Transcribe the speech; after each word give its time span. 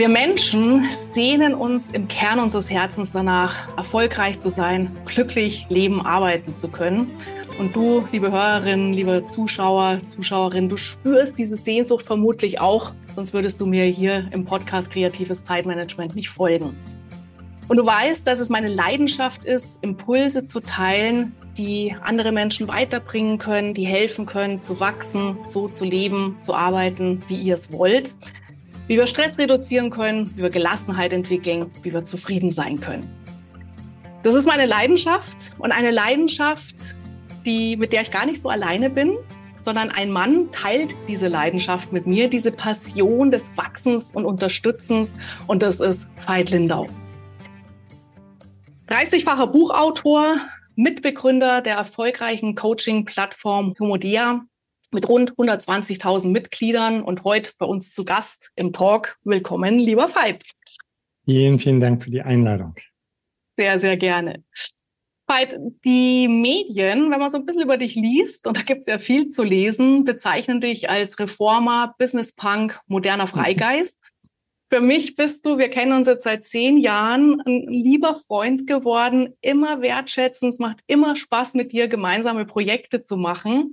Wir 0.00 0.08
Menschen 0.08 0.82
sehnen 0.92 1.52
uns 1.52 1.90
im 1.90 2.08
Kern 2.08 2.38
unseres 2.38 2.70
Herzens 2.70 3.12
danach, 3.12 3.68
erfolgreich 3.76 4.40
zu 4.40 4.48
sein, 4.48 4.90
glücklich 5.04 5.66
leben, 5.68 6.00
arbeiten 6.00 6.54
zu 6.54 6.68
können. 6.68 7.10
Und 7.58 7.76
du, 7.76 8.08
liebe 8.10 8.32
Hörerin, 8.32 8.94
liebe 8.94 9.26
Zuschauer, 9.26 10.00
Zuschauerin, 10.02 10.70
du 10.70 10.78
spürst 10.78 11.38
diese 11.38 11.58
Sehnsucht 11.58 12.06
vermutlich 12.06 12.62
auch, 12.62 12.94
sonst 13.14 13.34
würdest 13.34 13.60
du 13.60 13.66
mir 13.66 13.84
hier 13.84 14.26
im 14.32 14.46
Podcast 14.46 14.90
Kreatives 14.90 15.44
Zeitmanagement 15.44 16.14
nicht 16.14 16.30
folgen. 16.30 16.74
Und 17.68 17.76
du 17.76 17.84
weißt, 17.84 18.26
dass 18.26 18.38
es 18.38 18.48
meine 18.48 18.68
Leidenschaft 18.68 19.44
ist, 19.44 19.84
Impulse 19.84 20.46
zu 20.46 20.60
teilen, 20.60 21.34
die 21.58 21.94
andere 22.00 22.32
Menschen 22.32 22.68
weiterbringen 22.68 23.36
können, 23.36 23.74
die 23.74 23.84
helfen 23.84 24.24
können, 24.24 24.60
zu 24.60 24.80
wachsen, 24.80 25.36
so 25.42 25.68
zu 25.68 25.84
leben, 25.84 26.36
zu 26.40 26.54
arbeiten, 26.54 27.22
wie 27.28 27.36
ihr 27.36 27.56
es 27.56 27.70
wollt 27.70 28.14
wie 28.90 28.96
wir 28.96 29.06
Stress 29.06 29.38
reduzieren 29.38 29.88
können, 29.90 30.32
wie 30.34 30.42
wir 30.42 30.50
Gelassenheit 30.50 31.12
entwickeln, 31.12 31.70
wie 31.84 31.92
wir 31.92 32.04
zufrieden 32.04 32.50
sein 32.50 32.80
können. 32.80 33.08
Das 34.24 34.34
ist 34.34 34.46
meine 34.46 34.66
Leidenschaft 34.66 35.54
und 35.60 35.70
eine 35.70 35.92
Leidenschaft, 35.92 36.74
die, 37.46 37.76
mit 37.76 37.92
der 37.92 38.02
ich 38.02 38.10
gar 38.10 38.26
nicht 38.26 38.42
so 38.42 38.48
alleine 38.48 38.90
bin, 38.90 39.16
sondern 39.64 39.90
ein 39.90 40.10
Mann 40.10 40.50
teilt 40.50 40.96
diese 41.06 41.28
Leidenschaft 41.28 41.92
mit 41.92 42.08
mir, 42.08 42.28
diese 42.28 42.50
Passion 42.50 43.30
des 43.30 43.56
Wachsens 43.56 44.10
und 44.10 44.24
Unterstützens 44.24 45.14
und 45.46 45.62
das 45.62 45.78
ist 45.78 46.08
Veit 46.26 46.50
Lindau. 46.50 46.88
30-facher 48.88 49.46
Buchautor, 49.46 50.38
Mitbegründer 50.74 51.60
der 51.60 51.76
erfolgreichen 51.76 52.56
Coaching-Plattform 52.56 53.72
Humodea, 53.78 54.40
mit 54.92 55.08
rund 55.08 55.34
120.000 55.36 56.28
Mitgliedern 56.28 57.02
und 57.02 57.24
heute 57.24 57.52
bei 57.58 57.66
uns 57.66 57.94
zu 57.94 58.04
Gast 58.04 58.50
im 58.56 58.72
Talk. 58.72 59.18
Willkommen, 59.24 59.78
lieber 59.78 60.14
Veit. 60.14 60.44
Vielen, 61.24 61.58
vielen 61.58 61.80
Dank 61.80 62.02
für 62.02 62.10
die 62.10 62.22
Einladung. 62.22 62.74
Sehr, 63.56 63.78
sehr 63.78 63.96
gerne. 63.96 64.42
Veit, 65.26 65.56
die 65.84 66.26
Medien, 66.26 67.10
wenn 67.10 67.20
man 67.20 67.30
so 67.30 67.38
ein 67.38 67.46
bisschen 67.46 67.62
über 67.62 67.76
dich 67.76 67.94
liest, 67.94 68.48
und 68.48 68.56
da 68.56 68.62
gibt 68.62 68.80
es 68.80 68.86
ja 68.88 68.98
viel 68.98 69.28
zu 69.28 69.44
lesen, 69.44 70.02
bezeichnen 70.02 70.60
dich 70.60 70.90
als 70.90 71.18
Reformer, 71.20 71.94
Business 71.98 72.32
Punk, 72.34 72.80
moderner 72.88 73.28
Freigeist. 73.28 74.10
Für 74.72 74.80
mich 74.80 75.14
bist 75.14 75.46
du, 75.46 75.58
wir 75.58 75.68
kennen 75.68 75.92
uns 75.92 76.06
jetzt 76.06 76.24
seit 76.24 76.44
zehn 76.44 76.78
Jahren, 76.78 77.40
ein 77.42 77.66
lieber 77.68 78.14
Freund 78.14 78.66
geworden, 78.66 79.36
immer 79.40 79.82
wertschätzend. 79.82 80.54
Es 80.54 80.58
macht 80.58 80.78
immer 80.86 81.16
Spaß, 81.16 81.54
mit 81.54 81.72
dir 81.72 81.86
gemeinsame 81.86 82.44
Projekte 82.44 83.00
zu 83.00 83.16
machen. 83.16 83.72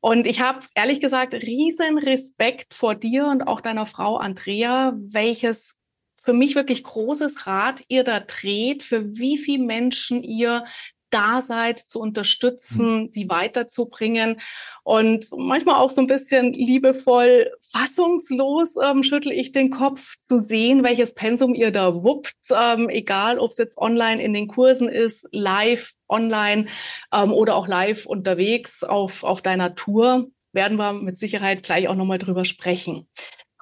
Und 0.00 0.26
ich 0.26 0.40
habe 0.40 0.60
ehrlich 0.74 1.00
gesagt 1.00 1.34
riesen 1.34 1.98
Respekt 1.98 2.74
vor 2.74 2.94
dir 2.94 3.26
und 3.26 3.42
auch 3.42 3.60
deiner 3.60 3.86
Frau 3.86 4.16
Andrea, 4.16 4.94
welches 4.96 5.76
für 6.22 6.32
mich 6.32 6.54
wirklich 6.54 6.84
großes 6.84 7.46
Rad 7.46 7.82
ihr 7.88 8.04
da 8.04 8.20
dreht, 8.20 8.82
für 8.82 9.16
wie 9.16 9.38
viele 9.38 9.64
Menschen 9.64 10.22
ihr 10.22 10.64
da 11.10 11.42
seid, 11.42 11.78
zu 11.78 12.00
unterstützen, 12.00 13.02
mhm. 13.02 13.12
die 13.12 13.28
weiterzubringen. 13.28 14.40
Und 14.82 15.28
manchmal 15.36 15.76
auch 15.76 15.90
so 15.90 16.00
ein 16.00 16.06
bisschen 16.06 16.52
liebevoll, 16.52 17.50
fassungslos 17.70 18.76
ähm, 18.82 19.02
schüttel 19.02 19.32
ich 19.32 19.52
den 19.52 19.70
Kopf 19.70 20.16
zu 20.20 20.38
sehen, 20.38 20.82
welches 20.82 21.14
Pensum 21.14 21.54
ihr 21.54 21.70
da 21.70 22.02
wuppt, 22.02 22.34
ähm, 22.54 22.88
egal 22.88 23.38
ob 23.38 23.50
es 23.52 23.58
jetzt 23.58 23.78
online 23.78 24.22
in 24.22 24.32
den 24.32 24.48
Kursen 24.48 24.88
ist, 24.88 25.28
live, 25.32 25.92
online 26.08 26.66
ähm, 27.12 27.32
oder 27.32 27.56
auch 27.56 27.68
live 27.68 28.06
unterwegs 28.06 28.82
auf, 28.82 29.22
auf 29.22 29.42
deiner 29.42 29.74
Tour. 29.74 30.28
Werden 30.52 30.78
wir 30.78 30.92
mit 30.92 31.16
Sicherheit 31.16 31.62
gleich 31.62 31.86
auch 31.86 31.94
nochmal 31.94 32.18
drüber 32.18 32.44
sprechen. 32.44 33.06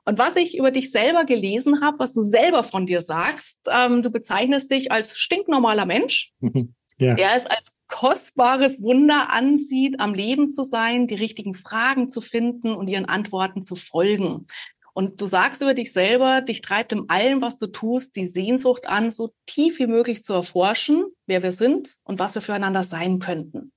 Und 0.08 0.18
was 0.18 0.36
ich 0.36 0.56
über 0.56 0.70
dich 0.70 0.90
selber 0.90 1.26
gelesen 1.26 1.82
habe, 1.82 1.98
was 1.98 2.14
du 2.14 2.22
selber 2.22 2.64
von 2.64 2.86
dir 2.86 3.02
sagst, 3.02 3.60
ähm, 3.70 4.02
du 4.02 4.08
bezeichnest 4.08 4.70
dich 4.70 4.90
als 4.90 5.18
stinknormaler 5.18 5.84
Mensch. 5.84 6.32
ja. 6.98 7.14
der 7.14 7.34
es 7.34 7.46
als 7.46 7.72
kostbares 7.88 8.82
Wunder 8.82 9.30
ansieht, 9.30 9.98
am 9.98 10.14
Leben 10.14 10.50
zu 10.50 10.64
sein, 10.64 11.06
die 11.06 11.14
richtigen 11.14 11.54
Fragen 11.54 12.08
zu 12.10 12.20
finden 12.20 12.74
und 12.74 12.88
ihren 12.88 13.06
Antworten 13.06 13.62
zu 13.62 13.76
folgen. 13.76 14.46
Und 14.92 15.20
du 15.20 15.26
sagst 15.26 15.62
über 15.62 15.74
dich 15.74 15.92
selber, 15.92 16.40
dich 16.40 16.60
treibt 16.60 16.92
in 16.92 17.08
allem, 17.08 17.40
was 17.40 17.56
du 17.56 17.68
tust, 17.68 18.16
die 18.16 18.26
Sehnsucht 18.26 18.86
an, 18.88 19.12
so 19.12 19.32
tief 19.46 19.78
wie 19.78 19.86
möglich 19.86 20.24
zu 20.24 20.32
erforschen, 20.32 21.04
wer 21.26 21.42
wir 21.42 21.52
sind 21.52 21.96
und 22.02 22.18
was 22.18 22.34
wir 22.34 22.42
füreinander 22.42 22.82
sein 22.82 23.20
könnten. 23.20 23.72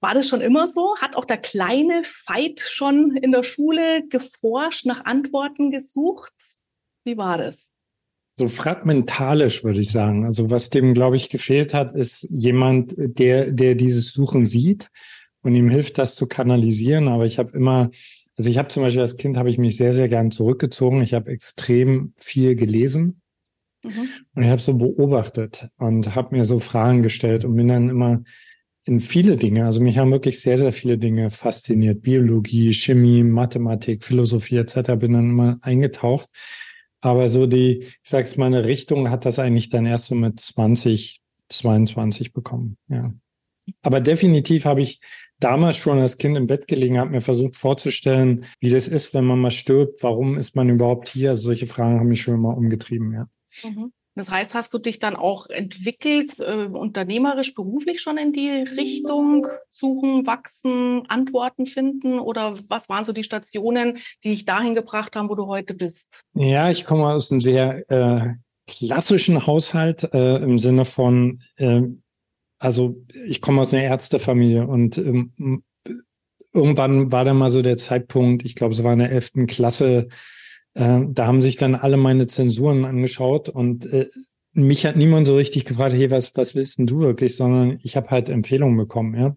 War 0.00 0.14
das 0.14 0.28
schon 0.28 0.40
immer 0.40 0.66
so? 0.66 0.96
Hat 0.98 1.16
auch 1.16 1.24
der 1.24 1.38
kleine 1.38 2.02
Veit 2.26 2.60
schon 2.60 3.16
in 3.16 3.32
der 3.32 3.44
Schule 3.44 4.06
geforscht, 4.08 4.86
nach 4.86 5.04
Antworten 5.04 5.70
gesucht? 5.70 6.34
Wie 7.04 7.16
war 7.16 7.38
das? 7.38 7.72
So 8.38 8.48
fragmentalisch, 8.48 9.64
würde 9.64 9.80
ich 9.80 9.90
sagen. 9.90 10.26
Also 10.26 10.50
was 10.50 10.68
dem, 10.68 10.92
glaube 10.92 11.16
ich, 11.16 11.30
gefehlt 11.30 11.72
hat, 11.72 11.94
ist 11.94 12.28
jemand, 12.30 12.92
der, 12.96 13.50
der 13.50 13.74
dieses 13.74 14.12
Suchen 14.12 14.44
sieht 14.44 14.90
und 15.42 15.54
ihm 15.54 15.70
hilft, 15.70 15.96
das 15.96 16.14
zu 16.16 16.26
kanalisieren. 16.26 17.08
Aber 17.08 17.24
ich 17.24 17.38
habe 17.38 17.56
immer, 17.56 17.90
also 18.36 18.50
ich 18.50 18.58
habe 18.58 18.68
zum 18.68 18.82
Beispiel 18.82 19.00
als 19.00 19.16
Kind 19.16 19.38
habe 19.38 19.48
ich 19.48 19.56
mich 19.56 19.76
sehr, 19.78 19.94
sehr 19.94 20.08
gern 20.08 20.30
zurückgezogen. 20.30 21.00
Ich 21.00 21.14
habe 21.14 21.30
extrem 21.30 22.12
viel 22.18 22.56
gelesen. 22.56 23.22
Mhm. 23.82 24.08
Und 24.34 24.42
ich 24.42 24.50
habe 24.50 24.60
so 24.60 24.74
beobachtet 24.74 25.68
und 25.78 26.14
habe 26.14 26.36
mir 26.36 26.44
so 26.44 26.60
Fragen 26.60 27.02
gestellt 27.02 27.46
und 27.46 27.56
bin 27.56 27.68
dann 27.68 27.88
immer 27.88 28.22
in 28.84 29.00
viele 29.00 29.36
Dinge, 29.36 29.64
also 29.64 29.80
mich 29.80 29.98
haben 29.98 30.12
wirklich 30.12 30.40
sehr, 30.40 30.58
sehr 30.58 30.72
viele 30.72 30.96
Dinge 30.96 31.30
fasziniert. 31.30 32.02
Biologie, 32.02 32.72
Chemie, 32.72 33.24
Mathematik, 33.24 34.04
Philosophie 34.04 34.58
etc. 34.58 34.92
bin 34.96 35.14
dann 35.14 35.30
immer 35.30 35.58
eingetaucht 35.62 36.28
aber 37.06 37.28
so 37.28 37.46
die, 37.46 37.80
ich 37.80 38.10
sag's 38.10 38.36
mal, 38.36 38.46
eine 38.46 38.64
Richtung 38.64 39.10
hat 39.10 39.24
das 39.24 39.38
eigentlich 39.38 39.70
dann 39.70 39.86
erst 39.86 40.06
so 40.06 40.14
mit 40.14 40.40
20, 40.40 41.20
22 41.48 42.32
bekommen. 42.32 42.76
Ja. 42.88 43.14
Aber 43.82 44.00
definitiv 44.00 44.64
habe 44.64 44.82
ich 44.82 45.00
damals 45.38 45.76
schon 45.76 45.98
als 45.98 46.18
Kind 46.18 46.36
im 46.36 46.46
Bett 46.46 46.66
gelegen, 46.68 46.98
habe 46.98 47.10
mir 47.10 47.20
versucht 47.20 47.56
vorzustellen, 47.56 48.44
wie 48.60 48.70
das 48.70 48.88
ist, 48.88 49.14
wenn 49.14 49.24
man 49.24 49.38
mal 49.38 49.50
stirbt. 49.50 50.02
Warum 50.02 50.36
ist 50.36 50.56
man 50.56 50.68
überhaupt 50.68 51.08
hier? 51.08 51.30
Also 51.30 51.44
solche 51.44 51.66
Fragen 51.66 51.98
haben 52.00 52.08
mich 52.08 52.22
schon 52.22 52.34
immer 52.34 52.56
umgetrieben, 52.56 53.12
ja. 53.12 53.28
Mhm. 53.62 53.92
Das 54.16 54.30
heißt, 54.30 54.54
hast 54.54 54.72
du 54.72 54.78
dich 54.78 54.98
dann 54.98 55.14
auch 55.14 55.48
entwickelt, 55.48 56.40
äh, 56.40 56.68
unternehmerisch, 56.72 57.54
beruflich 57.54 58.00
schon 58.00 58.16
in 58.16 58.32
die 58.32 58.50
Richtung 58.50 59.46
suchen, 59.68 60.26
wachsen, 60.26 61.04
Antworten 61.08 61.66
finden? 61.66 62.18
Oder 62.18 62.54
was 62.68 62.88
waren 62.88 63.04
so 63.04 63.12
die 63.12 63.24
Stationen, 63.24 63.98
die 64.24 64.30
dich 64.30 64.46
dahin 64.46 64.74
gebracht 64.74 65.14
haben, 65.16 65.28
wo 65.28 65.34
du 65.34 65.46
heute 65.46 65.74
bist? 65.74 66.24
Ja, 66.34 66.70
ich 66.70 66.86
komme 66.86 67.06
aus 67.06 67.30
einem 67.30 67.42
sehr 67.42 67.90
äh, 67.90 68.34
klassischen 68.66 69.46
Haushalt 69.46 70.04
äh, 70.14 70.36
im 70.36 70.58
Sinne 70.58 70.86
von, 70.86 71.40
äh, 71.56 71.82
also 72.58 72.96
ich 73.28 73.42
komme 73.42 73.60
aus 73.60 73.74
einer 73.74 73.84
Ärztefamilie 73.84 74.66
und 74.66 74.96
ähm, 74.96 75.62
irgendwann 76.54 77.12
war 77.12 77.24
da 77.26 77.34
mal 77.34 77.50
so 77.50 77.60
der 77.60 77.76
Zeitpunkt, 77.76 78.44
ich 78.44 78.54
glaube, 78.54 78.72
es 78.72 78.82
war 78.82 78.94
in 78.94 79.00
der 79.00 79.12
elften 79.12 79.46
Klasse, 79.46 80.08
äh, 80.76 81.00
da 81.08 81.26
haben 81.26 81.42
sich 81.42 81.56
dann 81.56 81.74
alle 81.74 81.96
meine 81.96 82.26
Zensuren 82.26 82.84
angeschaut 82.84 83.48
und 83.48 83.86
äh, 83.86 84.06
mich 84.52 84.86
hat 84.86 84.96
niemand 84.96 85.26
so 85.26 85.36
richtig 85.36 85.64
gefragt, 85.66 85.94
hey, 85.94 86.10
was, 86.10 86.34
was 86.34 86.54
willst 86.54 86.78
denn 86.78 86.86
du 86.86 87.00
wirklich, 87.00 87.36
sondern 87.36 87.78
ich 87.82 87.96
habe 87.96 88.10
halt 88.10 88.28
Empfehlungen 88.28 88.76
bekommen, 88.76 89.14
ja. 89.14 89.36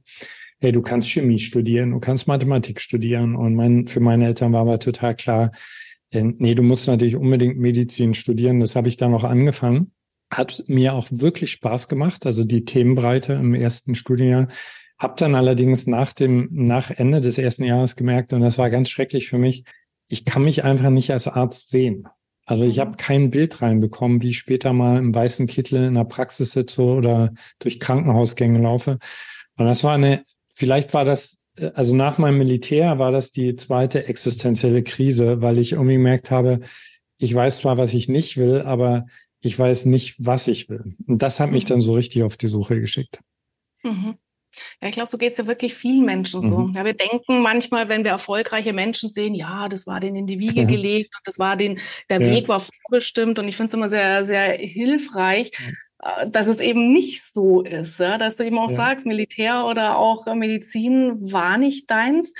Hey, 0.62 0.72
du 0.74 0.82
kannst 0.82 1.10
Chemie 1.10 1.40
studieren, 1.40 1.92
du 1.92 2.00
kannst 2.00 2.28
Mathematik 2.28 2.82
studieren. 2.82 3.36
Und 3.38 3.56
mein, 3.56 3.88
für 3.88 4.02
meine 4.02 4.26
Eltern 4.26 4.52
war 4.52 4.62
aber 4.62 4.80
total 4.80 5.16
klar, 5.16 5.52
äh, 6.12 6.24
nee, 6.24 6.56
du 6.56 6.64
musst 6.64 6.88
natürlich 6.88 7.16
unbedingt 7.16 7.58
Medizin 7.58 8.14
studieren. 8.14 8.60
Das 8.60 8.76
habe 8.76 8.90
ich 8.90 8.98
dann 8.98 9.14
auch 9.14 9.24
angefangen. 9.24 9.92
Hat 10.30 10.64
mir 10.68 10.94
auch 10.94 11.08
wirklich 11.12 11.52
Spaß 11.52 11.88
gemacht, 11.88 12.26
also 12.26 12.44
die 12.44 12.66
Themenbreite 12.66 13.34
im 13.34 13.54
ersten 13.56 13.96
Studienjahr. 13.96 14.50
Hab 14.98 15.16
dann 15.18 15.36
allerdings 15.36 15.88
nach 15.88 16.12
dem, 16.12 16.50
nach 16.52 16.92
Ende 16.92 17.22
des 17.22 17.38
ersten 17.38 17.64
Jahres 17.64 17.96
gemerkt, 17.96 18.34
und 18.34 18.42
das 18.42 18.58
war 18.58 18.70
ganz 18.70 18.90
schrecklich 18.90 19.30
für 19.30 19.38
mich, 19.38 19.64
ich 20.10 20.26
kann 20.26 20.44
mich 20.44 20.64
einfach 20.64 20.90
nicht 20.90 21.12
als 21.12 21.28
Arzt 21.28 21.70
sehen. 21.70 22.08
Also 22.46 22.66
ich 22.66 22.80
habe 22.80 22.92
mhm. 22.92 22.98
kein 22.98 23.30
Bild 23.30 23.62
reinbekommen, 23.62 24.22
wie 24.22 24.30
ich 24.30 24.40
später 24.40 24.74
mal 24.74 24.98
im 24.98 25.14
weißen 25.14 25.48
Kittel 25.48 25.84
in 25.84 25.94
der 25.94 26.04
Praxis 26.04 26.52
sitze 26.52 26.82
oder 26.82 27.32
durch 27.60 27.80
Krankenhausgänge 27.80 28.60
laufe. 28.60 28.98
Und 29.56 29.66
das 29.66 29.84
war 29.84 29.94
eine, 29.94 30.24
vielleicht 30.52 30.94
war 30.96 31.06
das, 31.06 31.46
also 31.76 31.96
nach 31.96 32.18
meinem 32.18 32.40
Militär 32.40 32.98
war 32.98 33.12
das 33.12 33.32
die 33.32 33.56
zweite 33.56 34.08
existenzielle 34.08 34.82
Krise, 34.82 35.44
weil 35.44 35.60
ich 35.60 35.74
irgendwie 35.74 35.94
gemerkt 35.94 36.32
habe, 36.32 36.62
ich 37.20 37.36
weiß 37.36 37.60
zwar, 37.60 37.78
was 37.78 37.94
ich 37.94 38.10
nicht 38.10 38.38
will, 38.38 38.62
aber 38.62 39.06
ich 39.42 39.58
weiß 39.58 39.86
nicht, 39.86 40.16
was 40.18 40.48
ich 40.48 40.70
will. 40.70 40.96
Und 41.06 41.22
das 41.22 41.40
hat 41.40 41.52
mich 41.52 41.66
mhm. 41.66 41.70
dann 41.70 41.82
so 41.82 41.94
richtig 41.94 42.24
auf 42.24 42.36
die 42.36 42.48
Suche 42.48 42.80
geschickt. 42.80 43.20
Mhm. 43.84 44.16
Ja, 44.82 44.88
ich 44.88 44.94
glaube, 44.94 45.10
so 45.10 45.18
geht 45.18 45.34
es 45.34 45.38
ja 45.38 45.48
wirklich 45.48 45.74
vielen 45.74 46.06
Menschen 46.06 46.42
so. 46.42 46.58
Mhm. 46.60 46.74
Ja, 46.76 46.86
wir 46.86 46.94
denken 46.94 47.42
manchmal, 47.42 47.90
wenn 47.90 48.04
wir 48.04 48.12
erfolgreiche 48.12 48.74
Menschen 48.74 49.10
sehen, 49.10 49.34
ja, 49.36 49.70
das 49.70 49.88
war 49.88 50.00
denen 50.00 50.18
in 50.18 50.28
die 50.28 50.40
Wiege 50.40 50.66
gelegt 50.66 51.16
und 51.16 51.26
das 51.26 51.40
war 51.40 51.56
den, 51.56 51.80
der 52.10 52.22
ja. 52.22 52.32
Weg 52.32 52.48
war 52.48 52.60
vorbestimmt. 52.60 53.40
Und 53.40 53.48
ich 53.48 53.58
finde 53.58 53.68
es 53.68 53.74
immer 53.74 53.90
sehr, 53.90 54.26
sehr 54.26 54.54
hilfreich, 54.54 55.52
ja. 55.60 55.72
Äh, 56.02 56.30
dass 56.30 56.48
es 56.48 56.60
eben 56.60 56.92
nicht 56.92 57.24
so 57.34 57.62
ist. 57.62 58.00
Ja? 58.00 58.18
Dass 58.18 58.38
du 58.38 58.46
eben 58.46 58.58
auch 58.58 58.70
sagst, 58.70 59.06
Militär 59.06 59.66
oder 59.66 59.98
auch 59.98 60.34
Medizin 60.34 61.18
war 61.20 61.58
nicht 61.58 61.90
deins. 61.92 62.34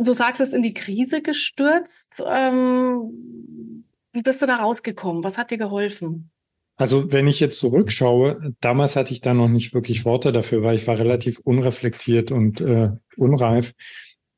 Du 0.00 0.12
sagst, 0.12 0.40
es 0.40 0.52
in 0.52 0.62
die 0.62 0.74
Krise 0.74 1.22
gestürzt. 1.22 2.08
Ähm, 2.26 3.84
Wie 4.12 4.22
bist 4.22 4.42
du 4.42 4.46
da 4.46 4.56
rausgekommen? 4.56 5.24
Was 5.24 5.38
hat 5.38 5.50
dir 5.50 5.58
geholfen? 5.58 6.30
Also 6.78 7.12
wenn 7.12 7.26
ich 7.26 7.40
jetzt 7.40 7.58
zurückschaue, 7.58 8.54
damals 8.60 8.94
hatte 8.94 9.12
ich 9.12 9.20
da 9.20 9.34
noch 9.34 9.48
nicht 9.48 9.74
wirklich 9.74 10.04
Worte 10.04 10.30
dafür, 10.30 10.62
weil 10.62 10.76
ich 10.76 10.86
war 10.86 10.98
relativ 10.98 11.40
unreflektiert 11.40 12.30
und 12.30 12.60
äh, 12.60 12.90
unreif. 13.16 13.74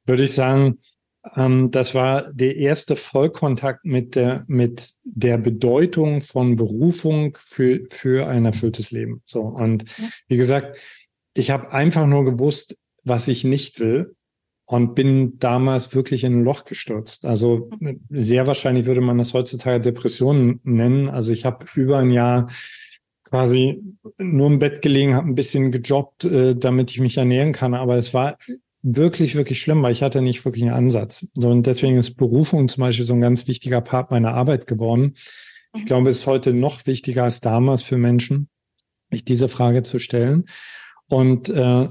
Würde 0.06 0.24
ich 0.24 0.32
sagen, 0.32 0.78
ähm, 1.36 1.70
das 1.70 1.94
war 1.94 2.32
der 2.32 2.56
erste 2.56 2.96
Vollkontakt 2.96 3.84
mit 3.84 4.14
der 4.14 4.44
mit 4.48 4.94
der 5.04 5.36
Bedeutung 5.36 6.22
von 6.22 6.56
Berufung 6.56 7.36
für 7.38 7.80
für 7.90 8.26
ein 8.26 8.46
erfülltes 8.46 8.90
Leben. 8.90 9.22
So 9.26 9.42
und 9.42 9.84
wie 10.26 10.38
gesagt, 10.38 10.78
ich 11.34 11.50
habe 11.50 11.72
einfach 11.72 12.06
nur 12.06 12.24
gewusst, 12.24 12.78
was 13.04 13.28
ich 13.28 13.44
nicht 13.44 13.80
will 13.80 14.16
und 14.70 14.94
bin 14.94 15.36
damals 15.40 15.96
wirklich 15.96 16.22
in 16.22 16.40
ein 16.40 16.44
Loch 16.44 16.64
gestürzt. 16.64 17.24
Also 17.24 17.70
sehr 18.08 18.46
wahrscheinlich 18.46 18.86
würde 18.86 19.00
man 19.00 19.18
das 19.18 19.34
heutzutage 19.34 19.80
Depressionen 19.80 20.60
nennen. 20.62 21.08
Also 21.08 21.32
ich 21.32 21.44
habe 21.44 21.66
über 21.74 21.98
ein 21.98 22.12
Jahr 22.12 22.48
quasi 23.24 23.82
nur 24.16 24.46
im 24.46 24.60
Bett 24.60 24.80
gelegen, 24.80 25.16
habe 25.16 25.26
ein 25.26 25.34
bisschen 25.34 25.72
gejobbt, 25.72 26.24
äh, 26.24 26.54
damit 26.54 26.92
ich 26.92 27.00
mich 27.00 27.16
ernähren 27.16 27.50
kann. 27.50 27.74
Aber 27.74 27.96
es 27.96 28.14
war 28.14 28.38
wirklich, 28.80 29.34
wirklich 29.34 29.60
schlimm, 29.60 29.82
weil 29.82 29.90
ich 29.90 30.04
hatte 30.04 30.22
nicht 30.22 30.44
wirklich 30.44 30.62
einen 30.62 30.72
Ansatz. 30.72 31.26
Und 31.36 31.66
deswegen 31.66 31.96
ist 31.96 32.14
Berufung 32.14 32.68
zum 32.68 32.82
Beispiel 32.82 33.06
so 33.06 33.14
ein 33.14 33.20
ganz 33.20 33.48
wichtiger 33.48 33.80
Part 33.80 34.12
meiner 34.12 34.34
Arbeit 34.34 34.68
geworden. 34.68 35.14
Ich 35.74 35.84
glaube, 35.84 36.10
es 36.10 36.18
ist 36.18 36.26
heute 36.28 36.52
noch 36.52 36.86
wichtiger 36.86 37.24
als 37.24 37.40
damals 37.40 37.82
für 37.82 37.98
Menschen, 37.98 38.48
sich 39.10 39.24
diese 39.24 39.48
Frage 39.48 39.82
zu 39.82 39.98
stellen. 39.98 40.44
Und 41.08 41.48
äh, 41.48 41.88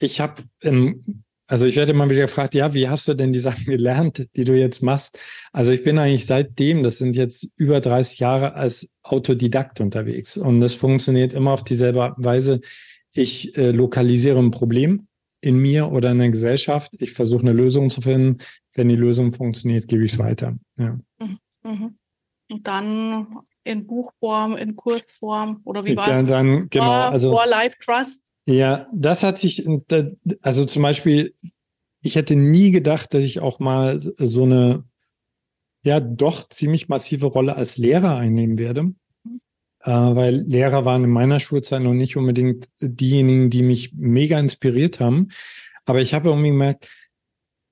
ich 0.00 0.20
habe 0.20 0.42
im 0.60 1.22
also 1.46 1.64
ich 1.64 1.76
werde 1.76 1.92
immer 1.92 2.10
wieder 2.10 2.22
gefragt, 2.22 2.54
ja, 2.54 2.74
wie 2.74 2.88
hast 2.88 3.06
du 3.08 3.14
denn 3.14 3.32
die 3.32 3.38
Sachen 3.38 3.64
gelernt, 3.66 4.28
die 4.36 4.44
du 4.44 4.54
jetzt 4.54 4.82
machst? 4.82 5.18
Also 5.52 5.72
ich 5.72 5.82
bin 5.82 5.98
eigentlich 5.98 6.26
seitdem, 6.26 6.82
das 6.82 6.98
sind 6.98 7.16
jetzt 7.16 7.58
über 7.58 7.80
30 7.80 8.18
Jahre 8.18 8.54
als 8.54 8.94
Autodidakt 9.02 9.80
unterwegs 9.80 10.36
und 10.36 10.60
das 10.60 10.74
funktioniert 10.74 11.32
immer 11.32 11.52
auf 11.52 11.64
dieselbe 11.64 12.14
Weise. 12.16 12.60
Ich 13.12 13.56
äh, 13.56 13.70
lokalisiere 13.70 14.38
ein 14.38 14.50
Problem 14.50 15.06
in 15.40 15.58
mir 15.58 15.92
oder 15.92 16.10
in 16.10 16.18
der 16.18 16.30
Gesellschaft. 16.30 16.92
Ich 16.98 17.12
versuche 17.12 17.42
eine 17.42 17.52
Lösung 17.52 17.88
zu 17.88 18.00
finden. 18.00 18.38
Wenn 18.74 18.88
die 18.88 18.96
Lösung 18.96 19.32
funktioniert, 19.32 19.86
gebe 19.88 20.04
ich 20.04 20.12
es 20.12 20.18
weiter. 20.18 20.56
Ja. 20.76 20.98
Mhm. 21.18 21.38
mhm. 21.62 21.98
Und 22.48 22.66
dann 22.66 23.38
in 23.64 23.86
Buchform, 23.86 24.56
in 24.56 24.76
Kursform 24.76 25.60
oder 25.64 25.84
wie 25.84 25.96
war 25.96 26.10
es? 26.10 26.26
Dann, 26.26 26.68
genau, 26.70 26.90
also, 26.90 27.30
For 27.30 27.46
Life 27.46 27.76
Trust. 27.80 28.24
Ja, 28.46 28.86
das 28.94 29.22
hat 29.24 29.38
sich, 29.38 29.66
also 30.42 30.64
zum 30.64 30.82
Beispiel, 30.82 31.34
ich 32.02 32.14
hätte 32.14 32.36
nie 32.36 32.70
gedacht, 32.70 33.12
dass 33.12 33.24
ich 33.24 33.40
auch 33.40 33.58
mal 33.58 33.98
so 33.98 34.44
eine, 34.44 34.84
ja, 35.82 35.98
doch 35.98 36.48
ziemlich 36.48 36.88
massive 36.88 37.26
Rolle 37.26 37.56
als 37.56 37.76
Lehrer 37.76 38.16
einnehmen 38.16 38.56
werde. 38.56 38.94
Äh, 39.82 39.90
weil 39.90 40.36
Lehrer 40.42 40.84
waren 40.84 41.04
in 41.04 41.10
meiner 41.10 41.40
Schulzeit 41.40 41.82
noch 41.82 41.94
nicht 41.94 42.16
unbedingt 42.16 42.68
diejenigen, 42.80 43.50
die 43.50 43.62
mich 43.62 43.92
mega 43.94 44.38
inspiriert 44.38 45.00
haben. 45.00 45.28
Aber 45.84 46.00
ich 46.00 46.14
habe 46.14 46.28
irgendwie 46.28 46.50
gemerkt, 46.50 46.88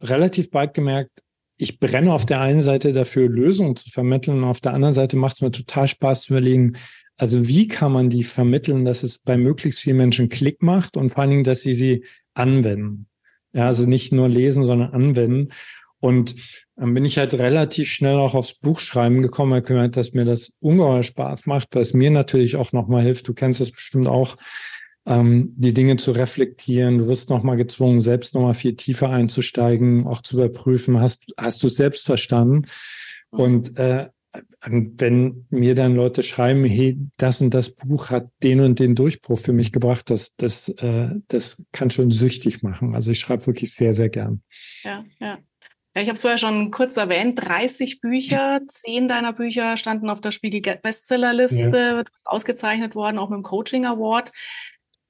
relativ 0.00 0.50
bald 0.50 0.74
gemerkt, 0.74 1.22
ich 1.56 1.78
brenne 1.78 2.12
auf 2.12 2.26
der 2.26 2.40
einen 2.40 2.60
Seite 2.60 2.92
dafür, 2.92 3.28
Lösungen 3.28 3.76
zu 3.76 3.90
vermitteln 3.90 4.38
und 4.38 4.44
auf 4.44 4.60
der 4.60 4.74
anderen 4.74 4.94
Seite 4.94 5.16
macht 5.16 5.34
es 5.34 5.40
mir 5.40 5.52
total 5.52 5.86
Spaß 5.86 6.22
zu 6.22 6.32
überlegen, 6.32 6.76
also 7.16 7.46
wie 7.46 7.68
kann 7.68 7.92
man 7.92 8.10
die 8.10 8.24
vermitteln, 8.24 8.84
dass 8.84 9.02
es 9.02 9.18
bei 9.18 9.36
möglichst 9.36 9.80
vielen 9.80 9.98
Menschen 9.98 10.28
Klick 10.28 10.62
macht 10.62 10.96
und 10.96 11.10
vor 11.10 11.22
allen 11.22 11.30
Dingen, 11.30 11.44
dass 11.44 11.60
sie 11.60 11.74
sie 11.74 12.04
anwenden. 12.34 13.06
Ja, 13.52 13.66
also 13.66 13.86
nicht 13.86 14.12
nur 14.12 14.28
lesen, 14.28 14.64
sondern 14.64 14.92
anwenden. 14.92 15.52
Und 16.00 16.34
dann 16.76 16.92
bin 16.92 17.04
ich 17.04 17.18
halt 17.18 17.34
relativ 17.34 17.88
schnell 17.88 18.16
auch 18.16 18.34
aufs 18.34 18.54
Buchschreiben 18.54 19.22
gekommen, 19.22 19.52
weil 19.52 19.62
gemerkt, 19.62 19.96
dass 19.96 20.12
mir 20.12 20.24
das 20.24 20.52
ungeheuer 20.58 21.04
Spaß 21.04 21.46
macht, 21.46 21.68
was 21.72 21.94
mir 21.94 22.10
natürlich 22.10 22.56
auch 22.56 22.72
nochmal 22.72 23.02
hilft. 23.02 23.28
Du 23.28 23.32
kennst 23.32 23.60
das 23.60 23.70
bestimmt 23.70 24.08
auch, 24.08 24.36
ähm, 25.06 25.52
die 25.56 25.72
Dinge 25.72 25.96
zu 25.96 26.10
reflektieren. 26.10 26.98
Du 26.98 27.08
wirst 27.08 27.30
nochmal 27.30 27.56
gezwungen, 27.56 28.00
selbst 28.00 28.34
nochmal 28.34 28.54
viel 28.54 28.74
tiefer 28.74 29.10
einzusteigen, 29.10 30.06
auch 30.06 30.20
zu 30.20 30.36
überprüfen, 30.36 31.00
hast, 31.00 31.32
hast 31.38 31.62
du 31.62 31.68
es 31.68 31.76
selbst 31.76 32.06
verstanden? 32.06 32.66
Mhm. 33.30 33.40
Und 33.40 33.78
äh, 33.78 34.08
wenn 34.62 35.46
mir 35.50 35.74
dann 35.74 35.94
Leute 35.94 36.22
schreiben, 36.22 36.64
hey, 36.64 36.98
das 37.16 37.40
und 37.40 37.54
das 37.54 37.70
Buch 37.70 38.10
hat 38.10 38.28
den 38.42 38.60
und 38.60 38.78
den 38.78 38.94
Durchbruch 38.94 39.38
für 39.38 39.52
mich 39.52 39.72
gebracht, 39.72 40.10
das, 40.10 40.32
das, 40.36 40.68
äh, 40.68 41.10
das 41.28 41.64
kann 41.72 41.90
schon 41.90 42.10
süchtig 42.10 42.62
machen. 42.62 42.94
Also 42.94 43.10
ich 43.10 43.18
schreibe 43.18 43.46
wirklich 43.46 43.74
sehr, 43.74 43.94
sehr 43.94 44.08
gern. 44.08 44.42
Ja, 44.82 45.04
ja. 45.20 45.38
Ja, 45.96 46.02
ich 46.02 46.08
habe 46.08 46.16
es 46.16 46.22
vorher 46.22 46.38
schon 46.38 46.72
kurz 46.72 46.96
erwähnt, 46.96 47.40
30 47.40 48.00
Bücher, 48.00 48.60
zehn 48.68 49.06
deiner 49.06 49.32
Bücher 49.32 49.76
standen 49.76 50.10
auf 50.10 50.20
der 50.20 50.32
Spiegel 50.32 50.76
Bestsellerliste, 50.82 51.78
ja. 51.78 52.02
du 52.02 52.10
bist 52.10 52.26
ausgezeichnet 52.26 52.96
worden, 52.96 53.18
auch 53.18 53.28
mit 53.28 53.36
dem 53.36 53.44
Coaching 53.44 53.86
Award. 53.86 54.32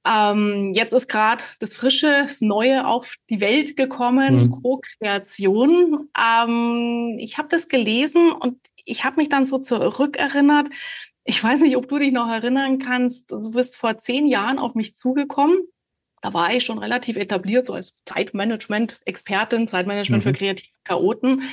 Ähm, 0.07 0.73
jetzt 0.75 0.93
ist 0.93 1.07
gerade 1.07 1.43
das 1.59 1.73
Frische, 1.73 2.11
das 2.23 2.41
Neue 2.41 2.85
auf 2.85 3.15
die 3.31 3.41
Welt 3.41 3.75
gekommen, 3.75 4.43
mhm. 4.43 4.61
Co-Kreation. 4.61 6.09
Ähm, 6.15 7.17
ich 7.17 7.39
habe 7.39 7.47
das 7.49 7.67
gelesen 7.67 8.31
und 8.31 8.59
ich 8.85 9.03
habe 9.03 9.17
mich 9.17 9.29
dann 9.29 9.45
so 9.45 9.57
zurückerinnert. 9.57 10.69
Ich 11.23 11.43
weiß 11.43 11.61
nicht, 11.61 11.75
ob 11.75 11.87
du 11.87 11.97
dich 11.97 12.11
noch 12.11 12.29
erinnern 12.29 12.79
kannst. 12.79 13.31
Du 13.31 13.51
bist 13.51 13.75
vor 13.75 13.97
zehn 13.97 14.27
Jahren 14.27 14.59
auf 14.59 14.75
mich 14.75 14.95
zugekommen. 14.95 15.57
Da 16.21 16.33
war 16.33 16.53
ich 16.53 16.63
schon 16.63 16.79
relativ 16.79 17.17
etabliert, 17.17 17.65
so 17.65 17.73
als 17.73 17.93
Zeitmanagement-Expertin, 18.05 19.67
Zeitmanagement 19.67 20.23
mhm. 20.23 20.29
für 20.29 20.33
kreative 20.33 20.71
Chaoten 20.83 21.43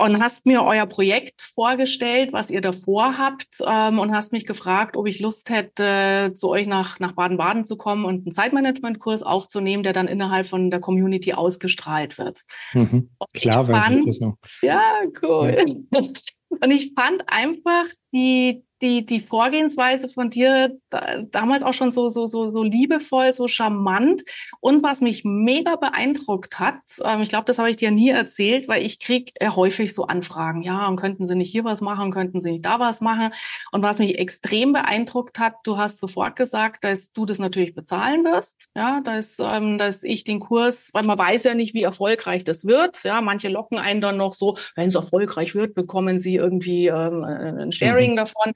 und 0.00 0.22
hast 0.22 0.46
mir 0.46 0.62
euer 0.62 0.86
Projekt 0.86 1.42
vorgestellt, 1.54 2.32
was 2.32 2.50
ihr 2.50 2.60
davor 2.60 3.18
habt 3.18 3.58
ähm, 3.66 3.98
und 3.98 4.12
hast 4.12 4.32
mich 4.32 4.46
gefragt, 4.46 4.96
ob 4.96 5.06
ich 5.06 5.20
Lust 5.20 5.50
hätte, 5.50 6.32
zu 6.34 6.48
euch 6.48 6.66
nach, 6.66 6.98
nach 7.00 7.12
Baden-Baden 7.12 7.66
zu 7.66 7.76
kommen 7.76 8.04
und 8.04 8.26
einen 8.26 8.32
Zeitmanagement-Kurs 8.32 9.22
aufzunehmen, 9.22 9.82
der 9.82 9.92
dann 9.92 10.08
innerhalb 10.08 10.46
von 10.46 10.70
der 10.70 10.80
Community 10.80 11.34
ausgestrahlt 11.34 12.18
wird. 12.18 12.40
Mhm. 12.72 13.10
Klar, 13.34 13.68
weiß 13.68 13.96
ich 13.96 14.06
das 14.06 14.20
noch. 14.20 14.36
Ja, 14.62 14.82
cool. 15.22 15.56
Ja. 15.92 16.00
Und 16.50 16.72
ich 16.72 16.94
fand 16.98 17.22
einfach 17.28 17.84
die, 18.12 18.64
die, 18.82 19.04
die 19.04 19.20
Vorgehensweise 19.20 20.08
von 20.08 20.30
dir 20.30 20.76
da, 20.88 21.22
damals 21.30 21.62
auch 21.62 21.74
schon 21.74 21.90
so, 21.90 22.10
so, 22.10 22.26
so, 22.26 22.50
so 22.50 22.62
liebevoll, 22.62 23.32
so 23.32 23.46
charmant. 23.46 24.22
Und 24.60 24.82
was 24.82 25.00
mich 25.00 25.24
mega 25.24 25.76
beeindruckt 25.76 26.58
hat, 26.58 26.80
ähm, 27.04 27.22
ich 27.22 27.28
glaube, 27.28 27.44
das 27.44 27.58
habe 27.58 27.70
ich 27.70 27.76
dir 27.76 27.90
nie 27.90 28.10
erzählt, 28.10 28.68
weil 28.68 28.84
ich 28.84 28.98
krieg 28.98 29.32
äh, 29.36 29.50
häufig 29.50 29.94
so 29.94 30.06
Anfragen, 30.06 30.62
ja, 30.62 30.86
und 30.86 30.96
könnten 30.96 31.26
Sie 31.26 31.34
nicht 31.34 31.50
hier 31.50 31.64
was 31.64 31.80
machen, 31.80 32.10
könnten 32.10 32.40
Sie 32.40 32.52
nicht 32.52 32.64
da 32.64 32.80
was 32.80 33.00
machen. 33.00 33.32
Und 33.72 33.82
was 33.82 33.98
mich 33.98 34.18
extrem 34.18 34.72
beeindruckt 34.72 35.38
hat, 35.38 35.54
du 35.64 35.76
hast 35.76 36.00
sofort 36.00 36.36
gesagt, 36.36 36.84
dass 36.84 37.12
du 37.12 37.26
das 37.26 37.38
natürlich 37.38 37.74
bezahlen 37.74 38.24
wirst, 38.24 38.70
ja, 38.74 39.00
dass, 39.00 39.38
ähm, 39.38 39.78
dass 39.78 40.02
ich 40.02 40.24
den 40.24 40.40
Kurs, 40.40 40.90
weil 40.92 41.04
man 41.04 41.18
weiß 41.18 41.44
ja 41.44 41.54
nicht, 41.54 41.74
wie 41.74 41.82
erfolgreich 41.82 42.44
das 42.44 42.64
wird, 42.64 43.02
ja, 43.04 43.20
manche 43.20 43.48
locken 43.48 43.78
einen 43.78 44.00
dann 44.00 44.16
noch 44.16 44.32
so, 44.32 44.56
wenn 44.74 44.88
es 44.88 44.94
erfolgreich 44.94 45.54
wird, 45.54 45.74
bekommen 45.74 46.18
sie 46.18 46.36
irgendwie 46.36 46.86
ähm, 46.86 47.24
ein 47.24 47.72
Sharing 47.72 48.12
mhm. 48.12 48.16
davon. 48.16 48.52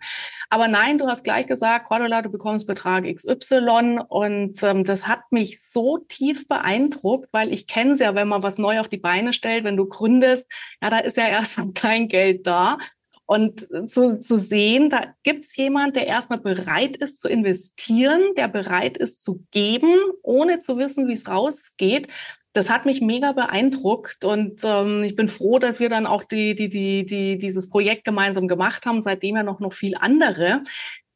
Aber 0.51 0.69
nein, 0.69 0.99
du 0.99 1.07
hast 1.07 1.25
gleich 1.25 1.47
gesagt, 1.47 1.87
Cordula, 1.87 2.23
du 2.23 2.31
bekommst 2.31 2.67
Betrag 2.67 3.05
XY 3.05 4.01
und 4.09 4.63
ähm, 4.63 4.85
das 4.85 5.09
hat 5.09 5.21
mich 5.31 5.61
so 5.63 5.99
tief 5.99 6.47
beeindruckt, 6.47 7.29
weil 7.33 7.53
ich 7.53 7.67
kenne 7.67 7.93
es 7.93 8.01
ja, 8.01 8.15
wenn 8.15 8.29
man 8.29 8.43
was 8.43 8.59
neu 8.59 8.81
auf 8.81 8.89
die 8.89 8.99
Beine 8.99 9.33
stellt, 9.33 9.65
wenn 9.65 9.77
du 9.77 9.87
gründest, 9.87 10.51
ja, 10.83 10.91
da 10.91 10.99
ist 10.99 11.17
ja 11.17 11.29
erstmal 11.29 11.73
kein 11.73 12.09
Geld 12.09 12.47
da. 12.47 12.79
Und 13.27 13.67
zu, 13.91 14.21
zu 14.21 14.39
sehen, 14.39 14.91
da 14.91 15.15
gibt 15.23 15.47
es 15.47 15.57
jemand, 15.57 15.97
der 15.97 16.07
erstmal 16.07 16.41
bereit 16.41 16.99
ist 16.99 17.23
zu 17.23 17.29
investieren, 17.29 18.21
der 18.37 18.49
bereit 18.49 18.99
ist 18.99 19.25
zu 19.25 19.43
geben, 19.51 19.95
ohne 20.23 20.59
zu 20.59 20.77
wissen, 20.77 21.09
wie 21.09 21.15
es 21.15 21.27
rausgeht 21.27 22.09
das 22.55 22.71
hat 22.71 22.87
mich 22.87 23.01
mega 23.01 23.33
beeindruckt 23.33 24.25
und 24.25 24.61
ähm, 24.63 25.03
ich 25.03 25.17
bin 25.17 25.27
froh, 25.27 25.59
dass 25.59 25.81
wir 25.81 25.89
dann 25.89 26.07
auch 26.07 26.23
die, 26.23 26.55
die, 26.55 26.69
die, 26.69 27.05
die, 27.05 27.37
dieses 27.37 27.69
Projekt 27.69 28.05
gemeinsam 28.05 28.47
gemacht 28.47 28.87
haben, 28.87 29.03
seitdem 29.03 29.37
ja 29.37 29.43
noch, 29.43 29.59
noch 29.59 29.73
viel 29.73 29.97
andere. 29.97 30.63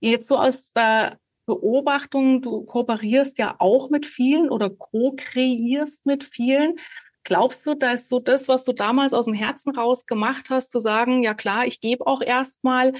Jetzt 0.01 0.27
so 0.27 0.37
aus 0.37 0.73
der 0.73 1.17
Beobachtung, 1.47 2.43
du 2.43 2.65
kooperierst 2.65 3.39
ja 3.39 3.55
auch 3.61 3.89
mit 3.89 4.05
vielen 4.05 4.51
oder 4.51 4.69
co-kreierst 4.69 6.07
mit 6.07 6.25
vielen. 6.25 6.75
Glaubst 7.23 7.65
du, 7.67 7.75
dass 7.75 8.09
so 8.09 8.19
das, 8.19 8.49
was 8.49 8.65
du 8.65 8.73
damals 8.73 9.15
aus 9.15 9.27
dem 9.27 9.35
Herzen 9.35 9.75
raus 9.77 10.07
gemacht 10.07 10.51
hast, 10.51 10.73
zu 10.73 10.81
sagen, 10.81 11.23
ja 11.23 11.35
klar, 11.35 11.67
ich 11.67 11.81
gebe 11.81 12.05
auch 12.07 12.21
erstmal, 12.21 12.95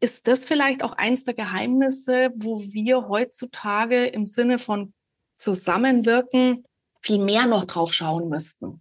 ist 0.00 0.26
das 0.26 0.42
vielleicht 0.42 0.82
auch 0.82 0.92
eins 0.92 1.22
der 1.22 1.34
Geheimnisse, 1.34 2.30
wo 2.34 2.60
wir 2.60 3.08
heutzutage 3.08 4.06
im 4.06 4.26
Sinne 4.26 4.58
von 4.58 4.92
Zusammenwirken 5.36 6.64
viel 7.04 7.22
mehr 7.22 7.46
noch 7.46 7.64
drauf 7.64 7.92
schauen 7.92 8.28
müssten. 8.28 8.80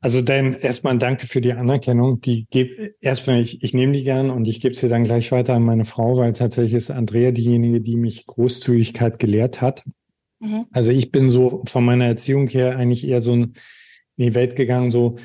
Also 0.00 0.20
dann 0.20 0.52
erstmal 0.52 0.98
danke 0.98 1.28
für 1.28 1.40
die 1.40 1.52
Anerkennung. 1.52 2.20
Die 2.20 2.46
gebe 2.50 2.94
erstmal, 3.00 3.40
ich, 3.40 3.62
ich 3.62 3.72
nehme 3.72 3.92
die 3.92 4.02
gern 4.02 4.30
und 4.30 4.48
ich 4.48 4.60
gebe 4.60 4.74
sie 4.74 4.88
dann 4.88 5.04
gleich 5.04 5.30
weiter 5.30 5.54
an 5.54 5.62
meine 5.62 5.84
Frau, 5.84 6.16
weil 6.16 6.32
tatsächlich 6.32 6.74
ist 6.74 6.90
Andrea 6.90 7.30
diejenige, 7.30 7.80
die 7.80 7.94
mich 7.94 8.26
Großzügigkeit 8.26 9.20
gelehrt 9.20 9.60
hat. 9.60 9.84
Mhm. 10.40 10.66
Also 10.72 10.90
ich 10.90 11.12
bin 11.12 11.30
so 11.30 11.62
von 11.68 11.84
meiner 11.84 12.06
Erziehung 12.06 12.48
her 12.48 12.76
eigentlich 12.76 13.06
eher 13.06 13.20
so 13.20 13.32
in 13.32 13.54
die 14.16 14.34
Welt 14.34 14.56
gegangen, 14.56 14.90
so 14.90 15.16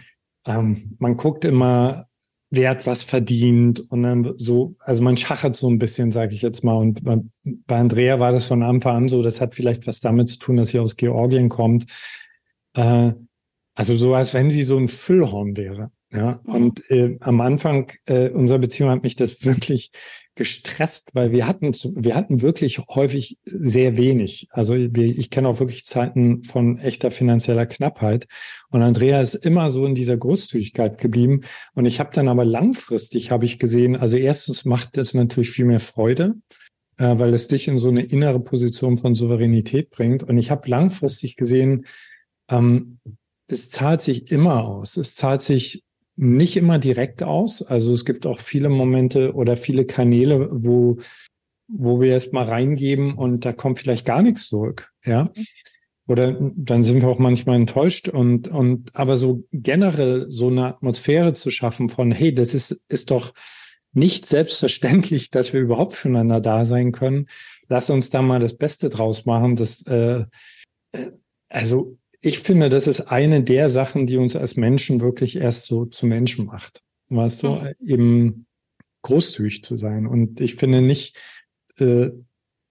ähm, 0.46 0.96
man 1.00 1.18
guckt 1.18 1.44
immer 1.44 2.06
wer 2.50 2.70
hat 2.70 2.88
was 2.88 3.04
verdient 3.04 3.80
und 3.92 4.04
dann 4.04 4.34
so, 4.38 4.76
also 4.80 5.04
man 5.04 5.18
schachert 5.18 5.56
so 5.56 5.70
ein 5.70 5.80
bisschen, 5.80 6.12
sage 6.12 6.34
ich 6.34 6.42
jetzt 6.42 6.64
mal. 6.64 6.76
Und 6.76 7.04
bei, 7.04 7.18
bei 7.66 7.78
Andrea 7.78 8.20
war 8.20 8.32
das 8.32 8.46
von 8.46 8.64
Anfang 8.64 8.96
an 8.96 9.08
so, 9.08 9.22
das 9.22 9.42
hat 9.42 9.56
vielleicht 9.56 9.88
was 9.88 10.00
damit 10.00 10.30
zu 10.30 10.40
tun, 10.40 10.58
dass 10.58 10.70
sie 10.70 10.80
aus 10.80 10.96
Georgien 10.96 11.50
kommt. 11.50 11.86
Äh, 12.78 13.14
also 13.76 13.96
so, 13.96 14.16
als 14.16 14.34
wenn 14.34 14.50
sie 14.50 14.64
so 14.64 14.78
ein 14.78 14.88
Füllhorn 14.88 15.58
wäre. 15.58 15.92
Ja, 16.12 16.40
mhm. 16.46 16.54
und 16.54 16.90
äh, 16.90 17.18
am 17.20 17.42
Anfang 17.42 17.92
äh, 18.06 18.30
unserer 18.30 18.60
Beziehung 18.60 18.90
hat 18.90 19.04
mich 19.04 19.16
das 19.16 19.46
wirklich 19.46 19.92
gestresst, 20.36 21.10
weil 21.14 21.32
wir 21.32 21.48
hatten, 21.48 21.74
wir 21.74 22.16
hatten 22.16 22.42
wirklich 22.42 22.80
häufig 22.90 23.40
sehr 23.44 23.98
wenig. 23.98 24.48
Also 24.52 24.76
wir, 24.76 25.06
ich 25.06 25.32
kenne 25.32 25.50
auch 25.50 25.60
wirklich 25.60 25.84
Zeiten 25.84 26.44
von 26.44 26.78
echter 26.78 27.12
finanzieller 27.12 27.66
Knappheit. 27.66 28.28
Und 28.70 28.84
Andrea 28.84 29.20
ist 29.20 29.34
immer 29.34 29.72
so 29.72 29.86
in 29.86 29.96
dieser 29.96 30.16
Großzügigkeit 30.16 31.00
geblieben. 31.00 31.42
Und 31.74 31.86
ich 31.86 32.00
habe 32.00 32.12
dann 32.14 32.28
aber 32.28 32.46
langfristig, 32.46 33.32
habe 33.32 33.46
ich 33.46 33.58
gesehen, 33.58 33.96
also 33.96 34.16
erstens 34.16 34.64
macht 34.64 34.98
es 34.98 35.16
natürlich 35.16 35.50
viel 35.50 35.66
mehr 35.66 35.80
Freude, 35.80 36.36
äh, 36.98 37.18
weil 37.18 37.34
es 37.34 37.48
dich 37.48 37.68
in 37.68 37.80
so 37.80 37.90
eine 37.90 38.04
innere 38.04 38.40
Position 38.40 38.96
von 38.96 39.16
Souveränität 39.16 39.90
bringt. 39.90 40.24
Und 40.24 40.38
ich 40.38 40.52
habe 40.52 40.70
langfristig 40.70 41.36
gesehen, 41.36 41.86
ähm, 42.50 43.00
es 43.48 43.70
zahlt 43.70 44.02
sich 44.02 44.32
immer 44.32 44.64
aus. 44.66 44.98
Es 44.98 45.16
zahlt 45.16 45.42
sich 45.42 45.84
nicht 46.16 46.58
immer 46.58 46.80
direkt 46.80 47.24
aus. 47.24 47.62
Also 47.62 47.94
es 47.94 48.04
gibt 48.04 48.26
auch 48.26 48.40
viele 48.40 48.70
Momente 48.70 49.34
oder 49.34 49.56
viele 49.56 49.86
Kanäle, 49.86 50.50
wo, 50.52 50.98
wo 51.68 52.02
wir 52.02 52.16
es 52.16 52.32
mal 52.32 52.46
reingeben 52.46 53.14
und 53.14 53.46
da 53.46 53.54
kommt 53.54 53.80
vielleicht 53.80 54.06
gar 54.06 54.22
nichts 54.22 54.48
zurück. 54.48 54.92
Ja. 55.06 55.32
Oder 56.08 56.38
dann 56.56 56.84
sind 56.84 57.02
wir 57.02 57.10
auch 57.10 57.20
manchmal 57.20 57.58
enttäuscht 57.58 58.08
und, 58.08 58.48
und, 58.48 58.96
aber 58.96 59.18
so 59.18 59.44
generell 59.52 60.26
so 60.30 60.48
eine 60.48 60.68
Atmosphäre 60.68 61.34
zu 61.34 61.52
schaffen 61.52 61.90
von, 61.90 62.12
hey, 62.12 62.34
das 62.34 62.54
ist, 62.54 62.82
ist 62.88 63.12
doch 63.12 63.34
nicht 63.94 64.26
selbstverständlich, 64.26 65.30
dass 65.32 65.54
wir 65.54 65.60
überhaupt 65.60 65.94
füreinander 65.94 66.42
da 66.42 66.66
sein 66.66 66.94
können. 66.94 67.28
Lass 67.68 67.90
uns 67.90 68.10
da 68.10 68.22
mal 68.22 68.40
das 68.40 68.58
Beste 68.58 68.90
draus 68.90 69.26
machen. 69.26 69.56
Das, 69.56 69.86
äh, 69.88 70.26
äh 70.94 71.12
also 71.50 71.98
ich 72.20 72.40
finde, 72.40 72.70
das 72.70 72.88
ist 72.88 73.02
eine 73.02 73.44
der 73.44 73.70
Sachen, 73.70 74.08
die 74.08 74.18
uns 74.18 74.36
als 74.36 74.56
Menschen 74.56 75.02
wirklich 75.02 75.38
erst 75.38 75.66
so 75.66 75.86
zu 75.86 76.06
Menschen 76.06 76.46
macht. 76.46 76.82
Weißt 77.10 77.44
du, 77.44 77.50
mhm. 77.50 77.74
eben 77.86 78.46
großzügig 79.04 79.64
zu 79.64 79.78
sein. 79.78 80.08
Und 80.08 80.42
ich 80.42 80.56
finde 80.56 80.82
nicht, 80.82 81.16
äh, 81.78 82.10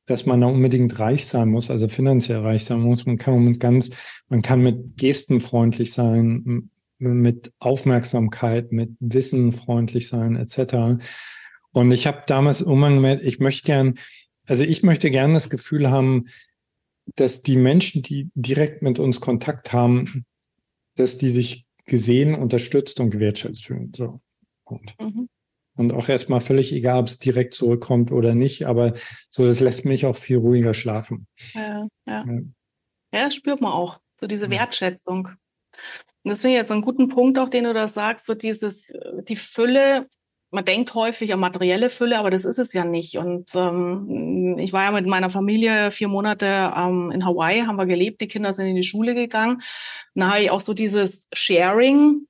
dass 0.07 0.26
man 0.26 0.41
da 0.41 0.47
unbedingt 0.47 0.99
reich 0.99 1.26
sein 1.26 1.49
muss, 1.49 1.71
also 1.71 1.88
finanziell 1.88 2.41
reich 2.41 2.65
sein 2.65 2.81
muss. 2.81 3.07
Man 3.07 3.19
kann 3.19 3.45
mit 3.45 3.61
ganz, 3.61 3.91
man 4.29 4.43
kann 4.43 4.61
mit 4.61 4.97
Gesten 4.97 5.41
freundlich 5.41 5.93
sein, 5.93 6.71
mit 6.99 7.53
Aufmerksamkeit, 7.59 8.73
mit 8.73 8.91
Wissen 9.00 9.53
freundlich 9.53 10.09
sein, 10.09 10.37
etc. 10.37 11.03
Und 11.73 11.91
ich 11.91 12.07
habe 12.07 12.23
damals 12.26 12.61
irgendwann 12.61 12.97
gemerkt, 12.97 13.25
ich 13.25 13.41
möchte 13.41 13.67
gern, 13.67 13.95
also 14.47 14.65
ich 14.65 14.83
möchte 14.83 15.11
gern 15.11 15.35
das 15.35 15.50
Gefühl 15.50 15.91
haben, 15.91 16.26
dass 17.15 17.43
die 17.43 17.57
Menschen, 17.57 18.03
die 18.03 18.31
direkt 18.35 18.83
mit 18.83 18.99
uns 18.99 19.21
Kontakt 19.21 19.73
haben, 19.73 20.25
dass 20.97 21.17
die 21.17 21.31
sich 21.31 21.67
gesehen, 21.85 22.35
unterstützt 22.35 23.01
und 23.01 23.11
gewertschätzt 23.11 23.67
fühlen. 23.67 23.93
So. 23.95 24.21
Und, 24.65 24.95
mhm. 24.99 25.29
und 25.77 25.93
auch 25.93 26.09
erstmal 26.09 26.41
völlig 26.41 26.73
egal, 26.73 27.01
ob 27.01 27.07
es 27.07 27.19
direkt 27.19 27.55
zurückkommt 27.55 28.11
oder 28.11 28.35
nicht, 28.35 28.67
aber 28.67 28.95
so, 29.31 29.45
das 29.45 29.61
lässt 29.61 29.85
mich 29.85 30.05
auch 30.05 30.17
viel 30.17 30.39
ruhiger 30.39 30.75
schlafen. 30.75 31.29
Ja, 31.55 31.87
ja. 32.07 32.25
Ja, 32.27 32.41
ja 33.13 33.25
das 33.25 33.35
spürt 33.35 33.61
man 33.61 33.73
auch, 33.73 34.01
so 34.21 34.27
diese 34.27 34.51
Wertschätzung. 34.51 35.29
Und 35.29 36.31
das 36.31 36.41
finde 36.41 36.55
ich 36.55 36.61
jetzt 36.61 36.73
einen 36.73 36.83
guten 36.83 37.09
Punkt 37.09 37.39
auch, 37.39 37.49
den 37.49 37.65
du 37.65 37.73
da 37.73 37.87
sagst, 37.87 38.27
so 38.27 38.35
dieses, 38.35 38.93
die 39.29 39.37
Fülle 39.37 40.09
man 40.50 40.65
denkt 40.65 40.95
häufig 40.95 41.33
an 41.33 41.41
materielle 41.41 41.91
Fülle, 41.91 42.19
aber 42.19 42.31
das 42.31 42.45
ist 42.45 42.59
es 42.59 42.73
ja 42.73 42.85
nicht. 42.85 43.19
Und 43.19 43.55
ähm, 43.55 44.57
ich 44.59 44.73
war 44.73 44.85
ja 44.85 44.91
mit 44.91 45.07
meiner 45.07 45.31
Familie 45.31 45.91
vier 45.91 46.09
Monate 46.09 46.73
ähm, 46.76 47.11
in 47.12 47.25
Hawaii, 47.25 47.62
haben 47.62 47.76
wir 47.76 47.87
gelebt, 47.87 48.21
die 48.21 48.29
Kinder 48.29 48.53
sind 48.53 48.67
in 48.67 48.76
die 48.76 48.83
Schule 48.83 49.15
gegangen. 49.15 49.57
Und 50.15 50.21
da 50.21 50.31
habe 50.31 50.43
ich 50.43 50.50
auch 50.50 50.61
so 50.61 50.73
dieses 50.73 51.29
Sharing. 51.33 52.26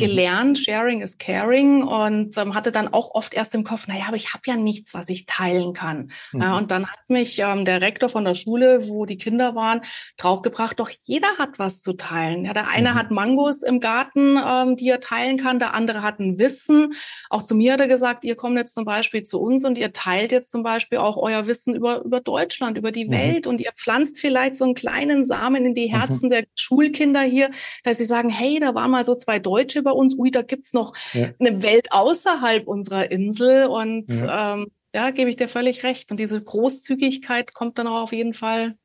Gelernt, 0.00 0.58
Sharing 0.58 1.00
is 1.02 1.18
Caring 1.18 1.82
und 1.82 2.36
ähm, 2.36 2.54
hatte 2.54 2.72
dann 2.72 2.88
auch 2.88 3.14
oft 3.14 3.34
erst 3.34 3.54
im 3.54 3.64
Kopf, 3.64 3.86
naja, 3.86 4.04
aber 4.08 4.16
ich 4.16 4.32
habe 4.32 4.42
ja 4.46 4.56
nichts, 4.56 4.94
was 4.94 5.08
ich 5.08 5.26
teilen 5.26 5.72
kann. 5.72 6.10
Mhm. 6.32 6.42
Äh, 6.42 6.52
und 6.56 6.70
dann 6.70 6.86
hat 6.86 6.98
mich 7.08 7.38
ähm, 7.38 7.64
der 7.64 7.80
Rektor 7.80 8.08
von 8.08 8.24
der 8.24 8.34
Schule, 8.34 8.88
wo 8.88 9.06
die 9.06 9.18
Kinder 9.18 9.54
waren, 9.54 9.82
draufgebracht, 10.16 10.80
doch 10.80 10.90
jeder 11.02 11.28
hat 11.38 11.58
was 11.58 11.82
zu 11.82 11.92
teilen. 11.92 12.44
Ja, 12.44 12.52
der 12.52 12.68
eine 12.68 12.90
mhm. 12.90 12.94
hat 12.94 13.10
Mangos 13.10 13.62
im 13.62 13.80
Garten, 13.80 14.38
ähm, 14.44 14.76
die 14.76 14.88
er 14.88 15.00
teilen 15.00 15.38
kann, 15.38 15.58
der 15.58 15.74
andere 15.74 16.02
hat 16.02 16.18
ein 16.18 16.38
Wissen. 16.38 16.92
Auch 17.28 17.42
zu 17.42 17.54
mir 17.54 17.74
hat 17.74 17.80
er 17.80 17.88
gesagt, 17.88 18.24
ihr 18.24 18.36
kommt 18.36 18.56
jetzt 18.56 18.74
zum 18.74 18.84
Beispiel 18.84 19.22
zu 19.22 19.40
uns 19.40 19.64
und 19.64 19.78
ihr 19.78 19.92
teilt 19.92 20.32
jetzt 20.32 20.50
zum 20.50 20.62
Beispiel 20.62 20.98
auch 20.98 21.16
euer 21.16 21.46
Wissen 21.46 21.74
über, 21.74 22.02
über 22.02 22.20
Deutschland, 22.20 22.78
über 22.78 22.92
die 22.92 23.06
mhm. 23.06 23.12
Welt 23.12 23.46
und 23.46 23.60
ihr 23.60 23.72
pflanzt 23.76 24.20
vielleicht 24.20 24.56
so 24.56 24.64
einen 24.64 24.74
kleinen 24.74 25.24
Samen 25.24 25.64
in 25.64 25.74
die 25.74 25.88
mhm. 25.88 25.98
Herzen 25.98 26.30
der 26.30 26.44
Schulkinder 26.54 27.22
hier, 27.22 27.50
dass 27.84 27.98
sie 27.98 28.04
sagen, 28.04 28.30
hey, 28.30 28.58
da 28.60 28.74
waren 28.74 28.90
mal 28.90 29.04
so 29.04 29.14
zwei 29.14 29.38
Deutsche 29.38 29.82
bei 29.82 29.89
uns, 29.94 30.16
ui, 30.16 30.30
da 30.30 30.42
gibt's 30.42 30.72
noch 30.72 30.94
ja. 31.12 31.30
eine 31.38 31.62
Welt 31.62 31.92
außerhalb 31.92 32.66
unserer 32.66 33.10
Insel. 33.10 33.66
Und 33.66 34.08
ja. 34.08 34.54
Ähm, 34.54 34.70
ja, 34.94 35.10
gebe 35.10 35.30
ich 35.30 35.36
dir 35.36 35.48
völlig 35.48 35.84
recht. 35.84 36.10
Und 36.10 36.18
diese 36.18 36.42
Großzügigkeit 36.42 37.54
kommt 37.54 37.78
dann 37.78 37.86
auch 37.86 38.02
auf 38.02 38.12
jeden 38.12 38.34
Fall 38.34 38.76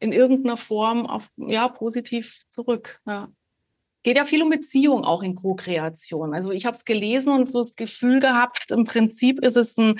in 0.00 0.12
irgendeiner 0.12 0.56
Form 0.56 1.06
auf, 1.06 1.30
ja, 1.36 1.68
positiv 1.68 2.42
zurück. 2.48 3.00
Ja. 3.06 3.28
Geht 4.02 4.16
ja 4.16 4.24
viel 4.24 4.42
um 4.42 4.50
Beziehung 4.50 5.04
auch 5.04 5.22
in 5.22 5.34
Co-Kreation. 5.34 6.34
Also 6.34 6.50
ich 6.50 6.66
habe 6.66 6.76
es 6.76 6.84
gelesen 6.84 7.32
und 7.32 7.50
so 7.50 7.58
das 7.60 7.74
Gefühl 7.74 8.20
gehabt, 8.20 8.70
im 8.70 8.84
Prinzip 8.84 9.40
ist 9.42 9.56
es 9.56 9.76
ein, 9.78 9.98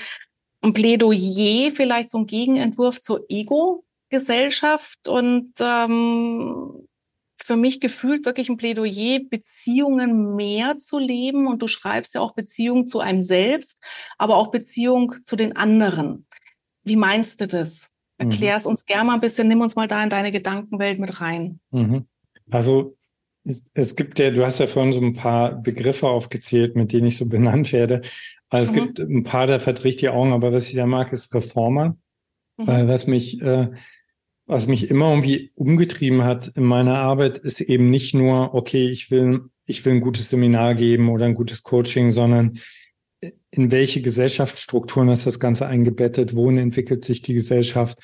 ein 0.63 0.75
Plädoyer, 0.75 1.71
vielleicht 1.73 2.11
so 2.11 2.19
ein 2.19 2.27
Gegenentwurf 2.27 3.01
zur 3.01 3.25
Ego-Gesellschaft. 3.29 5.09
Und 5.09 5.53
ähm, 5.59 6.87
für 7.45 7.57
mich 7.57 7.79
gefühlt 7.79 8.25
wirklich 8.25 8.49
ein 8.49 8.57
Plädoyer, 8.57 9.21
Beziehungen 9.29 10.35
mehr 10.35 10.79
zu 10.79 10.99
leben. 10.99 11.47
Und 11.47 11.61
du 11.61 11.67
schreibst 11.67 12.15
ja 12.15 12.23
auch 12.23 12.33
Beziehung 12.33 12.87
zu 12.87 13.01
einem 13.01 13.23
selbst, 13.23 13.85
aber 14.17 14.37
auch 14.37 14.51
Beziehung 14.51 15.17
zu 15.23 15.37
den 15.37 15.55
anderen. 15.55 16.25
Wie 16.85 16.97
meinst 16.97 17.43
du 17.43 17.47
das? 17.47 17.91
Erklär 18.17 18.57
es 18.57 18.65
mhm. 18.65 18.71
uns 18.71 18.87
gerne 18.87 19.05
mal 19.05 19.15
ein 19.15 19.21
bisschen, 19.21 19.47
nimm 19.49 19.61
uns 19.61 19.77
mal 19.77 19.87
da 19.87 20.03
in 20.03 20.09
deine 20.09 20.33
Gedankenwelt 20.33 20.99
mit 20.99 21.21
rein. 21.21 21.61
Mhm. 21.71 22.07
Also 22.51 22.97
es, 23.75 23.95
gibt 23.95 24.19
ja, 24.19 24.31
du 24.31 24.43
hast 24.43 24.59
ja 24.59 24.67
vorhin 24.67 24.95
so 24.95 25.03
ein 25.03 25.13
paar 25.13 25.55
Begriffe 25.55 26.09
aufgezählt, 26.09 26.77
mit 26.77 26.95
denen 26.95 27.09
ich 27.09 27.19
so 27.19 27.29
benannt 27.29 27.75
werde. 27.75 28.01
Also 28.49 28.73
mhm. 28.73 28.79
es 28.79 28.85
gibt 28.85 28.99
ein 29.01 29.23
paar, 29.23 29.47
da 29.47 29.59
verdreht 29.59 30.01
die 30.01 30.09
Augen, 30.09 30.33
aber 30.33 30.51
was 30.55 30.69
ich 30.69 30.77
da 30.77 30.87
mag, 30.87 31.13
ist 31.13 31.35
Reformer. 31.35 31.95
Mhm. 32.57 32.69
Äh, 32.71 32.89
was 32.89 33.07
mich 33.07 33.43
äh, 33.43 33.69
was 34.47 34.67
mich 34.67 34.91
immer 34.91 35.11
irgendwie 35.11 35.53
umgetrieben 35.55 36.25
hat 36.25 36.49
in 36.49 36.65
meiner 36.65 36.99
Arbeit, 36.99 37.39
ist 37.39 37.61
eben 37.61 37.91
nicht 37.91 38.15
nur, 38.15 38.55
okay, 38.55 38.89
ich 38.89 39.11
will, 39.11 39.43
ich 39.67 39.85
will 39.85 39.95
ein 39.95 40.01
gutes 40.01 40.29
Seminar 40.29 40.75
geben 40.75 41.09
oder 41.09 41.25
ein 41.25 41.35
gutes 41.35 41.63
Coaching, 41.63 42.11
sondern 42.11 42.59
in 43.51 43.71
welche 43.71 44.03
Gesellschaftsstrukturen 44.03 45.09
ist 45.09 45.27
das 45.27 45.41
Ganze 45.41 45.67
eingebettet? 45.67 46.37
Wohin 46.37 46.59
entwickelt 46.59 47.05
sich 47.05 47.23
die 47.23 47.35
Gesellschaft? 47.35 47.99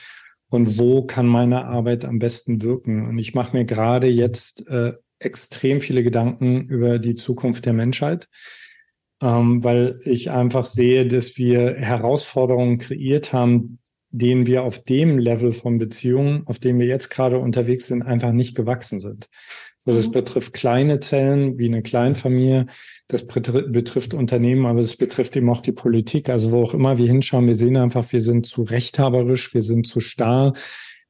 Und 0.48 0.78
wo 0.78 1.02
kann 1.02 1.26
meine 1.26 1.66
Arbeit 1.66 2.04
am 2.04 2.18
besten 2.18 2.62
wirken? 2.62 3.06
Und 3.06 3.18
ich 3.18 3.34
mache 3.34 3.56
mir 3.56 3.64
gerade 3.64 4.08
jetzt 4.08 4.66
äh, 4.68 4.92
extrem 5.18 5.80
viele 5.80 6.02
Gedanken 6.02 6.66
über 6.66 6.98
die 6.98 7.14
Zukunft 7.14 7.66
der 7.66 7.72
Menschheit, 7.72 8.28
ähm, 9.22 9.62
weil 9.62 10.00
ich 10.04 10.30
einfach 10.30 10.64
sehe, 10.64 11.06
dass 11.06 11.36
wir 11.36 11.74
Herausforderungen 11.74 12.78
kreiert 12.78 13.32
haben, 13.32 13.78
denen 14.10 14.46
wir 14.46 14.64
auf 14.64 14.82
dem 14.84 15.18
Level 15.18 15.52
von 15.52 15.78
Beziehungen, 15.78 16.42
auf 16.46 16.58
dem 16.58 16.78
wir 16.78 16.86
jetzt 16.86 17.10
gerade 17.10 17.38
unterwegs 17.38 17.86
sind, 17.86 18.02
einfach 18.02 18.32
nicht 18.32 18.54
gewachsen 18.54 19.00
sind. 19.00 19.28
So, 19.80 19.94
das 19.94 20.08
mhm. 20.08 20.12
betrifft 20.12 20.52
kleine 20.52 21.00
Zellen 21.00 21.58
wie 21.58 21.66
eine 21.66 21.82
Kleinfamilie, 21.82 22.66
das 23.08 23.26
betrifft 23.26 24.12
Unternehmen, 24.12 24.66
aber 24.66 24.80
es 24.80 24.96
betrifft 24.96 25.36
eben 25.36 25.48
auch 25.48 25.62
die 25.62 25.72
Politik. 25.72 26.28
Also 26.28 26.52
wo 26.52 26.62
auch 26.62 26.74
immer 26.74 26.98
wir 26.98 27.06
hinschauen, 27.06 27.46
wir 27.46 27.56
sehen 27.56 27.76
einfach, 27.76 28.12
wir 28.12 28.20
sind 28.20 28.46
zu 28.46 28.62
rechthaberisch, 28.62 29.54
wir 29.54 29.62
sind 29.62 29.86
zu 29.86 30.00
starr, 30.00 30.52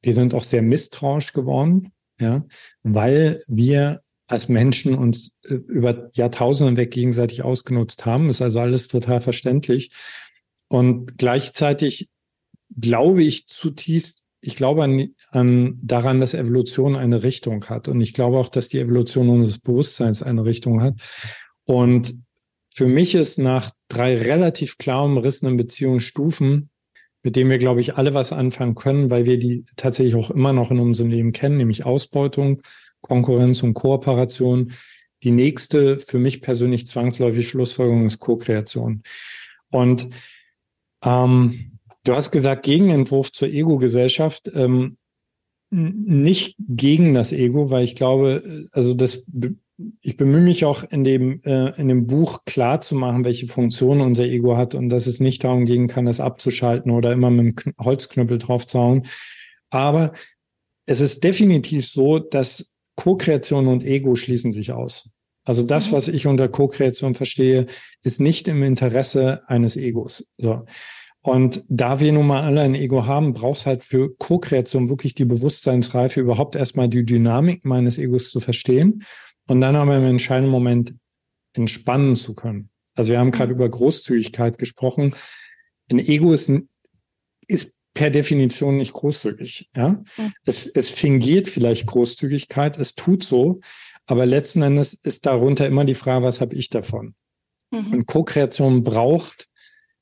wir 0.01 0.13
sind 0.13 0.33
auch 0.33 0.43
sehr 0.43 0.61
misstrauisch 0.61 1.33
geworden, 1.33 1.91
ja, 2.19 2.45
weil 2.83 3.41
wir 3.47 3.99
als 4.27 4.47
Menschen 4.47 4.95
uns 4.95 5.37
äh, 5.43 5.55
über 5.55 6.09
Jahrtausende 6.13 6.77
weg 6.77 6.91
gegenseitig 6.91 7.43
ausgenutzt 7.43 8.05
haben. 8.05 8.29
Ist 8.29 8.41
also 8.41 8.61
alles 8.61 8.87
total 8.87 9.19
verständlich. 9.19 9.91
Und 10.69 11.17
gleichzeitig 11.17 12.07
glaube 12.79 13.23
ich 13.23 13.47
zutiefst, 13.47 14.25
ich 14.41 14.55
glaube 14.55 14.83
an, 14.83 15.09
an, 15.29 15.77
daran, 15.81 16.19
dass 16.19 16.33
Evolution 16.33 16.95
eine 16.95 17.23
Richtung 17.23 17.65
hat. 17.65 17.87
Und 17.87 18.01
ich 18.01 18.13
glaube 18.13 18.37
auch, 18.37 18.49
dass 18.49 18.69
die 18.69 18.79
Evolution 18.79 19.29
unseres 19.29 19.59
Bewusstseins 19.59 20.23
eine 20.23 20.45
Richtung 20.45 20.81
hat. 20.81 20.95
Und 21.65 22.15
für 22.73 22.87
mich 22.87 23.15
ist 23.15 23.37
nach 23.37 23.71
drei 23.87 24.17
relativ 24.17 24.77
klar 24.77 25.03
umrissenen 25.03 25.57
Beziehungsstufen, 25.57 26.69
mit 27.23 27.35
denen 27.35 27.51
wir, 27.51 27.59
glaube 27.59 27.81
ich, 27.81 27.95
alle 27.95 28.13
was 28.13 28.31
anfangen 28.31 28.75
können, 28.75 29.09
weil 29.11 29.25
wir 29.25 29.37
die 29.37 29.65
tatsächlich 29.75 30.15
auch 30.15 30.31
immer 30.31 30.53
noch 30.53 30.71
in 30.71 30.79
unserem 30.79 31.11
Leben 31.11 31.33
kennen, 31.33 31.57
nämlich 31.57 31.85
Ausbeutung, 31.85 32.61
Konkurrenz 33.01 33.61
und 33.61 33.75
Kooperation, 33.75 34.71
die 35.23 35.31
nächste 35.31 35.99
für 35.99 36.17
mich 36.17 36.41
persönlich 36.41 36.87
zwangsläufige 36.87 37.43
Schlussfolgerung 37.43 38.05
ist 38.05 38.19
Co-Kreation. 38.19 39.03
Und 39.69 40.09
ähm, 41.03 41.70
du 42.03 42.15
hast 42.15 42.31
gesagt, 42.31 42.63
Gegenentwurf 42.63 43.31
zur 43.31 43.49
Ego-Gesellschaft. 43.49 44.51
Ähm, 44.53 44.97
nicht 45.71 46.57
gegen 46.59 47.13
das 47.13 47.31
Ego, 47.31 47.69
weil 47.69 47.85
ich 47.85 47.95
glaube, 47.95 48.43
also 48.73 48.93
das, 48.93 49.25
ich 50.01 50.17
bemühe 50.17 50.41
mich 50.41 50.65
auch 50.65 50.83
in 50.83 51.05
dem, 51.05 51.39
äh, 51.45 51.79
in 51.79 51.87
dem 51.87 52.07
Buch 52.07 52.43
klar 52.45 52.81
zu 52.81 52.93
machen, 52.95 53.23
welche 53.23 53.47
Funktion 53.47 54.01
unser 54.01 54.25
Ego 54.25 54.57
hat 54.57 54.75
und 54.75 54.89
dass 54.89 55.07
es 55.07 55.21
nicht 55.21 55.45
darum 55.45 55.65
gehen 55.65 55.87
kann, 55.87 56.05
das 56.05 56.19
abzuschalten 56.19 56.91
oder 56.91 57.13
immer 57.13 57.31
mit 57.31 57.65
dem 57.65 57.73
Holzknüppel 57.79 58.37
draufzuhauen. 58.37 59.07
Aber 59.69 60.11
es 60.85 60.99
ist 60.99 61.23
definitiv 61.23 61.87
so, 61.87 62.19
dass 62.19 62.73
Co-Kreation 62.97 63.67
und 63.67 63.85
Ego 63.85 64.15
schließen 64.15 64.51
sich 64.51 64.73
aus. 64.73 65.09
Also 65.45 65.63
das, 65.63 65.89
mhm. 65.89 65.95
was 65.95 66.07
ich 66.09 66.27
unter 66.27 66.49
Co-Kreation 66.49 67.15
verstehe, 67.15 67.67
ist 68.03 68.19
nicht 68.19 68.49
im 68.49 68.61
Interesse 68.61 69.41
eines 69.47 69.77
Egos. 69.77 70.27
So. 70.37 70.65
Und 71.23 71.63
da 71.69 71.99
wir 71.99 72.11
nun 72.11 72.25
mal 72.27 72.41
alle 72.41 72.61
ein 72.61 72.73
Ego 72.73 73.05
haben, 73.05 73.33
brauchst 73.33 73.67
halt 73.67 73.83
für 73.83 74.15
Co-Kreation 74.15 74.89
wirklich 74.89 75.13
die 75.13 75.25
Bewusstseinsreife, 75.25 76.19
überhaupt 76.19 76.55
erstmal 76.55 76.89
die 76.89 77.05
Dynamik 77.05 77.63
meines 77.63 77.99
Egos 77.99 78.31
zu 78.31 78.39
verstehen 78.39 79.03
und 79.47 79.61
dann 79.61 79.75
aber 79.75 79.97
im 79.97 80.03
entscheidenden 80.03 80.51
Moment 80.51 80.95
entspannen 81.53 82.15
zu 82.15 82.33
können. 82.33 82.69
Also 82.95 83.11
wir 83.11 83.19
haben 83.19 83.31
gerade 83.31 83.53
mhm. 83.53 83.59
über 83.59 83.69
Großzügigkeit 83.69 84.57
gesprochen. 84.57 85.15
Ein 85.91 85.99
Ego 85.99 86.33
ist, 86.33 86.51
ist 87.47 87.75
per 87.93 88.09
Definition 88.09 88.77
nicht 88.77 88.93
großzügig. 88.93 89.69
Ja? 89.75 90.03
Mhm. 90.17 90.33
Es, 90.45 90.65
es 90.65 90.89
fingiert 90.89 91.49
vielleicht 91.49 91.85
Großzügigkeit, 91.85 92.79
es 92.79 92.95
tut 92.95 93.23
so, 93.23 93.59
aber 94.07 94.25
letzten 94.25 94.63
Endes 94.63 94.93
ist 94.93 95.27
darunter 95.27 95.67
immer 95.67 95.85
die 95.85 95.95
Frage, 95.95 96.25
was 96.25 96.41
habe 96.41 96.55
ich 96.55 96.69
davon? 96.69 97.13
Mhm. 97.69 97.93
Und 97.93 98.05
Co-Kreation 98.07 98.83
braucht 98.83 99.47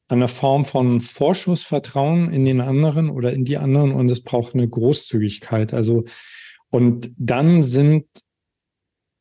eine 0.10 0.28
Form 0.28 0.66
von 0.66 1.00
Vorschussvertrauen 1.00 2.32
in 2.32 2.44
den 2.44 2.62
anderen 2.62 3.10
oder 3.10 3.32
in 3.32 3.46
die 3.46 3.58
anderen 3.58 3.92
und 3.92 4.10
es 4.10 4.22
braucht 4.22 4.56
eine 4.56 4.68
Großzügigkeit. 4.68 5.74
Also, 5.74 6.06
und 6.70 7.12
dann 7.18 7.64
sind 7.64 8.06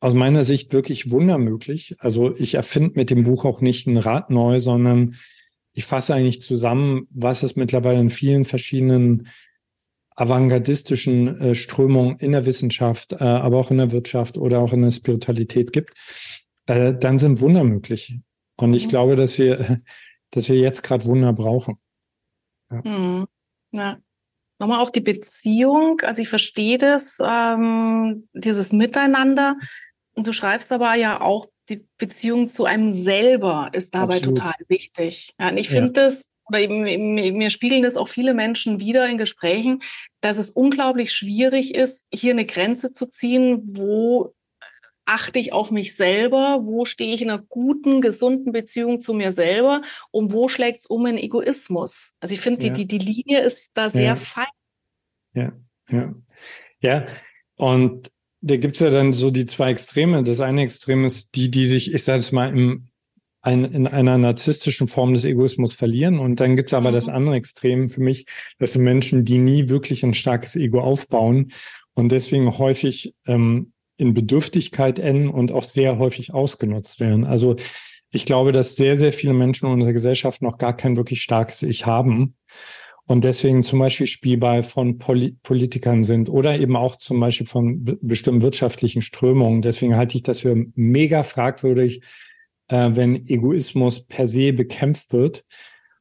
aus 0.01 0.13
meiner 0.13 0.43
Sicht 0.43 0.73
wirklich 0.73 1.11
Wunder 1.11 1.37
möglich. 1.37 1.95
Also 1.99 2.35
ich 2.35 2.55
erfinde 2.55 2.93
mit 2.95 3.09
dem 3.09 3.23
Buch 3.23 3.45
auch 3.45 3.61
nicht 3.61 3.85
ein 3.87 3.97
Rad 3.97 4.29
neu, 4.29 4.59
sondern 4.59 5.15
ich 5.73 5.85
fasse 5.85 6.13
eigentlich 6.13 6.41
zusammen, 6.41 7.07
was 7.11 7.43
es 7.43 7.55
mittlerweile 7.55 7.99
in 7.99 8.09
vielen 8.09 8.45
verschiedenen 8.45 9.27
avantgardistischen 10.15 11.27
äh, 11.39 11.55
Strömungen 11.55 12.17
in 12.17 12.31
der 12.31 12.45
Wissenschaft, 12.45 13.13
äh, 13.13 13.23
aber 13.23 13.57
auch 13.57 13.71
in 13.71 13.77
der 13.77 13.91
Wirtschaft 13.91 14.37
oder 14.37 14.59
auch 14.59 14.73
in 14.73 14.81
der 14.81 14.91
Spiritualität 14.91 15.71
gibt, 15.71 15.93
äh, 16.65 16.93
dann 16.93 17.19
sind 17.19 17.39
Wunder 17.39 17.63
möglich. 17.63 18.19
Und 18.57 18.73
ich 18.73 18.85
mhm. 18.85 18.89
glaube, 18.89 19.15
dass 19.15 19.37
wir 19.37 19.81
dass 20.31 20.49
wir 20.49 20.57
jetzt 20.57 20.83
gerade 20.83 21.05
Wunder 21.05 21.33
brauchen. 21.33 21.79
Ja. 22.71 22.81
Mhm. 22.83 23.27
ja. 23.71 23.97
Nochmal 24.59 24.79
auf 24.79 24.91
die 24.91 25.01
Beziehung. 25.01 26.01
Also 26.01 26.21
ich 26.21 26.29
verstehe 26.29 26.77
das, 26.77 27.17
ähm, 27.25 28.27
dieses 28.33 28.73
Miteinander. 28.73 29.57
Und 30.13 30.27
du 30.27 30.33
schreibst 30.33 30.71
aber 30.73 30.95
ja 30.95 31.21
auch, 31.21 31.47
die 31.69 31.87
Beziehung 31.97 32.49
zu 32.49 32.65
einem 32.65 32.93
selber 32.93 33.69
ist 33.73 33.95
dabei 33.95 34.17
Absolut. 34.17 34.39
total 34.39 34.55
wichtig. 34.67 35.33
Ja, 35.39 35.49
und 35.49 35.57
ich 35.57 35.69
finde 35.69 36.01
ja. 36.01 36.05
das, 36.05 36.33
oder 36.45 36.59
eben, 36.59 37.13
mir 37.13 37.49
spiegeln 37.49 37.83
das 37.83 37.95
auch 37.95 38.07
viele 38.07 38.33
Menschen 38.33 38.79
wieder 38.79 39.07
in 39.07 39.17
Gesprächen, 39.17 39.81
dass 40.19 40.37
es 40.37 40.49
unglaublich 40.49 41.13
schwierig 41.13 41.75
ist, 41.75 42.07
hier 42.11 42.33
eine 42.33 42.45
Grenze 42.45 42.91
zu 42.91 43.07
ziehen, 43.07 43.61
wo 43.77 44.33
achte 45.09 45.39
ich 45.39 45.53
auf 45.53 45.71
mich 45.71 45.95
selber? 45.95 46.59
Wo 46.63 46.85
stehe 46.85 47.13
ich 47.13 47.21
in 47.21 47.31
einer 47.31 47.41
guten, 47.41 47.99
gesunden 47.99 48.51
Beziehung 48.51 48.99
zu 48.99 49.13
mir 49.13 49.31
selber? 49.31 49.81
Und 50.11 50.31
wo 50.31 50.47
schlägt 50.47 50.81
es 50.81 50.85
um 50.85 51.05
in 51.07 51.17
Egoismus? 51.17 52.13
Also 52.19 52.35
ich 52.35 52.41
finde, 52.41 52.65
ja. 52.65 52.71
die, 52.71 52.85
die, 52.85 52.99
die 52.99 53.05
Linie 53.05 53.41
ist 53.41 53.71
da 53.73 53.89
sehr 53.89 54.03
ja. 54.03 54.15
fein. 54.15 54.45
Ja, 55.33 55.51
ja. 55.89 56.13
Ja, 56.81 57.05
und 57.55 58.09
da 58.41 58.55
gibt 58.55 58.75
es 58.75 58.81
ja 58.81 58.89
dann 58.89 59.11
so 59.11 59.31
die 59.31 59.45
zwei 59.45 59.71
Extreme. 59.71 60.23
Das 60.23 60.39
eine 60.39 60.61
Extrem 60.61 61.03
ist 61.03 61.35
die, 61.35 61.51
die 61.51 61.65
sich, 61.65 61.93
ich 61.93 62.03
sage 62.03 62.19
es 62.19 62.31
mal, 62.31 62.49
im, 62.49 62.87
ein, 63.41 63.65
in 63.65 63.87
einer 63.87 64.17
narzisstischen 64.17 64.87
Form 64.87 65.13
des 65.13 65.25
Egoismus 65.25 65.73
verlieren. 65.73 66.19
Und 66.19 66.39
dann 66.39 66.55
gibt 66.55 66.69
es 66.69 66.73
aber 66.73 66.91
mhm. 66.91 66.95
das 66.95 67.09
andere 67.09 67.35
Extrem 67.35 67.89
für 67.89 68.01
mich, 68.01 68.27
das 68.59 68.73
sind 68.73 68.83
Menschen, 68.83 69.25
die 69.25 69.39
nie 69.39 69.69
wirklich 69.69 70.03
ein 70.03 70.13
starkes 70.13 70.55
Ego 70.55 70.81
aufbauen 70.81 71.51
und 71.95 72.11
deswegen 72.11 72.57
häufig 72.57 73.13
ähm, 73.25 73.73
in 73.99 74.13
Bedürftigkeit 74.13 74.97
enden 74.97 75.29
und 75.29 75.51
auch 75.51 75.63
sehr 75.63 75.99
häufig 75.99 76.33
ausgenutzt 76.33 76.99
werden. 76.99 77.25
Also 77.25 77.57
ich 78.11 78.25
glaube, 78.25 78.51
dass 78.51 78.75
sehr, 78.75 78.97
sehr 78.97 79.13
viele 79.13 79.33
Menschen 79.33 79.67
in 79.67 79.73
unserer 79.73 79.93
Gesellschaft 79.93 80.41
noch 80.41 80.57
gar 80.57 80.75
kein 80.75 80.95
wirklich 80.95 81.21
starkes 81.21 81.61
Ich 81.61 81.85
haben 81.85 82.35
und 83.09 83.23
deswegen 83.23 83.63
zum 83.63 83.79
Beispiel 83.79 84.05
Spielball 84.05 84.61
von 84.61 84.99
Poli 84.99 85.35
Politikern 85.43 86.03
sind 86.03 86.29
oder 86.29 86.59
eben 86.59 86.75
auch 86.75 86.95
zum 86.95 87.19
Beispiel 87.19 87.47
von 87.47 87.83
be 87.83 87.97
bestimmten 88.01 88.43
wirtschaftlichen 88.43 89.01
Strömungen. 89.01 89.63
Deswegen 89.63 89.95
halte 89.95 90.15
ich 90.15 90.21
das 90.21 90.39
für 90.39 90.55
mega 90.75 91.23
fragwürdig, 91.23 92.03
äh, 92.67 92.91
wenn 92.93 93.27
Egoismus 93.27 94.05
per 94.05 94.27
se 94.27 94.53
bekämpft 94.53 95.11
wird. 95.11 95.43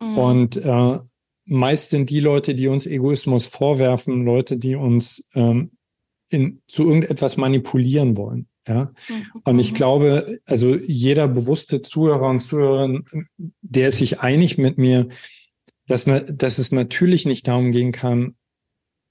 Mhm. 0.01 0.19
Und 0.19 0.57
äh, 0.59 0.99
meist 1.47 1.91
sind 1.91 2.11
die 2.11 2.21
Leute, 2.21 2.55
die 2.55 2.69
uns 2.69 2.87
Egoismus 2.87 3.47
vorwerfen, 3.47 4.25
Leute, 4.25 4.59
die 4.59 4.77
uns 4.77 5.31
ähm, 5.35 5.78
in, 6.31 6.63
zu 6.67 6.85
irgendetwas 6.87 7.37
manipulieren 7.37 8.17
wollen. 8.17 8.49
Ja. 8.67 8.93
Mhm. 9.09 9.41
Und 9.45 9.59
ich 9.59 9.75
glaube, 9.75 10.27
also 10.45 10.75
jeder 10.75 11.27
bewusste 11.27 11.83
Zuhörer 11.83 12.29
und 12.29 12.41
Zuhörerin, 12.41 13.05
der 13.63 13.89
ist 13.89 13.99
sich 13.99 14.21
einig 14.21 14.59
mit 14.59 14.79
mir, 14.79 15.09
dass, 15.87 16.05
dass 16.05 16.59
es 16.59 16.71
natürlich 16.71 17.25
nicht 17.25 17.49
darum 17.49 17.73
gehen 17.73 17.93
kann, 17.93 18.37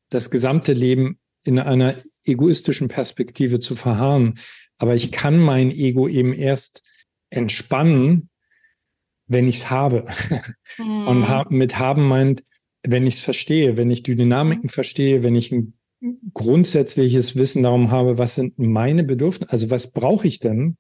das 0.10 0.30
gesamte 0.30 0.74
Leben 0.74 1.20
in 1.44 1.60
einer 1.60 1.96
egoistischen 2.24 2.88
Perspektive 2.88 3.60
zu 3.60 3.76
verharren. 3.76 4.40
Aber 4.78 4.96
ich 4.96 5.12
kann 5.12 5.40
mein 5.40 5.72
Ego 5.72 6.08
eben 6.08 6.34
erst 6.34 6.84
entspannen, 7.30 8.30
wenn 9.26 9.48
ich 9.48 9.58
es 9.58 9.70
habe. 9.70 10.06
Mhm. 10.78 11.08
Und 11.08 11.52
mit 11.52 11.80
haben 11.80 12.08
meint, 12.08 12.44
wenn 12.84 13.08
ich 13.08 13.16
es 13.16 13.20
verstehe, 13.20 13.78
wenn 13.78 13.90
ich 13.90 14.04
die 14.04 14.16
Dynamiken 14.16 14.70
verstehe, 14.70 15.24
wenn 15.24 15.34
ich 15.34 15.52
ein 15.52 15.77
grundsätzliches 16.34 17.36
Wissen 17.36 17.64
darum 17.64 17.92
habe, 17.92 18.18
was 18.18 18.36
sind 18.36 18.60
meine 18.60 19.04
Bedürfnisse, 19.04 19.52
also 19.52 19.70
was 19.72 19.92
brauche 19.92 20.28
ich 20.28 20.40
denn, 20.40 20.78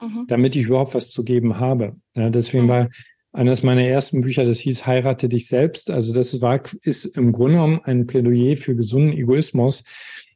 mhm. 0.00 0.24
damit 0.26 0.56
ich 0.56 0.66
überhaupt 0.66 0.94
was 0.94 1.10
zu 1.10 1.24
geben 1.24 1.60
habe. 1.60 1.96
Ja, 2.14 2.30
deswegen 2.30 2.64
mhm. 2.64 2.68
war 2.68 2.88
eines 3.32 3.62
meiner 3.62 3.82
ersten 3.82 4.22
Bücher, 4.22 4.44
das 4.44 4.58
hieß 4.60 4.86
Heirate 4.86 5.28
dich 5.28 5.46
selbst. 5.46 5.90
Also 5.90 6.14
das 6.14 6.40
war, 6.40 6.62
ist 6.82 7.04
im 7.04 7.32
Grunde 7.32 7.54
genommen 7.54 7.80
ein 7.84 8.06
Plädoyer 8.06 8.56
für 8.56 8.74
gesunden 8.74 9.12
Egoismus, 9.12 9.84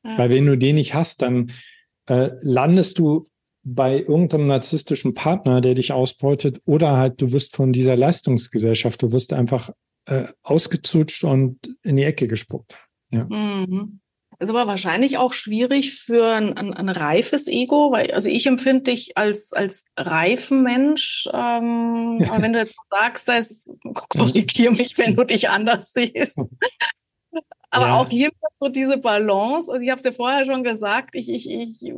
ja. 0.04 0.18
weil 0.18 0.30
wenn 0.30 0.46
du 0.46 0.56
den 0.56 0.76
nicht 0.76 0.94
hast, 0.94 1.22
dann 1.22 1.50
äh, 2.06 2.30
landest 2.42 2.98
du 2.98 3.26
bei 3.62 4.00
irgendeinem 4.00 4.46
narzisstischen 4.46 5.14
Partner, 5.14 5.60
der 5.60 5.74
dich 5.74 5.92
ausbeutet, 5.92 6.60
oder 6.66 6.96
halt 6.96 7.20
du 7.20 7.32
wirst 7.32 7.56
von 7.56 7.72
dieser 7.72 7.96
Leistungsgesellschaft, 7.96 9.02
du 9.02 9.12
wirst 9.12 9.32
einfach 9.32 9.70
äh, 10.06 10.24
ausgezutscht 10.42 11.24
und 11.24 11.58
in 11.82 11.96
die 11.96 12.04
Ecke 12.04 12.26
gespuckt. 12.26 12.78
Ja. 13.10 13.24
Mhm 13.24 13.99
ist 14.40 14.48
aber 14.48 14.66
wahrscheinlich 14.66 15.18
auch 15.18 15.35
schwierig 15.35 16.00
für 16.00 16.35
ein, 16.35 16.57
ein, 16.57 16.72
ein, 16.72 16.88
reifes 16.88 17.46
Ego, 17.46 17.92
weil 17.92 18.11
also 18.12 18.31
ich 18.31 18.46
empfinde 18.46 18.85
dich 18.85 19.16
als, 19.18 19.53
als 19.53 19.85
reifen 19.98 20.62
Mensch. 20.62 21.29
Ähm, 21.33 22.24
aber 22.31 22.42
wenn 22.42 22.55
du 22.55 22.59
jetzt 22.59 22.79
sagst, 22.88 23.29
das 23.29 23.70
korrigiere 23.92 24.72
mich, 24.72 24.96
wenn 24.96 25.14
du 25.14 25.24
dich 25.24 25.50
anders 25.50 25.92
siehst. 25.92 26.38
aber 27.70 27.87
ja. 27.87 27.96
auch 27.96 28.09
hier 28.09 28.31
so 28.59 28.68
diese 28.68 28.96
Balance. 28.96 29.70
Also 29.70 29.85
ich 29.85 29.90
habe 29.90 29.98
es 29.98 30.07
ja 30.07 30.12
vorher 30.12 30.46
schon 30.46 30.64
gesagt, 30.64 31.14
ich, 31.14 31.29
ich, 31.29 31.50
ich 31.50 31.92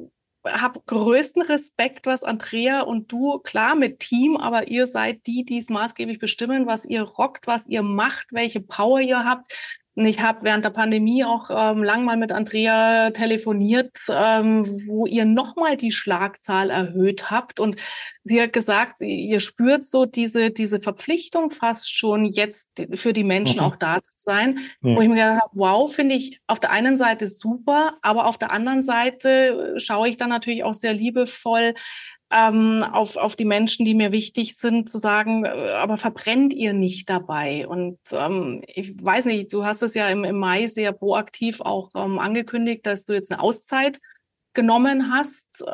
habe 0.45 0.81
größten 0.85 1.43
Respekt, 1.43 2.07
was 2.07 2.25
Andrea 2.25 2.81
und 2.81 3.13
du, 3.13 3.39
klar 3.39 3.77
mit 3.77 4.01
Team, 4.01 4.37
aber 4.37 4.67
ihr 4.67 4.89
seid 4.89 5.27
die, 5.29 5.45
die 5.45 5.59
es 5.59 5.71
maßgeblich 5.71 6.19
bestimmen, 6.19 6.67
was 6.67 6.85
ihr 6.85 7.03
rockt, 7.03 7.47
was 7.47 7.69
ihr 7.69 7.83
macht, 7.83 8.27
welche 8.33 8.61
Power 8.61 9.01
ihr 9.01 9.25
habt. 9.25 9.53
Und 9.95 10.07
ich 10.07 10.21
habe 10.21 10.39
während 10.43 10.65
der 10.65 10.71
Pandemie 10.71 11.25
auch 11.25 11.51
ähm, 11.51 11.83
lang 11.83 12.05
mal 12.05 12.17
mit 12.17 12.33
Andrea 12.33 13.11
telefoniert, 13.11 13.91
ähm, 14.09 14.87
wo 14.87 15.07
ihr 15.07 15.27
nochmal 15.27 15.77
die 15.77 15.93
Schlagzahl 15.93 16.71
erhöht 16.71 17.31
habt. 17.31 17.61
Und 17.61 17.77
sie 18.25 18.41
hat 18.41 18.55
gesagt, 18.55 19.01
ihr 19.01 19.41
spürt 19.41 19.85
so 19.85 20.07
diese, 20.07 20.51
diese 20.51 20.81
Verpflichtung 20.81 21.51
fast 21.51 21.95
schon 21.95 22.25
jetzt 22.25 22.83
für 22.95 23.13
die 23.13 23.25
Menschen 23.25 23.61
mhm. 23.61 23.67
auch 23.67 23.77
da 23.77 24.03
zu 24.03 24.15
sein. 24.17 24.61
Ja. 24.81 24.97
Wo 24.97 25.03
ich 25.03 25.09
mir 25.09 25.17
gedacht 25.17 25.43
habe, 25.43 25.53
wow, 25.55 25.95
finde 25.95 26.15
ich 26.15 26.41
auf 26.47 26.59
der 26.59 26.71
einen 26.71 26.97
Seite 26.97 27.29
super, 27.29 27.99
aber 28.01 28.27
auf 28.27 28.39
der 28.39 28.51
anderen 28.51 28.81
Seite 28.81 29.75
schaue 29.77 30.09
ich 30.09 30.17
dann 30.17 30.31
natürlich 30.31 30.65
auch 30.65 30.75
sehr 30.75 30.95
liebevoll 30.95 31.75
ähm, 32.33 32.83
auf, 32.83 33.16
auf 33.16 33.37
die 33.37 33.45
Menschen, 33.45 33.85
die 33.85 33.95
mir 33.95 34.12
wichtig 34.12 34.57
sind, 34.57 34.88
zu 34.88 34.99
sagen, 34.99 35.45
äh, 35.45 35.49
aber 35.49 35.97
verbrennt 35.97 36.53
ihr 36.53 36.73
nicht 36.73 37.11
dabei? 37.11 37.66
Und 37.66 37.99
ähm, 38.12 38.62
ich 38.66 38.95
weiß 39.03 39.27
nicht, 39.27 39.53
du 39.53 39.64
hast 39.64 39.83
es 39.83 39.95
ja 39.95 40.09
im, 40.09 40.25
im 40.25 40.38
Mai 40.38 40.66
sehr 40.66 40.92
proaktiv 40.92 41.61
auch 41.61 41.90
ähm, 41.95 42.18
angekündigt, 42.18 42.87
dass 42.87 43.05
du 43.05 43.12
jetzt 43.12 43.31
eine 43.31 43.42
Auszeit 43.42 43.99
genommen 44.55 45.12
hast. 45.12 45.64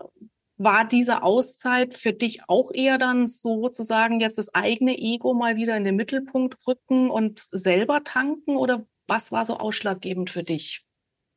war 0.56 0.84
diese 0.84 1.22
Auszeit 1.22 1.94
für 1.94 2.12
dich 2.12 2.42
auch 2.48 2.72
eher 2.72 2.98
dann 2.98 3.26
sozusagen 3.28 4.18
jetzt 4.20 4.38
das 4.38 4.54
eigene 4.54 4.98
Ego 4.98 5.34
mal 5.34 5.56
wieder 5.56 5.76
in 5.76 5.84
den 5.84 5.96
Mittelpunkt 5.96 6.56
rücken 6.66 7.10
und 7.10 7.46
selber 7.52 8.02
tanken 8.02 8.56
oder 8.56 8.84
was 9.06 9.30
war 9.32 9.46
so 9.46 9.56
ausschlaggebend 9.56 10.30
für 10.30 10.42
dich? 10.42 10.84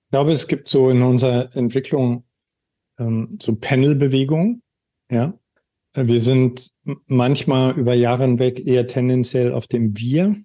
Ich 0.06 0.12
glaube, 0.12 0.32
es 0.32 0.48
gibt 0.48 0.68
so 0.68 0.90
in 0.90 1.02
unserer 1.04 1.56
Entwicklung 1.56 2.26
ähm, 3.00 3.38
so 3.42 3.56
Panelbewegungen. 3.56 4.62
Ja, 5.12 5.38
wir 5.94 6.22
sind 6.22 6.72
manchmal 7.06 7.78
über 7.78 7.94
Jahre 7.94 8.24
hinweg 8.24 8.66
eher 8.66 8.88
tendenziell 8.88 9.54
auf 9.54 9.68
dem 9.68 9.98
Wir. 9.98 10.36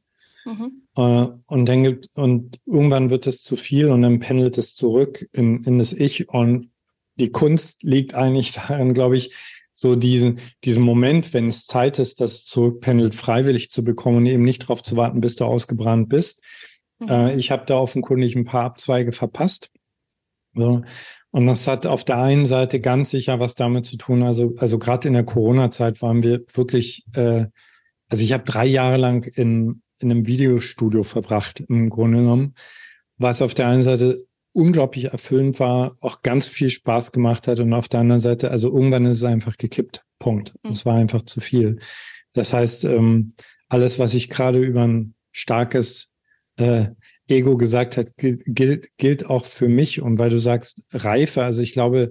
Mhm. 0.44 0.82
Äh, 0.96 1.26
und 1.46 1.66
dann 1.66 1.84
gibt, 1.84 2.08
und 2.14 2.58
irgendwann 2.66 3.10
wird 3.10 3.26
es 3.26 3.42
zu 3.42 3.56
viel 3.56 3.88
und 3.88 4.02
dann 4.02 4.18
pendelt 4.18 4.58
es 4.58 4.74
zurück 4.74 5.28
in, 5.32 5.62
in 5.62 5.78
das 5.78 5.92
Ich. 5.92 6.28
Und 6.28 6.70
die 7.14 7.30
Kunst 7.30 7.82
liegt 7.82 8.14
eigentlich 8.14 8.52
darin, 8.52 8.92
glaube 8.92 9.16
ich, 9.16 9.32
so 9.72 9.94
diesen, 9.94 10.40
diesen 10.64 10.82
Moment, 10.82 11.34
wenn 11.34 11.48
es 11.48 11.66
Zeit 11.66 11.98
ist, 11.98 12.20
das 12.20 12.44
zurückpendelt, 12.44 13.14
freiwillig 13.14 13.70
zu 13.70 13.84
bekommen 13.84 14.18
und 14.18 14.26
eben 14.26 14.42
nicht 14.42 14.62
darauf 14.62 14.82
zu 14.82 14.96
warten, 14.96 15.20
bis 15.20 15.36
du 15.36 15.44
ausgebrannt 15.44 16.08
bist. 16.08 16.42
Mhm. 16.98 17.08
Äh, 17.08 17.36
ich 17.36 17.50
habe 17.50 17.66
da 17.66 17.76
offenkundig 17.76 18.34
ein 18.34 18.46
paar 18.46 18.64
Abzweige 18.64 19.12
verpasst. 19.12 19.70
So. 20.54 20.82
Und 21.36 21.46
das 21.46 21.68
hat 21.68 21.84
auf 21.84 22.02
der 22.02 22.16
einen 22.16 22.46
Seite 22.46 22.80
ganz 22.80 23.10
sicher 23.10 23.38
was 23.38 23.54
damit 23.56 23.84
zu 23.84 23.98
tun. 23.98 24.22
Also, 24.22 24.54
also 24.56 24.78
gerade 24.78 25.06
in 25.06 25.12
der 25.12 25.22
Corona-Zeit 25.22 26.00
waren 26.00 26.22
wir 26.22 26.40
wirklich, 26.54 27.04
äh, 27.12 27.44
also 28.08 28.22
ich 28.22 28.32
habe 28.32 28.44
drei 28.44 28.64
Jahre 28.64 28.96
lang 28.96 29.30
in, 29.34 29.82
in 29.98 30.10
einem 30.10 30.26
Videostudio 30.26 31.02
verbracht, 31.02 31.60
im 31.60 31.90
Grunde 31.90 32.20
genommen, 32.20 32.54
was 33.18 33.42
auf 33.42 33.52
der 33.52 33.68
einen 33.68 33.82
Seite 33.82 34.24
unglaublich 34.52 35.12
erfüllend 35.12 35.60
war, 35.60 35.94
auch 36.00 36.22
ganz 36.22 36.46
viel 36.46 36.70
Spaß 36.70 37.12
gemacht 37.12 37.48
hat 37.48 37.60
und 37.60 37.74
auf 37.74 37.88
der 37.88 38.00
anderen 38.00 38.20
Seite, 38.20 38.50
also 38.50 38.72
irgendwann 38.72 39.04
ist 39.04 39.18
es 39.18 39.24
einfach 39.24 39.58
gekippt. 39.58 40.06
Punkt. 40.18 40.54
Mhm. 40.62 40.70
Es 40.70 40.86
war 40.86 40.94
einfach 40.94 41.20
zu 41.20 41.42
viel. 41.42 41.80
Das 42.32 42.54
heißt, 42.54 42.84
ähm, 42.84 43.34
alles, 43.68 43.98
was 43.98 44.14
ich 44.14 44.30
gerade 44.30 44.60
über 44.60 44.84
ein 44.84 45.14
starkes 45.32 46.08
äh, 46.56 46.86
Ego 47.28 47.56
gesagt 47.56 47.96
hat, 47.96 48.12
gilt, 48.16 48.96
gilt 48.98 49.26
auch 49.28 49.44
für 49.44 49.68
mich. 49.68 50.00
Und 50.02 50.18
weil 50.18 50.30
du 50.30 50.38
sagst 50.38 50.82
Reife, 50.92 51.42
also 51.42 51.62
ich 51.62 51.72
glaube, 51.72 52.10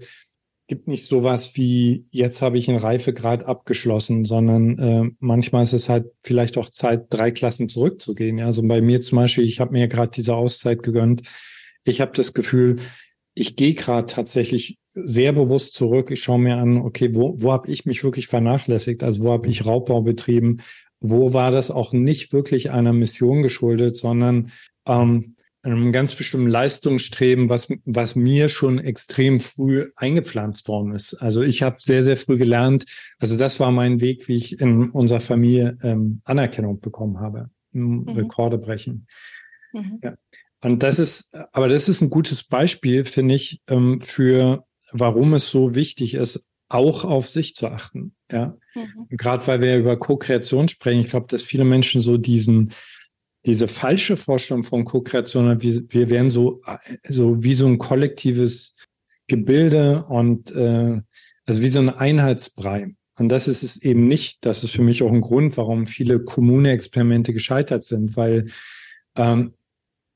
gibt 0.68 0.88
nicht 0.88 1.06
sowas 1.06 1.56
wie, 1.56 2.06
jetzt 2.10 2.42
habe 2.42 2.58
ich 2.58 2.68
einen 2.68 2.80
Reifegrad 2.80 3.46
abgeschlossen, 3.46 4.26
sondern 4.26 4.80
äh, 4.80 5.12
manchmal 5.20 5.64
ist 5.64 5.74
es 5.74 5.90
halt 5.90 6.08
vielleicht 6.22 6.58
auch 6.58 6.70
Zeit, 6.70 7.06
drei 7.10 7.32
Klassen 7.32 7.70
zurückzugehen. 7.70 8.40
Ja, 8.40 8.48
also 8.48 8.68
bei 8.68 8.82
mir 8.82 9.02
zum 9.02 9.18
Beispiel, 9.18 9.44
ich 9.44 9.60
habe 9.60 9.74
mir 9.74 9.88
gerade 9.88 10.12
diese 10.12 10.36
Auszeit 10.36 10.82
gegönnt, 10.82 11.22
ich 11.84 12.02
habe 12.02 12.14
das 12.16 12.34
Gefühl, 12.34 12.78
ich 13.36 13.56
gehe 13.56 13.76
gerade 13.76 14.08
tatsächlich 14.08 14.80
sehr 14.96 15.34
bewusst 15.34 15.76
zurück. 15.76 16.10
Ich 16.10 16.24
schaue 16.24 16.40
mir 16.40 16.58
an, 16.58 16.78
okay, 16.78 17.14
wo, 17.14 17.36
wo 17.38 17.52
habe 17.52 17.70
ich 17.70 17.86
mich 17.86 18.04
wirklich 18.04 18.28
vernachlässigt? 18.28 19.04
Also 19.04 19.24
wo 19.24 19.32
habe 19.32 19.48
ich 19.50 19.66
Raubbau 19.66 20.02
betrieben? 20.02 20.62
Wo 21.00 21.34
war 21.34 21.52
das 21.52 21.70
auch 21.70 21.92
nicht 21.92 22.34
wirklich 22.34 22.72
einer 22.72 22.94
Mission 22.94 23.44
geschuldet, 23.44 23.98
sondern 23.98 24.52
ähm, 24.86 25.36
einem 25.66 25.92
ganz 25.92 26.14
bestimmten 26.14 26.48
Leistungsstreben, 26.48 27.50
was, 27.50 27.68
was 27.86 28.16
mir 28.16 28.50
schon 28.50 28.80
extrem 28.80 29.40
früh 29.40 29.92
eingepflanzt 29.96 30.68
worden 30.68 30.94
ist. 30.94 31.16
Also 31.16 31.42
ich 31.42 31.64
habe 31.64 31.78
sehr, 31.80 32.04
sehr 32.04 32.18
früh 32.18 32.38
gelernt, 32.38 32.86
also 33.20 33.38
das 33.38 33.60
war 33.60 33.72
mein 33.72 34.00
Weg, 34.00 34.28
wie 34.28 34.36
ich 34.36 34.60
in 34.60 34.90
unserer 34.92 35.22
Familie 35.22 35.78
ähm, 35.82 36.22
Anerkennung 36.24 36.80
bekommen 36.80 37.20
habe, 37.20 37.50
mhm. 37.72 38.08
Rekorde 38.10 38.58
brechen. 38.58 39.08
Mhm. 39.74 40.00
Ja. 40.04 40.16
Und 40.62 40.84
das 40.84 41.00
ist, 41.00 41.36
aber 41.52 41.68
das 41.68 41.90
ist 41.90 42.02
ein 42.02 42.10
gutes 42.10 42.44
Beispiel, 42.44 43.04
finde 43.04 43.36
ich, 43.36 43.62
ähm, 43.68 44.02
für 44.02 44.66
warum 44.92 45.34
es 45.34 45.50
so 45.50 45.76
wichtig 45.76 46.14
ist, 46.14 46.46
auch 46.70 47.06
auf 47.06 47.28
sich 47.28 47.56
zu 47.56 47.68
achten. 47.68 48.16
Ja, 48.32 48.58
mhm. 48.74 49.08
gerade 49.10 49.46
weil 49.48 49.62
wir 49.62 49.78
über 49.78 49.98
Co-Kreation 49.98 50.68
sprechen. 50.68 51.02
Ich 51.02 51.10
glaube, 51.10 51.28
dass 51.28 51.44
viele 51.44 51.66
Menschen 51.66 52.02
so 52.02 52.18
diesen, 52.18 52.72
diese 53.46 53.68
falsche 53.68 54.18
Vorstellung 54.18 54.64
von 54.64 54.86
Co-Kreation. 54.86 55.62
Wir, 55.62 55.84
wir 55.90 56.10
wären 56.10 56.30
so, 56.30 56.62
so 57.08 57.44
wie 57.44 57.56
so 57.56 57.68
ein 57.68 57.78
kollektives 57.78 58.76
Gebilde 59.28 60.06
und 60.06 60.52
äh, 60.52 61.02
also 61.46 61.62
wie 61.62 61.70
so 61.70 61.80
ein 61.80 61.90
Einheitsbrei. 61.90 62.96
Und 63.18 63.30
das 63.30 63.48
ist 63.48 63.64
es 63.64 63.82
eben 63.82 64.08
nicht. 64.08 64.46
Das 64.46 64.64
ist 64.64 64.72
für 64.72 64.82
mich 64.82 65.04
auch 65.04 65.12
ein 65.12 65.22
Grund, 65.22 65.58
warum 65.58 65.86
viele 65.86 66.20
Kommune-Experimente 66.20 67.34
gescheitert 67.34 67.84
sind, 67.84 68.18
weil 68.18 68.48
ähm, 69.16 69.54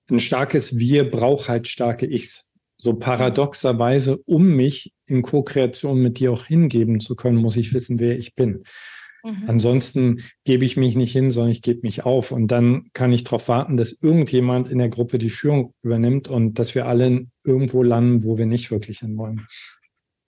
ein 0.09 0.19
starkes 0.19 0.77
Wir 0.77 1.09
braucht 1.09 1.49
halt 1.49 1.67
starke 1.67 2.05
Ichs. 2.05 2.45
So 2.77 2.93
paradoxerweise, 2.93 4.17
um 4.25 4.55
mich 4.55 4.93
in 5.05 5.21
Co-Kreation 5.21 6.01
mit 6.01 6.19
dir 6.19 6.31
auch 6.31 6.45
hingeben 6.45 6.99
zu 6.99 7.15
können, 7.15 7.37
muss 7.37 7.57
ich 7.57 7.73
wissen, 7.73 7.99
wer 7.99 8.17
ich 8.17 8.35
bin. 8.35 8.63
Mhm. 9.23 9.43
Ansonsten 9.47 10.21
gebe 10.43 10.65
ich 10.65 10.77
mich 10.77 10.95
nicht 10.95 11.11
hin, 11.11 11.31
sondern 11.31 11.51
ich 11.51 11.61
gebe 11.61 11.81
mich 11.83 12.05
auf. 12.05 12.31
Und 12.31 12.47
dann 12.47 12.89
kann 12.93 13.11
ich 13.11 13.23
darauf 13.23 13.47
warten, 13.47 13.77
dass 13.77 13.97
irgendjemand 14.01 14.69
in 14.69 14.77
der 14.77 14.89
Gruppe 14.89 15.17
die 15.17 15.29
Führung 15.29 15.73
übernimmt 15.81 16.27
und 16.27 16.59
dass 16.59 16.75
wir 16.75 16.85
alle 16.85 17.27
irgendwo 17.43 17.83
landen, 17.83 18.23
wo 18.23 18.37
wir 18.37 18.45
nicht 18.45 18.71
wirklich 18.71 18.99
hinwollen. 18.99 19.47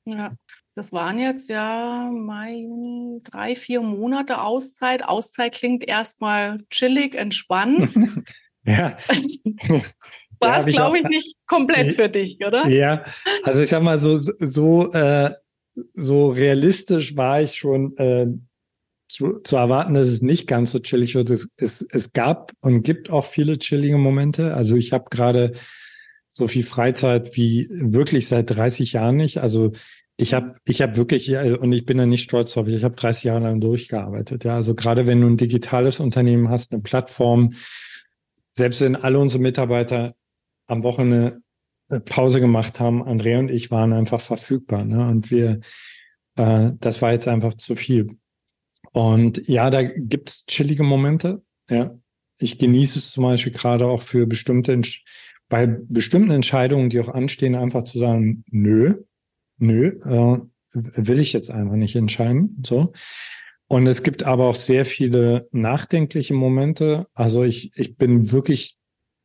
Ja, 0.06 0.36
das 0.76 0.92
waren 0.92 1.20
jetzt 1.20 1.50
ja 1.50 2.10
Juni, 2.10 3.22
drei, 3.24 3.56
vier 3.56 3.82
Monate 3.82 4.42
Auszeit. 4.42 5.04
Auszeit 5.04 5.54
klingt 5.54 5.88
erstmal 5.88 6.64
chillig, 6.70 7.16
entspannt. 7.16 7.94
Ja. 8.64 8.96
War 10.40 10.60
es, 10.60 10.68
glaube 10.68 11.00
ich, 11.00 11.04
nicht 11.06 11.36
komplett 11.48 11.96
für 11.96 12.10
dich, 12.10 12.38
oder? 12.46 12.68
Ja, 12.68 13.04
also 13.44 13.62
ich 13.64 13.70
sag 13.70 13.82
mal, 13.82 14.00
so, 14.00 14.20
so, 14.20 14.92
äh, 14.92 15.32
so 15.94 16.30
realistisch 16.30 17.16
war 17.16 17.42
ich 17.42 17.56
schon 17.56 17.98
äh, 17.98 18.28
zu, 19.12 19.40
zu 19.40 19.58
erwarten, 19.58 19.94
dass 19.94 20.08
es 20.08 20.22
nicht 20.22 20.48
ganz 20.48 20.72
so 20.72 20.80
chillig 20.80 21.16
wird. 21.16 21.30
Es, 21.30 21.50
es, 21.58 21.82
es 21.82 22.14
gab 22.14 22.54
und 22.62 22.84
gibt 22.84 23.10
auch 23.10 23.26
viele 23.26 23.60
chillige 23.60 23.98
Momente. 23.98 24.54
Also 24.54 24.76
ich 24.76 24.94
habe 24.94 25.06
gerade 25.10 25.52
so 26.28 26.48
viel 26.48 26.64
Freizeit 26.64 27.36
wie 27.36 27.68
wirklich 27.70 28.28
seit 28.28 28.50
30 28.50 28.94
Jahren 28.94 29.18
nicht. 29.18 29.40
Also 29.40 29.74
ich 30.16 30.34
habe 30.34 30.56
ich 30.66 30.82
hab 30.82 30.96
wirklich, 30.96 31.36
und 31.36 31.74
ich 31.74 31.86
bin 31.86 31.98
da 31.98 32.06
nicht 32.06 32.24
stolz 32.24 32.54
drauf, 32.54 32.68
ich 32.68 32.84
habe 32.84 32.96
30 32.96 33.26
Jahre 33.26 33.42
lang 33.42 33.60
durchgearbeitet. 33.60 34.46
Ja, 34.46 34.56
also 34.56 34.76
gerade 34.76 35.08
wenn 35.08 35.20
du 35.20 35.28
ein 35.28 35.38
digitales 35.38 36.00
Unternehmen 36.00 36.50
hast, 36.50 36.72
eine 36.72 36.82
Plattform, 36.82 37.54
selbst 38.54 38.82
wenn 38.82 38.96
alle 38.96 39.20
unsere 39.20 39.42
Mitarbeiter 39.42 40.14
am 40.68 40.84
Wochenende 40.84 41.38
äh, 41.90 42.00
Pause 42.00 42.40
gemacht 42.40 42.80
haben, 42.80 43.04
Andrea 43.04 43.40
und 43.40 43.50
ich 43.50 43.72
waren 43.72 43.92
einfach 43.92 44.22
verfügbar. 44.22 44.86
Ne? 44.86 45.06
Und 45.08 45.32
wir, 45.32 45.60
äh, 46.38 46.72
das 46.80 47.02
war 47.02 47.12
jetzt 47.12 47.28
einfach 47.28 47.56
zu 47.56 47.76
viel. 47.76 48.18
Und 48.94 49.48
ja, 49.48 49.70
da 49.70 49.84
gibt's 49.84 50.46
chillige 50.46 50.84
Momente. 50.84 51.42
Ja, 51.70 51.92
ich 52.38 52.58
genieße 52.58 53.00
es 53.00 53.12
zum 53.12 53.24
Beispiel 53.24 53.54
gerade 53.54 53.86
auch 53.86 54.02
für 54.02 54.26
bestimmte, 54.28 54.80
bei 55.48 55.68
bestimmten 55.68 56.32
Entscheidungen, 56.32 56.90
die 56.90 57.00
auch 57.00 57.10
anstehen, 57.10 57.56
einfach 57.56 57.84
zu 57.84 58.00
sagen, 58.00 58.44
nö, 58.50 58.96
nö, 59.58 59.88
äh, 60.04 60.40
will 60.74 61.20
ich 61.20 61.34
jetzt 61.34 61.52
einfach 61.52 61.76
nicht 61.76 61.96
entscheiden. 61.96 62.62
So. 62.66 62.94
Und 63.68 63.88
es 63.88 64.04
gibt 64.04 64.24
aber 64.24 64.48
auch 64.48 64.56
sehr 64.56 64.86
viele 64.86 65.48
nachdenkliche 65.52 66.34
Momente. 66.34 67.08
Also 67.14 67.44
ich, 67.44 67.72
ich 67.76 67.96
bin 67.96 68.32
wirklich 68.32 68.78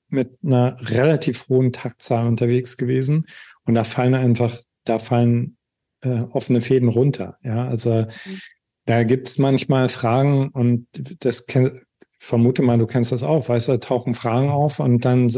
mit 0.09 0.39
einer 0.45 0.77
relativ 0.89 1.49
hohen 1.49 1.73
Taktzahl 1.73 2.29
unterwegs 2.29 2.77
gewesen 2.77 3.27
und 3.65 3.75
da 3.75 3.83
fallen 3.83 4.15
einfach, 4.15 4.57
da 4.85 5.01
fallen 5.01 5.57
äh, 6.03 6.21
offene 6.31 6.61
Fäden 6.61 6.89
runter. 6.89 7.39
Ja, 7.43 7.67
also 7.67 8.03
mhm. 8.03 8.41
Da 8.87 9.05
gibt 9.05 9.29
es 9.29 9.39
manchmal 9.39 9.89
Fragen 9.89 10.49
und 10.49 10.87
das 11.21 11.47
kenn, 11.47 11.83
vermute 12.19 12.63
mal, 12.63 12.79
du 12.79 12.87
kennst 12.87 13.13
das 13.13 13.23
auch, 13.23 13.49
weißt 13.49 13.69
du, 13.69 13.73
da 13.73 13.79
tauchen 13.79 14.15
Fragen 14.15 14.49
auf 14.49 14.81
und 14.81 15.05
dann 15.05 15.31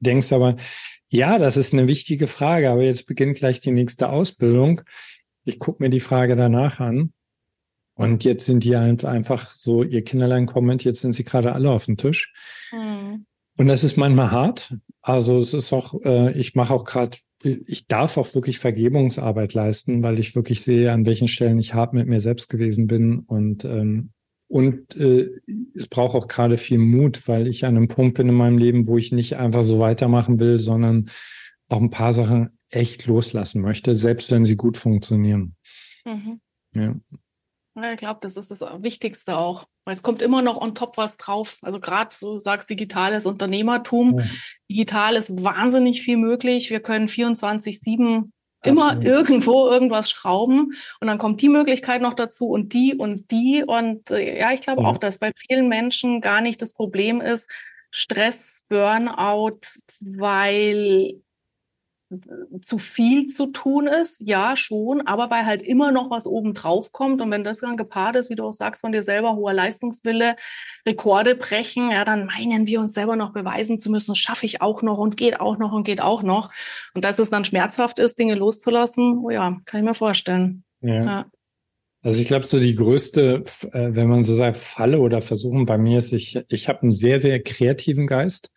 denkst 0.00 0.28
du 0.28 0.36
aber, 0.36 0.56
ja, 1.08 1.38
das 1.38 1.56
ist 1.56 1.72
eine 1.72 1.88
wichtige 1.88 2.26
Frage, 2.26 2.70
aber 2.70 2.82
jetzt 2.82 3.06
beginnt 3.06 3.38
gleich 3.38 3.60
die 3.60 3.72
nächste 3.72 4.10
Ausbildung. 4.10 4.82
Ich 5.44 5.58
gucke 5.58 5.82
mir 5.82 5.90
die 5.90 6.00
Frage 6.00 6.36
danach 6.36 6.78
an 6.78 7.12
und 7.94 8.24
jetzt 8.24 8.46
sind 8.46 8.64
die 8.64 8.76
einfach 8.76 9.54
so, 9.54 9.82
ihr 9.82 10.04
Kinderlein 10.04 10.46
kommt, 10.46 10.84
jetzt 10.84 11.00
sind 11.00 11.12
sie 11.12 11.24
gerade 11.24 11.52
alle 11.52 11.70
auf 11.70 11.86
dem 11.86 11.96
Tisch. 11.96 12.32
Mhm. 12.70 13.26
Und 13.58 13.68
das 13.68 13.84
ist 13.84 13.96
manchmal 13.96 14.30
hart. 14.30 14.74
Also 15.02 15.38
es 15.38 15.52
ist 15.52 15.72
auch, 15.72 15.94
äh, 16.04 16.32
ich 16.38 16.54
mache 16.54 16.72
auch 16.72 16.84
gerade, 16.84 17.18
ich 17.42 17.86
darf 17.86 18.16
auch 18.16 18.34
wirklich 18.34 18.58
Vergebungsarbeit 18.58 19.54
leisten, 19.54 20.02
weil 20.02 20.18
ich 20.18 20.34
wirklich 20.34 20.62
sehe, 20.62 20.92
an 20.92 21.06
welchen 21.06 21.28
Stellen 21.28 21.58
ich 21.58 21.74
hart 21.74 21.94
mit 21.94 22.06
mir 22.06 22.20
selbst 22.20 22.48
gewesen 22.48 22.86
bin. 22.86 23.20
Und, 23.20 23.64
ähm, 23.64 24.10
und 24.48 24.94
äh, 24.96 25.28
es 25.74 25.86
braucht 25.86 26.14
auch 26.14 26.28
gerade 26.28 26.58
viel 26.58 26.78
Mut, 26.78 27.26
weil 27.28 27.46
ich 27.46 27.64
an 27.64 27.76
einem 27.76 27.88
Punkt 27.88 28.16
bin 28.16 28.28
in 28.28 28.34
meinem 28.34 28.58
Leben, 28.58 28.86
wo 28.86 28.98
ich 28.98 29.12
nicht 29.12 29.36
einfach 29.36 29.64
so 29.64 29.78
weitermachen 29.78 30.38
will, 30.38 30.58
sondern 30.58 31.10
auch 31.68 31.80
ein 31.80 31.90
paar 31.90 32.12
Sachen 32.12 32.58
echt 32.68 33.06
loslassen 33.06 33.62
möchte, 33.62 33.96
selbst 33.96 34.30
wenn 34.30 34.44
sie 34.44 34.56
gut 34.56 34.76
funktionieren. 34.76 35.56
Mhm. 36.04 36.40
Ja. 36.74 36.94
Ja, 37.82 37.92
ich 37.92 37.98
glaube, 37.98 38.20
das 38.22 38.36
ist 38.36 38.50
das 38.50 38.60
Wichtigste 38.60 39.36
auch, 39.38 39.66
weil 39.84 39.94
es 39.94 40.02
kommt 40.02 40.22
immer 40.22 40.42
noch 40.42 40.60
on 40.60 40.74
top 40.74 40.96
was 40.96 41.16
drauf. 41.16 41.58
Also 41.62 41.80
gerade 41.80 42.14
so 42.14 42.38
sagst 42.38 42.68
digitales 42.70 43.26
Unternehmertum. 43.26 44.18
Ja. 44.18 44.24
Digital 44.68 45.16
ist 45.16 45.42
wahnsinnig 45.42 46.02
viel 46.02 46.16
möglich. 46.16 46.70
Wir 46.70 46.80
können 46.80 47.08
24/7 47.08 48.30
Immer 48.62 49.02
irgendwo 49.02 49.68
irgendwas 49.68 50.10
schrauben 50.10 50.72
und 51.00 51.06
dann 51.06 51.16
kommt 51.16 51.40
die 51.40 51.48
Möglichkeit 51.48 52.02
noch 52.02 52.12
dazu 52.12 52.50
und 52.50 52.74
die 52.74 52.94
und 52.94 53.30
die. 53.30 53.64
Und 53.66 54.10
äh, 54.10 54.38
ja, 54.38 54.52
ich 54.52 54.60
glaube 54.60 54.82
ja. 54.82 54.88
auch, 54.88 54.98
dass 54.98 55.18
bei 55.18 55.32
vielen 55.34 55.68
Menschen 55.68 56.20
gar 56.20 56.42
nicht 56.42 56.60
das 56.60 56.74
Problem 56.74 57.22
ist, 57.22 57.50
Stress, 57.90 58.64
Burnout, 58.68 59.60
weil 60.00 61.22
zu 62.60 62.78
viel 62.78 63.28
zu 63.28 63.46
tun 63.46 63.86
ist, 63.86 64.20
ja 64.26 64.56
schon, 64.56 65.00
aber 65.06 65.30
weil 65.30 65.46
halt 65.46 65.62
immer 65.62 65.92
noch 65.92 66.10
was 66.10 66.26
oben 66.26 66.54
drauf 66.54 66.90
kommt 66.90 67.20
und 67.20 67.30
wenn 67.30 67.44
das 67.44 67.58
dann 67.58 67.76
gepaart 67.76 68.16
ist, 68.16 68.30
wie 68.30 68.34
du 68.34 68.44
auch 68.44 68.52
sagst, 68.52 68.80
von 68.80 68.90
dir 68.90 69.04
selber 69.04 69.36
hoher 69.36 69.52
Leistungswille, 69.52 70.34
Rekorde 70.86 71.36
brechen, 71.36 71.90
ja, 71.90 72.04
dann 72.04 72.26
meinen 72.26 72.66
wir 72.66 72.80
uns 72.80 72.94
selber 72.94 73.14
noch 73.14 73.32
beweisen 73.32 73.78
zu 73.78 73.90
müssen, 73.90 74.16
schaffe 74.16 74.46
ich 74.46 74.60
auch 74.60 74.82
noch 74.82 74.98
und 74.98 75.16
geht 75.16 75.38
auch 75.38 75.58
noch 75.58 75.72
und 75.72 75.84
geht 75.84 76.00
auch 76.00 76.22
noch 76.22 76.52
und 76.94 77.04
dass 77.04 77.20
es 77.20 77.30
dann 77.30 77.44
schmerzhaft 77.44 78.00
ist, 78.00 78.18
Dinge 78.18 78.34
loszulassen, 78.34 79.18
oh 79.18 79.30
ja, 79.30 79.60
kann 79.64 79.80
ich 79.80 79.86
mir 79.86 79.94
vorstellen. 79.94 80.64
Ja. 80.80 81.04
ja. 81.04 81.26
Also 82.02 82.18
ich 82.18 82.26
glaube, 82.26 82.46
so 82.46 82.58
die 82.58 82.74
größte, 82.74 83.44
äh, 83.72 83.88
wenn 83.92 84.08
man 84.08 84.24
so 84.24 84.34
sagt, 84.34 84.56
Falle 84.56 84.98
oder 85.00 85.20
Versuchen 85.20 85.66
bei 85.66 85.76
mir 85.76 85.98
ist, 85.98 86.12
ich, 86.12 86.40
ich 86.48 86.68
habe 86.68 86.82
einen 86.82 86.92
sehr, 86.92 87.20
sehr 87.20 87.42
kreativen 87.42 88.06
Geist. 88.06 88.52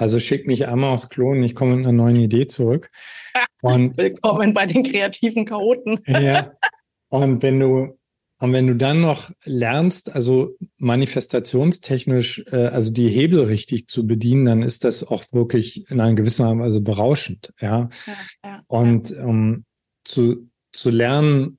Also 0.00 0.18
schick 0.18 0.46
mich 0.46 0.66
einmal 0.66 0.94
aufs 0.94 1.10
Klo 1.10 1.32
und 1.32 1.42
ich 1.42 1.54
komme 1.54 1.76
mit 1.76 1.84
einer 1.84 1.92
neuen 1.92 2.16
Idee 2.16 2.46
zurück. 2.46 2.90
Und, 3.60 3.98
Willkommen 3.98 4.54
bei 4.54 4.64
den 4.64 4.82
kreativen 4.82 5.44
Chaoten. 5.44 6.00
ja. 6.06 6.52
Und 7.10 7.42
wenn 7.42 7.60
du 7.60 7.98
und 8.38 8.54
wenn 8.54 8.66
du 8.66 8.74
dann 8.74 9.02
noch 9.02 9.30
lernst, 9.44 10.14
also 10.14 10.56
manifestationstechnisch, 10.78 12.44
äh, 12.46 12.68
also 12.68 12.90
die 12.90 13.10
Hebel 13.10 13.42
richtig 13.42 13.88
zu 13.88 14.06
bedienen, 14.06 14.46
dann 14.46 14.62
ist 14.62 14.84
das 14.84 15.06
auch 15.06 15.24
wirklich 15.32 15.90
in 15.90 16.00
einer 16.00 16.14
gewissen 16.14 16.46
Art 16.46 16.60
also 16.60 16.80
berauschend, 16.80 17.52
ja. 17.60 17.90
ja, 18.06 18.14
ja 18.42 18.62
und 18.68 19.10
ja. 19.10 19.24
Um, 19.24 19.66
zu, 20.04 20.48
zu 20.72 20.88
lernen, 20.88 21.58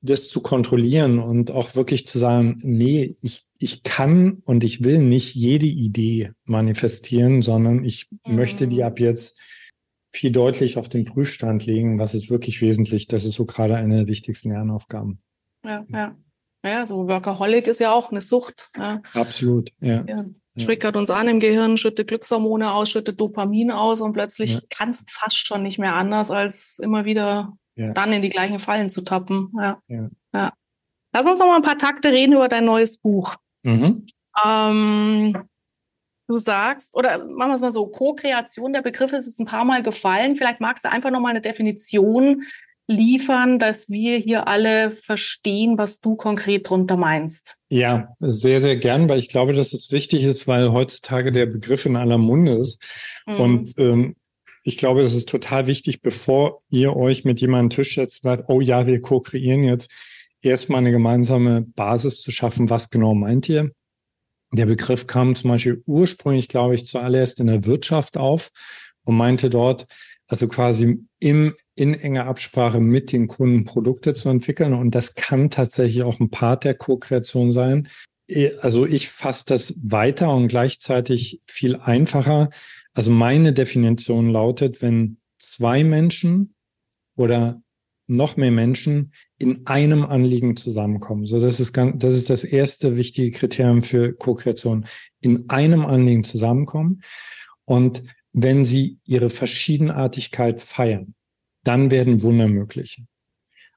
das 0.00 0.28
zu 0.28 0.40
kontrollieren 0.40 1.20
und 1.20 1.52
auch 1.52 1.76
wirklich 1.76 2.08
zu 2.08 2.18
sagen, 2.18 2.58
nee, 2.64 3.16
ich 3.22 3.47
ich 3.58 3.82
kann 3.82 4.40
und 4.44 4.62
ich 4.62 4.84
will 4.84 5.00
nicht 5.00 5.34
jede 5.34 5.66
Idee 5.66 6.32
manifestieren, 6.44 7.42
sondern 7.42 7.84
ich 7.84 8.08
mhm. 8.24 8.36
möchte 8.36 8.68
die 8.68 8.84
ab 8.84 9.00
jetzt 9.00 9.38
viel 10.10 10.30
deutlich 10.30 10.78
auf 10.78 10.88
den 10.88 11.04
Prüfstand 11.04 11.66
legen, 11.66 11.98
was 11.98 12.14
ist 12.14 12.30
wirklich 12.30 12.62
wesentlich. 12.62 13.08
Das 13.08 13.24
ist 13.24 13.34
so 13.34 13.44
gerade 13.44 13.76
eine 13.76 13.96
der 13.96 14.06
wichtigsten 14.08 14.50
Lernaufgaben. 14.50 15.20
Ja, 15.64 15.84
ja. 15.88 16.16
Ja, 16.64 16.86
so 16.86 17.06
Workaholic 17.06 17.68
ist 17.68 17.78
ja 17.78 17.92
auch 17.92 18.10
eine 18.10 18.20
Sucht. 18.20 18.70
Ja. 18.76 19.00
Absolut, 19.12 19.70
ja. 19.78 20.04
ja. 20.06 20.24
Triggert 20.58 20.96
uns 20.96 21.08
an 21.10 21.28
im 21.28 21.38
Gehirn, 21.38 21.76
schüttet 21.76 22.08
Glückshormone 22.08 22.72
aus, 22.72 22.90
schüttet 22.90 23.20
Dopamin 23.20 23.70
aus 23.70 24.00
und 24.00 24.12
plötzlich 24.12 24.54
ja. 24.54 24.60
kannst 24.68 25.10
fast 25.12 25.36
schon 25.36 25.62
nicht 25.62 25.78
mehr 25.78 25.94
anders, 25.94 26.32
als 26.32 26.80
immer 26.80 27.04
wieder 27.04 27.56
dann 27.76 28.12
in 28.12 28.22
die 28.22 28.28
gleichen 28.28 28.58
Fallen 28.58 28.90
zu 28.90 29.02
tappen. 29.02 29.52
Ja. 29.56 30.52
Lass 31.12 31.26
uns 31.26 31.38
noch 31.38 31.46
mal 31.46 31.56
ein 31.56 31.62
paar 31.62 31.78
Takte 31.78 32.10
reden 32.10 32.32
über 32.32 32.48
dein 32.48 32.64
neues 32.64 32.98
Buch. 32.98 33.36
Mhm. 33.68 34.06
Ähm, 34.44 35.48
du 36.28 36.36
sagst, 36.36 36.94
oder 36.94 37.24
machen 37.24 37.50
wir 37.50 37.54
es 37.54 37.60
mal 37.60 37.72
so, 37.72 37.86
Co-Kreation, 37.86 38.72
der 38.72 38.82
Begriff 38.82 39.12
ist 39.12 39.26
es 39.26 39.38
ein 39.38 39.46
paar 39.46 39.64
Mal 39.64 39.82
gefallen. 39.82 40.36
Vielleicht 40.36 40.60
magst 40.60 40.84
du 40.84 40.90
einfach 40.90 41.10
nochmal 41.10 41.30
eine 41.30 41.40
Definition 41.40 42.44
liefern, 42.86 43.58
dass 43.58 43.90
wir 43.90 44.16
hier 44.16 44.48
alle 44.48 44.92
verstehen, 44.92 45.76
was 45.76 46.00
du 46.00 46.16
konkret 46.16 46.68
drunter 46.68 46.96
meinst. 46.96 47.56
Ja, 47.68 48.14
sehr, 48.18 48.62
sehr 48.62 48.76
gern, 48.76 49.08
weil 49.08 49.18
ich 49.18 49.28
glaube, 49.28 49.52
dass 49.52 49.74
es 49.74 49.92
wichtig 49.92 50.24
ist, 50.24 50.48
weil 50.48 50.72
heutzutage 50.72 51.30
der 51.30 51.46
Begriff 51.46 51.84
in 51.84 51.96
aller 51.96 52.16
Munde 52.16 52.54
ist. 52.54 52.82
Mhm. 53.26 53.40
Und 53.40 53.78
ähm, 53.78 54.16
ich 54.64 54.78
glaube, 54.78 55.02
es 55.02 55.14
ist 55.14 55.28
total 55.28 55.66
wichtig, 55.66 56.00
bevor 56.00 56.62
ihr 56.70 56.96
euch 56.96 57.24
mit 57.24 57.40
jemandem 57.40 57.70
Tisch 57.70 57.94
setzt 57.94 58.24
und 58.24 58.30
sagt, 58.30 58.44
oh 58.48 58.60
ja, 58.60 58.86
wir 58.86 59.00
co-kreieren 59.02 59.64
jetzt, 59.64 59.90
erstmal 60.40 60.78
eine 60.78 60.90
gemeinsame 60.90 61.62
Basis 61.62 62.20
zu 62.20 62.30
schaffen. 62.30 62.70
Was 62.70 62.90
genau 62.90 63.14
meint 63.14 63.48
ihr? 63.48 63.70
Der 64.52 64.66
Begriff 64.66 65.06
kam 65.06 65.34
zum 65.34 65.50
Beispiel 65.50 65.82
ursprünglich, 65.86 66.48
glaube 66.48 66.74
ich, 66.74 66.86
zuallererst 66.86 67.40
in 67.40 67.48
der 67.48 67.64
Wirtschaft 67.66 68.16
auf 68.16 68.50
und 69.04 69.16
meinte 69.16 69.50
dort, 69.50 69.86
also 70.26 70.48
quasi 70.48 70.98
im, 71.20 71.54
in 71.74 71.94
enger 71.94 72.26
Absprache 72.26 72.80
mit 72.80 73.12
den 73.12 73.28
Kunden 73.28 73.64
Produkte 73.64 74.14
zu 74.14 74.28
entwickeln. 74.28 74.74
Und 74.74 74.94
das 74.94 75.14
kann 75.14 75.50
tatsächlich 75.50 76.02
auch 76.02 76.20
ein 76.20 76.30
Part 76.30 76.64
der 76.64 76.74
Co-Kreation 76.74 77.50
sein. 77.52 77.88
Also 78.60 78.86
ich 78.86 79.08
fasse 79.08 79.44
das 79.46 79.74
weiter 79.82 80.34
und 80.34 80.48
gleichzeitig 80.48 81.40
viel 81.46 81.76
einfacher. 81.76 82.50
Also 82.92 83.10
meine 83.10 83.52
Definition 83.54 84.30
lautet, 84.30 84.82
wenn 84.82 85.18
zwei 85.38 85.82
Menschen 85.82 86.54
oder 87.16 87.62
noch 88.08 88.36
mehr 88.36 88.50
Menschen 88.50 89.12
in 89.36 89.66
einem 89.66 90.04
Anliegen 90.04 90.56
zusammenkommen. 90.56 91.26
So, 91.26 91.38
das 91.38 91.60
ist 91.60 91.72
ganz, 91.72 91.96
das 91.98 92.14
ist 92.14 92.30
das 92.30 92.42
erste 92.42 92.96
wichtige 92.96 93.30
Kriterium 93.30 93.82
für 93.82 94.14
Co-Kreation. 94.14 94.86
In 95.20 95.48
einem 95.50 95.84
Anliegen 95.84 96.24
zusammenkommen. 96.24 97.02
Und 97.64 98.02
wenn 98.32 98.64
sie 98.64 98.98
ihre 99.04 99.30
Verschiedenartigkeit 99.30 100.60
feiern, 100.60 101.14
dann 101.64 101.90
werden 101.90 102.22
Wunder 102.22 102.48
möglich. 102.48 103.02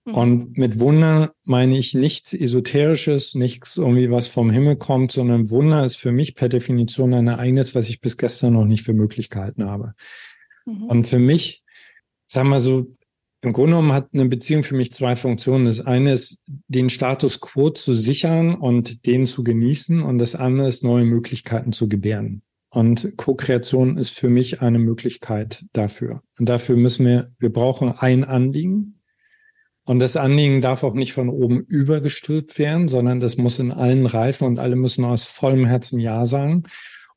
Mhm. 0.06 0.14
Und 0.14 0.58
mit 0.58 0.80
Wunder 0.80 1.34
meine 1.44 1.78
ich 1.78 1.94
nichts 1.94 2.34
Esoterisches, 2.34 3.36
nichts 3.36 3.78
irgendwie, 3.78 4.10
was 4.10 4.30
vom 4.30 4.50
Himmel 4.50 4.78
kommt, 4.78 5.12
sondern 5.12 5.50
Wunder 5.50 5.86
ist 5.86 5.98
für 5.98 6.12
mich 6.12 6.36
per 6.36 6.50
Definition 6.50 7.14
ein 7.14 7.28
Ereignis, 7.28 7.76
was 7.76 7.90
ich 7.90 8.02
bis 8.02 8.18
gestern 8.18 8.54
noch 8.54 8.66
nicht 8.66 8.84
für 8.84 8.94
möglich 8.94 9.30
gehalten 9.30 9.66
habe. 9.66 9.94
Mhm. 10.66 10.84
Und 10.84 11.08
für 11.08 11.20
mich, 11.20 11.64
sagen 12.28 12.50
wir 12.50 12.62
so, 12.62 12.96
im 13.44 13.54
Grunde 13.54 13.72
genommen 13.72 13.94
hat 13.94 14.10
eine 14.14 14.26
Beziehung 14.26 14.62
für 14.62 14.76
mich 14.76 14.94
zwei 14.94 15.16
Funktionen. 15.16 15.66
Das 15.66 15.82
eine 15.82 16.14
ist, 16.14 16.38
den 16.68 16.90
Status 16.90 17.40
quo 17.40 17.72
zu 17.72 17.96
sichern 17.96 18.54
und 18.54 19.08
den 19.08 19.26
zu 19.26 19.44
genießen. 19.44 20.04
Und 20.04 20.20
das 20.20 20.36
andere 20.36 20.68
ist, 20.68 20.84
neue 20.84 21.06
Möglichkeiten 21.06 21.72
zu 21.72 21.90
gebären. 21.90 22.44
Und 22.70 23.18
Co-Kreation 23.18 23.98
ist 23.98 24.12
für 24.12 24.30
mich 24.30 24.62
eine 24.62 24.78
Möglichkeit 24.78 25.66
dafür. 25.74 26.22
Und 26.40 26.50
dafür 26.50 26.78
müssen 26.78 27.06
wir, 27.06 27.28
wir 27.40 27.52
brauchen 27.52 27.92
ein 27.92 28.24
Anliegen. 28.24 29.02
Und 29.86 30.00
das 30.00 30.16
Anliegen 30.16 30.62
darf 30.62 30.84
auch 30.84 30.94
nicht 30.94 31.12
von 31.12 31.28
oben 31.28 31.62
übergestülpt 31.62 32.60
werden, 32.60 32.88
sondern 32.88 33.20
das 33.20 33.38
muss 33.38 33.58
in 33.58 33.72
allen 33.72 34.06
reifen 34.06 34.46
und 34.46 34.60
alle 34.60 34.76
müssen 34.76 35.04
aus 35.04 35.26
vollem 35.26 35.66
Herzen 35.66 36.00
Ja 36.00 36.28
sagen. 36.28 36.64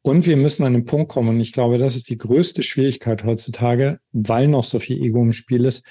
Und 0.01 0.27
wir 0.27 0.39
müssen 0.39 0.65
an 0.65 0.73
den 0.73 0.87
Punkt 0.87 1.11
kommen. 1.11 1.29
Und 1.29 1.41
ich 1.41 1.53
glaube, 1.53 1.77
das 1.77 1.97
ist 1.97 2.09
die 2.09 2.19
größte 2.19 2.63
Schwierigkeit 2.63 3.25
heutzutage, 3.25 3.99
weil 4.13 4.49
noch 4.49 4.65
so 4.65 4.79
viel 4.79 5.03
Ego 5.03 5.23
im 5.23 5.35
Spiel 5.35 5.67
ist 5.67 5.85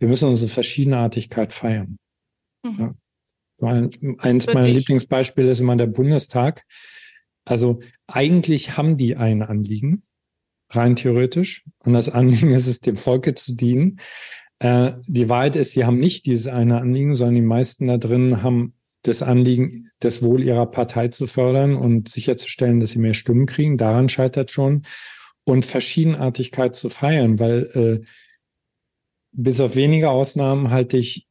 wir 0.00 0.08
müssen 0.08 0.28
unsere 0.28 0.50
Verschiedenartigkeit 0.50 1.52
feiern. 1.52 1.98
Mhm. 2.64 2.96
Ja. 3.60 3.88
Eins 4.18 4.46
meiner 4.46 4.64
dich. 4.64 4.76
Lieblingsbeispiele 4.76 5.50
ist 5.50 5.60
immer 5.60 5.76
der 5.76 5.86
Bundestag. 5.86 6.64
Also 7.44 7.80
eigentlich 8.06 8.76
haben 8.76 8.96
die 8.96 9.16
ein 9.16 9.42
Anliegen, 9.42 10.02
rein 10.70 10.96
theoretisch. 10.96 11.64
Und 11.84 11.92
das 11.92 12.08
Anliegen 12.08 12.50
ist 12.54 12.66
es, 12.66 12.80
dem 12.80 12.96
Volke 12.96 13.34
zu 13.34 13.54
dienen. 13.54 14.00
Äh, 14.58 14.92
die 15.06 15.28
Wahrheit 15.28 15.56
ist, 15.56 15.72
sie 15.72 15.84
haben 15.84 15.98
nicht 15.98 16.24
dieses 16.24 16.46
eine 16.46 16.80
Anliegen, 16.80 17.14
sondern 17.14 17.34
die 17.34 17.42
meisten 17.42 17.86
da 17.86 17.98
drin 17.98 18.42
haben 18.42 18.74
das 19.02 19.22
Anliegen, 19.22 19.90
das 20.00 20.22
Wohl 20.22 20.42
ihrer 20.42 20.66
Partei 20.66 21.08
zu 21.08 21.26
fördern 21.26 21.76
und 21.76 22.08
sicherzustellen, 22.08 22.80
dass 22.80 22.90
sie 22.90 22.98
mehr 22.98 23.14
Stimmen 23.14 23.46
kriegen. 23.46 23.76
Daran 23.76 24.08
scheitert 24.08 24.50
schon. 24.50 24.84
Und 25.44 25.64
Verschiedenartigkeit 25.64 26.74
zu 26.74 26.90
feiern, 26.90 27.40
weil 27.40 27.62
äh, 27.74 28.06
bis 29.32 29.60
auf 29.60 29.76
wenige 29.76 30.10
Ausnahmen 30.10 30.70
halte 30.70 30.96
ich, 30.96 31.26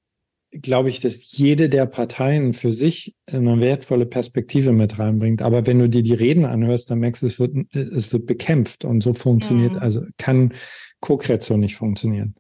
glaube 0.52 0.90
ich, 0.90 1.00
dass 1.00 1.32
jede 1.32 1.70
der 1.70 1.86
Parteien 1.86 2.54
für 2.54 2.74
sich 2.74 3.16
eine 3.28 3.60
wertvolle 3.60 4.06
Perspektive 4.06 4.72
mit 4.72 4.98
reinbringt. 4.98 5.42
Aber 5.42 5.68
wenn 5.68 5.80
du 5.80 5.90
dir 5.90 6.02
die 6.02 6.14
Reden 6.14 6.46
anhörst, 6.46 6.90
dann 6.90 7.00
merkst 7.00 7.22
du, 7.22 7.28
es 7.28 7.40
wird, 7.40 7.56
es 7.74 8.12
wird 8.12 8.26
bekämpft 8.26 8.86
und 8.86 9.02
so 9.02 9.14
funktioniert, 9.14 9.74
mhm. 9.74 9.80
also 9.80 10.02
kann 10.18 10.54
Co-Kreation 11.02 11.60
nicht 11.60 11.76
funktionieren. 11.76 12.36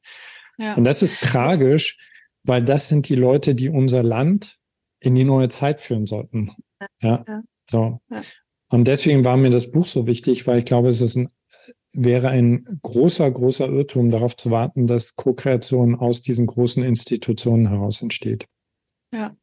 Ja. 0.57 0.73
Und 0.73 0.83
das 0.83 1.01
ist 1.01 1.21
tragisch, 1.21 1.97
weil 2.43 2.63
das 2.63 2.89
sind 2.89 3.07
die 3.09 3.15
Leute, 3.15 3.55
die 3.55 3.69
unser 3.69 4.03
Land 4.03 4.57
in 4.99 5.15
die 5.15 5.23
neue 5.23 5.49
Zeit 5.49 5.81
führen 5.81 6.05
sollten. 6.05 6.51
Ja. 7.01 7.23
ja. 7.27 7.43
So. 7.69 7.99
Ja. 8.09 8.21
Und 8.69 8.87
deswegen 8.87 9.25
war 9.25 9.37
mir 9.37 9.49
das 9.49 9.71
Buch 9.71 9.87
so 9.87 10.07
wichtig, 10.07 10.45
weil 10.47 10.59
ich 10.59 10.65
glaube, 10.65 10.89
es 10.89 11.01
ist 11.01 11.15
ein 11.15 11.29
wäre 11.93 12.29
ein 12.29 12.63
großer, 12.83 13.29
großer 13.29 13.67
Irrtum, 13.67 14.11
darauf 14.11 14.35
zu 14.35 14.51
warten, 14.51 14.87
dass 14.87 15.15
Co-Kreation 15.15 15.95
aus 15.95 16.21
diesen 16.21 16.45
großen 16.45 16.83
Institutionen 16.83 17.67
heraus 17.67 18.01
entsteht. 18.01 18.45
Ja. 19.13 19.35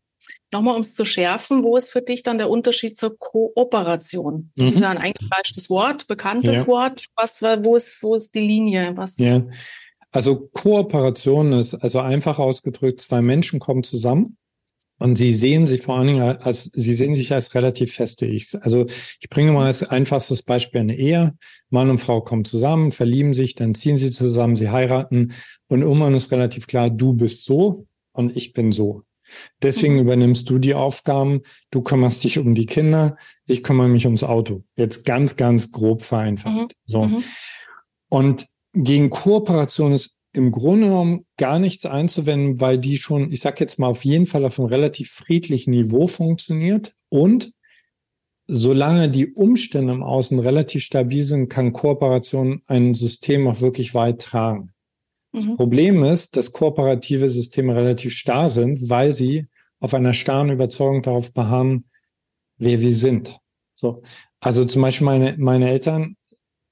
Nochmal, 0.52 0.76
um 0.76 0.82
es 0.82 0.94
zu 0.94 1.04
schärfen, 1.04 1.64
wo 1.64 1.76
ist 1.76 1.90
für 1.90 2.02
dich 2.02 2.22
dann 2.22 2.38
der 2.38 2.48
Unterschied 2.48 2.96
zur 2.96 3.18
Kooperation? 3.18 4.52
Das 4.54 4.70
ist 4.70 4.76
mhm. 4.76 4.82
ja 4.82 4.90
ein 4.90 4.98
eingefleischtes 4.98 5.68
Wort, 5.70 6.06
bekanntes 6.06 6.58
ja. 6.58 6.66
Wort. 6.68 7.06
Was, 7.16 7.42
wo, 7.42 7.76
ist, 7.76 8.02
wo 8.02 8.14
ist 8.14 8.34
die 8.34 8.40
Linie? 8.40 8.96
Was? 8.96 9.18
Ja. 9.18 9.42
Also 10.12 10.48
Kooperation 10.52 11.52
ist, 11.52 11.74
also 11.74 11.98
einfach 11.98 12.38
ausgedrückt, 12.38 13.00
zwei 13.00 13.22
Menschen 13.22 13.58
kommen 13.58 13.82
zusammen 13.82 14.36
Und 14.98 15.16
sie 15.16 15.32
sehen 15.32 15.66
sich 15.66 15.82
vor 15.82 15.98
allen 15.98 16.06
Dingen 16.06 16.22
als, 16.22 16.64
sie 16.64 16.94
sehen 16.94 17.14
sich 17.14 17.32
als 17.32 17.54
relativ 17.54 17.92
feste 17.92 18.24
Ichs. 18.24 18.54
Also 18.54 18.86
ich 19.20 19.28
bringe 19.28 19.52
mal 19.52 19.66
als 19.66 19.82
einfachstes 19.82 20.42
Beispiel 20.42 20.80
eine 20.80 20.96
Ehe. 20.96 21.34
Mann 21.68 21.90
und 21.90 21.98
Frau 21.98 22.22
kommen 22.22 22.46
zusammen, 22.46 22.92
verlieben 22.92 23.34
sich, 23.34 23.54
dann 23.54 23.74
ziehen 23.74 23.98
sie 23.98 24.10
zusammen, 24.10 24.56
sie 24.56 24.70
heiraten 24.70 25.32
und 25.68 25.82
irgendwann 25.82 26.14
ist 26.14 26.32
relativ 26.32 26.66
klar, 26.66 26.88
du 26.88 27.12
bist 27.12 27.44
so 27.44 27.86
und 28.12 28.36
ich 28.36 28.54
bin 28.54 28.72
so. 28.72 29.02
Deswegen 29.62 29.94
mhm. 29.94 30.00
übernimmst 30.00 30.48
du 30.48 30.58
die 30.58 30.74
Aufgaben, 30.74 31.42
du 31.70 31.82
kümmerst 31.82 32.24
dich 32.24 32.38
um 32.38 32.54
die 32.54 32.66
Kinder, 32.66 33.16
ich 33.46 33.62
kümmere 33.62 33.88
mich 33.88 34.06
ums 34.06 34.24
Auto. 34.24 34.64
Jetzt 34.76 35.04
ganz, 35.04 35.36
ganz 35.36 35.72
grob 35.72 36.02
vereinfacht. 36.02 36.54
Mhm. 36.56 36.68
So. 36.84 37.04
Mhm. 37.04 37.24
Und 38.08 38.46
gegen 38.72 39.10
Kooperation 39.10 39.92
ist 39.92 40.15
im 40.36 40.52
Grunde 40.52 40.88
genommen 40.88 41.24
gar 41.38 41.58
nichts 41.58 41.86
einzuwenden, 41.86 42.60
weil 42.60 42.78
die 42.78 42.98
schon, 42.98 43.32
ich 43.32 43.40
sage 43.40 43.56
jetzt 43.60 43.78
mal, 43.78 43.88
auf 43.88 44.04
jeden 44.04 44.26
Fall 44.26 44.44
auf 44.44 44.58
einem 44.58 44.68
relativ 44.68 45.10
friedlichen 45.10 45.70
Niveau 45.70 46.06
funktioniert. 46.06 46.94
Und 47.08 47.52
solange 48.46 49.10
die 49.10 49.32
Umstände 49.32 49.94
im 49.94 50.02
Außen 50.02 50.38
relativ 50.38 50.84
stabil 50.84 51.24
sind, 51.24 51.48
kann 51.48 51.72
Kooperation 51.72 52.60
ein 52.66 52.94
System 52.94 53.48
auch 53.48 53.60
wirklich 53.60 53.94
weit 53.94 54.20
tragen. 54.20 54.72
Das 55.32 55.46
mhm. 55.46 55.56
Problem 55.56 56.04
ist, 56.04 56.36
dass 56.36 56.52
kooperative 56.52 57.30
Systeme 57.30 57.74
relativ 57.74 58.12
starr 58.12 58.48
sind, 58.48 58.90
weil 58.90 59.12
sie 59.12 59.46
auf 59.80 59.94
einer 59.94 60.14
starren 60.14 60.50
Überzeugung 60.50 61.02
darauf 61.02 61.32
beharren, 61.32 61.84
wer 62.58 62.80
wir 62.80 62.94
sind. 62.94 63.38
So. 63.74 64.02
Also 64.40 64.64
zum 64.64 64.82
Beispiel 64.82 65.06
meine, 65.06 65.34
meine 65.38 65.70
Eltern, 65.70 66.16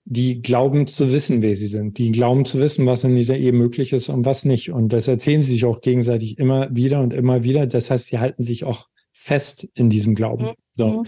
die 0.05 0.43
glauben 0.43 0.87
zu 0.87 1.13
wissen, 1.13 1.41
wer 1.43 1.57
sie 1.57 1.67
sind. 1.67 1.97
Die 1.99 2.13
glauben 2.13 2.45
zu 2.45 2.61
wissen, 2.61 2.87
was 2.87 3.05
in 3.05 3.17
dieser 3.17 3.37
Ehe 3.37 3.53
möglich 3.53 3.93
ist 3.93 4.11
und 4.11 4.27
was 4.27 4.45
nicht. 4.45 4.71
Und 4.71 4.93
das 4.93 5.09
erzählen 5.09 5.41
sie 5.41 5.53
sich 5.53 5.65
auch 5.65 5.81
gegenseitig 5.81 6.39
immer 6.39 6.75
wieder 6.75 7.01
und 7.01 7.15
immer 7.15 7.43
wieder. 7.43 7.67
Das 7.67 7.91
heißt, 7.91 8.09
sie 8.09 8.19
halten 8.19 8.43
sich 8.43 8.65
auch 8.65 8.89
fest 9.13 9.67
in 9.75 9.89
diesem 9.89 10.15
Glauben. 10.15 10.45
Mhm. 10.45 10.55
So. 10.73 10.89
Mhm. 10.89 11.05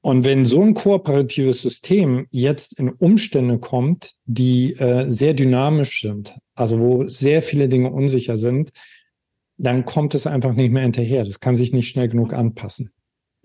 Und 0.00 0.24
wenn 0.24 0.44
so 0.44 0.60
ein 0.60 0.74
kooperatives 0.74 1.62
System 1.62 2.26
jetzt 2.30 2.78
in 2.78 2.90
Umstände 2.90 3.58
kommt, 3.58 4.12
die 4.26 4.74
äh, 4.74 5.08
sehr 5.08 5.32
dynamisch 5.32 6.02
sind, 6.02 6.38
also 6.54 6.78
wo 6.80 7.08
sehr 7.08 7.42
viele 7.42 7.68
Dinge 7.68 7.90
unsicher 7.90 8.36
sind, 8.36 8.70
dann 9.56 9.84
kommt 9.84 10.14
es 10.14 10.26
einfach 10.26 10.54
nicht 10.54 10.72
mehr 10.72 10.82
hinterher. 10.82 11.24
Das 11.24 11.40
kann 11.40 11.54
sich 11.54 11.72
nicht 11.72 11.88
schnell 11.88 12.08
genug 12.08 12.32
anpassen. 12.32 12.92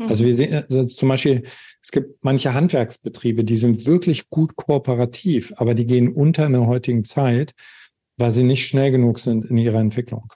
Also 0.08 0.26
wir 0.26 0.34
sehen 0.34 0.54
also 0.54 0.86
zum 0.86 1.10
Beispiel, 1.10 1.44
es 1.82 1.92
gibt 1.92 2.24
manche 2.24 2.54
Handwerksbetriebe, 2.54 3.44
die 3.44 3.58
sind 3.58 3.86
wirklich 3.86 4.30
gut 4.30 4.56
kooperativ, 4.56 5.54
aber 5.58 5.74
die 5.74 5.86
gehen 5.86 6.10
unter 6.10 6.46
in 6.46 6.54
der 6.54 6.68
heutigen 6.68 7.04
Zeit, 7.04 7.54
weil 8.18 8.32
sie 8.32 8.44
nicht 8.44 8.68
schnell 8.68 8.92
genug 8.92 9.20
sind 9.20 9.46
in 9.46 9.58
ihrer 9.58 9.80
Entwicklung. 9.80 10.32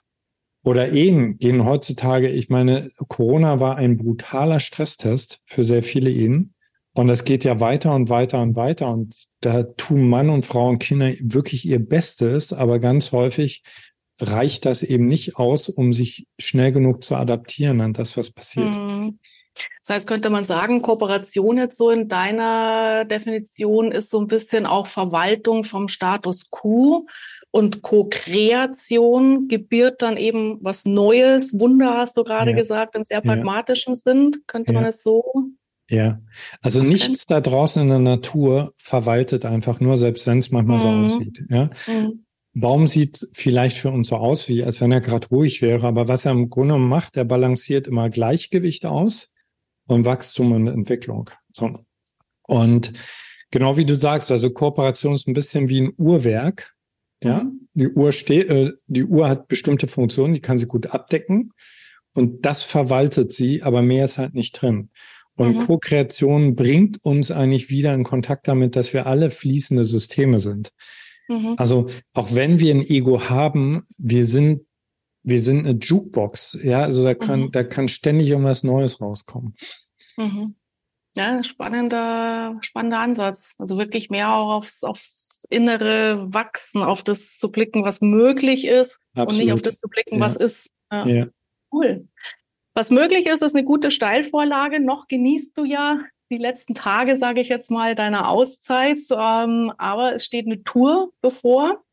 Oder 0.64 0.92
Ehen 0.92 1.38
gehen 1.38 1.64
heutzutage, 1.66 2.28
ich 2.28 2.48
meine, 2.48 2.90
Corona 3.08 3.60
war 3.60 3.76
ein 3.76 3.98
brutaler 3.98 4.60
Stresstest 4.60 5.42
für 5.44 5.64
sehr 5.64 5.82
viele 5.82 6.10
Ehen. 6.10 6.54
Und 6.94 7.08
das 7.08 7.24
geht 7.24 7.44
ja 7.44 7.60
weiter 7.60 7.94
und 7.94 8.08
weiter 8.08 8.40
und 8.40 8.56
weiter. 8.56 8.90
Und 8.90 9.26
da 9.40 9.64
tun 9.64 10.08
Mann 10.08 10.30
und 10.30 10.46
Frau 10.46 10.68
und 10.68 10.78
Kinder 10.78 11.12
wirklich 11.20 11.66
ihr 11.66 11.80
Bestes, 11.80 12.52
aber 12.52 12.78
ganz 12.78 13.12
häufig 13.12 13.62
reicht 14.20 14.64
das 14.64 14.82
eben 14.82 15.06
nicht 15.06 15.36
aus, 15.36 15.68
um 15.68 15.92
sich 15.92 16.28
schnell 16.38 16.72
genug 16.72 17.02
zu 17.02 17.16
adaptieren 17.16 17.80
an 17.80 17.92
das, 17.92 18.16
was 18.16 18.30
passiert. 18.30 18.70
Mhm. 18.70 19.18
Das 19.80 19.90
heißt, 19.90 20.08
könnte 20.08 20.30
man 20.30 20.44
sagen, 20.44 20.82
Kooperation 20.82 21.58
jetzt 21.58 21.76
so 21.76 21.90
in 21.90 22.08
deiner 22.08 23.04
Definition 23.04 23.92
ist 23.92 24.10
so 24.10 24.20
ein 24.20 24.26
bisschen 24.26 24.66
auch 24.66 24.86
Verwaltung 24.86 25.64
vom 25.64 25.88
Status 25.88 26.50
quo 26.50 27.06
und 27.50 27.82
Co-Kreation 27.82 29.46
gebiert 29.46 30.02
dann 30.02 30.16
eben 30.16 30.58
was 30.60 30.86
Neues. 30.86 31.58
Wunder 31.58 31.94
hast 31.96 32.16
du 32.16 32.24
gerade 32.24 32.50
ja. 32.50 32.56
gesagt, 32.56 32.96
im 32.96 33.04
sehr 33.04 33.20
pragmatischen 33.20 33.94
ja. 33.94 33.96
Sinn. 33.96 34.32
Könnte 34.46 34.72
ja. 34.72 34.80
man 34.80 34.88
es 34.88 35.02
so? 35.02 35.24
Ja, 35.88 36.20
also 36.62 36.80
okay. 36.80 36.88
nichts 36.88 37.26
da 37.26 37.40
draußen 37.40 37.82
in 37.82 37.90
der 37.90 37.98
Natur 37.98 38.72
verwaltet 38.76 39.44
einfach 39.44 39.80
nur, 39.80 39.98
selbst 39.98 40.26
wenn 40.26 40.38
es 40.38 40.50
manchmal 40.50 40.78
mhm. 40.78 40.80
so 40.80 40.88
aussieht. 40.88 41.44
Ja? 41.48 41.70
Mhm. 41.86 42.24
Baum 42.54 42.86
sieht 42.86 43.28
vielleicht 43.32 43.76
für 43.76 43.90
uns 43.90 44.08
so 44.08 44.16
aus, 44.16 44.48
wie 44.48 44.64
als 44.64 44.80
wenn 44.80 44.92
er 44.92 45.00
gerade 45.00 45.28
ruhig 45.28 45.60
wäre, 45.60 45.86
aber 45.86 46.08
was 46.08 46.24
er 46.24 46.32
im 46.32 46.50
Grunde 46.50 46.78
macht, 46.78 47.16
er 47.16 47.24
balanciert 47.24 47.86
immer 47.86 48.10
Gleichgewicht 48.10 48.86
aus 48.86 49.33
und 49.86 50.04
Wachstum 50.04 50.52
und 50.52 50.66
Entwicklung. 50.66 51.30
So. 51.52 51.78
Und 52.46 52.92
genau 53.50 53.76
wie 53.76 53.84
du 53.84 53.96
sagst, 53.96 54.30
also 54.30 54.50
Kooperation 54.50 55.14
ist 55.14 55.28
ein 55.28 55.34
bisschen 55.34 55.68
wie 55.68 55.82
ein 55.82 55.92
Uhrwerk. 55.98 56.74
Ja, 57.22 57.44
mhm. 57.44 57.68
die 57.74 57.88
Uhr 57.88 58.12
steht, 58.12 58.48
äh, 58.48 58.72
die 58.86 59.04
Uhr 59.04 59.28
hat 59.28 59.48
bestimmte 59.48 59.88
Funktionen, 59.88 60.34
die 60.34 60.40
kann 60.40 60.58
sie 60.58 60.66
gut 60.66 60.88
abdecken 60.88 61.52
und 62.12 62.44
das 62.44 62.62
verwaltet 62.62 63.32
sie, 63.32 63.62
aber 63.62 63.82
mehr 63.82 64.04
ist 64.04 64.18
halt 64.18 64.34
nicht 64.34 64.60
drin. 64.60 64.90
Und 65.36 65.56
mhm. 65.56 65.58
Co-Kreation 65.60 66.54
bringt 66.54 67.04
uns 67.04 67.30
eigentlich 67.30 67.70
wieder 67.70 67.92
in 67.92 68.04
Kontakt 68.04 68.46
damit, 68.46 68.76
dass 68.76 68.92
wir 68.92 69.06
alle 69.06 69.30
fließende 69.30 69.84
Systeme 69.84 70.38
sind. 70.38 70.72
Mhm. 71.28 71.54
Also 71.56 71.86
auch 72.12 72.34
wenn 72.34 72.60
wir 72.60 72.74
ein 72.74 72.82
Ego 72.82 73.28
haben, 73.28 73.82
wir 73.98 74.26
sind 74.26 74.62
wir 75.24 75.40
sind 75.40 75.66
eine 75.66 75.78
Jukebox. 75.78 76.58
Ja, 76.62 76.82
also 76.82 77.02
da 77.02 77.14
kann 77.14 77.40
mhm. 77.40 77.50
da 77.50 77.64
kann 77.64 77.88
ständig 77.88 78.28
irgendwas 78.28 78.62
Neues 78.62 79.00
rauskommen. 79.00 79.56
Mhm. 80.16 80.54
Ja, 81.16 81.42
spannender, 81.44 82.58
spannender 82.60 82.98
Ansatz. 82.98 83.54
Also 83.58 83.78
wirklich 83.78 84.10
mehr 84.10 84.34
auch 84.34 84.50
aufs, 84.50 84.82
aufs 84.82 85.46
innere 85.48 86.32
Wachsen, 86.32 86.82
auf 86.82 87.02
das 87.02 87.38
zu 87.38 87.52
blicken, 87.52 87.84
was 87.84 88.00
möglich 88.00 88.66
ist 88.66 89.00
Absolut. 89.14 89.32
und 89.32 89.38
nicht 89.38 89.52
auf 89.52 89.62
das 89.62 89.78
zu 89.78 89.88
blicken, 89.88 90.16
ja. 90.16 90.20
was 90.20 90.36
ist. 90.36 90.72
Ja. 90.90 91.06
ja. 91.06 91.26
Cool. 91.72 92.08
Was 92.74 92.90
möglich 92.90 93.26
ist, 93.26 93.42
ist 93.42 93.54
eine 93.54 93.64
gute 93.64 93.92
Steilvorlage. 93.92 94.80
Noch 94.80 95.06
genießt 95.06 95.56
du 95.56 95.64
ja 95.64 96.00
die 96.30 96.38
letzten 96.38 96.74
Tage, 96.74 97.16
sage 97.16 97.40
ich 97.40 97.48
jetzt 97.48 97.70
mal, 97.70 97.94
deiner 97.94 98.28
Auszeit. 98.28 98.98
Ähm, 99.10 99.72
aber 99.78 100.16
es 100.16 100.24
steht 100.24 100.46
eine 100.46 100.64
Tour 100.64 101.12
bevor. 101.20 101.84